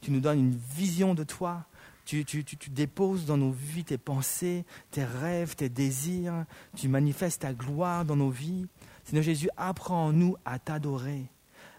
tu 0.00 0.12
nous 0.12 0.20
donnes 0.20 0.38
une 0.38 0.56
vision 0.56 1.12
de 1.12 1.24
toi, 1.24 1.66
tu, 2.06 2.24
tu, 2.24 2.44
tu, 2.44 2.70
déposes 2.70 3.26
dans 3.26 3.36
nos 3.36 3.52
vies 3.52 3.84
tes 3.84 3.98
pensées, 3.98 4.64
tes 4.90 5.04
rêves, 5.04 5.54
tes 5.54 5.68
désirs, 5.68 6.46
tu 6.76 6.88
manifestes 6.88 7.42
ta 7.42 7.52
gloire 7.52 8.06
dans 8.06 8.16
nos 8.16 8.30
vies. 8.30 8.66
Seigneur 9.04 9.24
Jésus, 9.24 9.48
apprends-nous 9.56 10.36
à 10.44 10.58
t'adorer. 10.58 11.26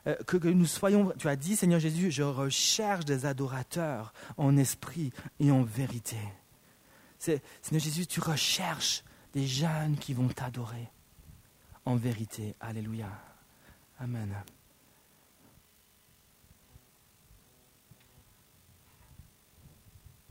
Euh, 0.08 0.16
que, 0.26 0.38
nous 0.48 0.66
soyons, 0.66 1.14
tu 1.18 1.28
as 1.28 1.36
dit, 1.36 1.56
Seigneur 1.56 1.80
Jésus, 1.80 2.12
je 2.12 2.24
recherche 2.24 3.06
des 3.06 3.26
adorateurs 3.26 4.14
en 4.38 4.58
esprit 4.58 5.12
et 5.40 5.52
en 5.52 5.64
vérité. 5.64 6.18
Seigneur 7.20 7.42
Jésus, 7.84 8.08
tu 8.08 8.20
recherches 8.20 9.04
des 9.34 9.46
jeunes 9.46 9.96
qui 9.98 10.14
vont 10.14 10.28
t'adorer 10.28 10.90
en 11.86 11.96
vérité. 11.96 12.56
Alléluia. 12.60 13.10
Amen. 14.00 14.36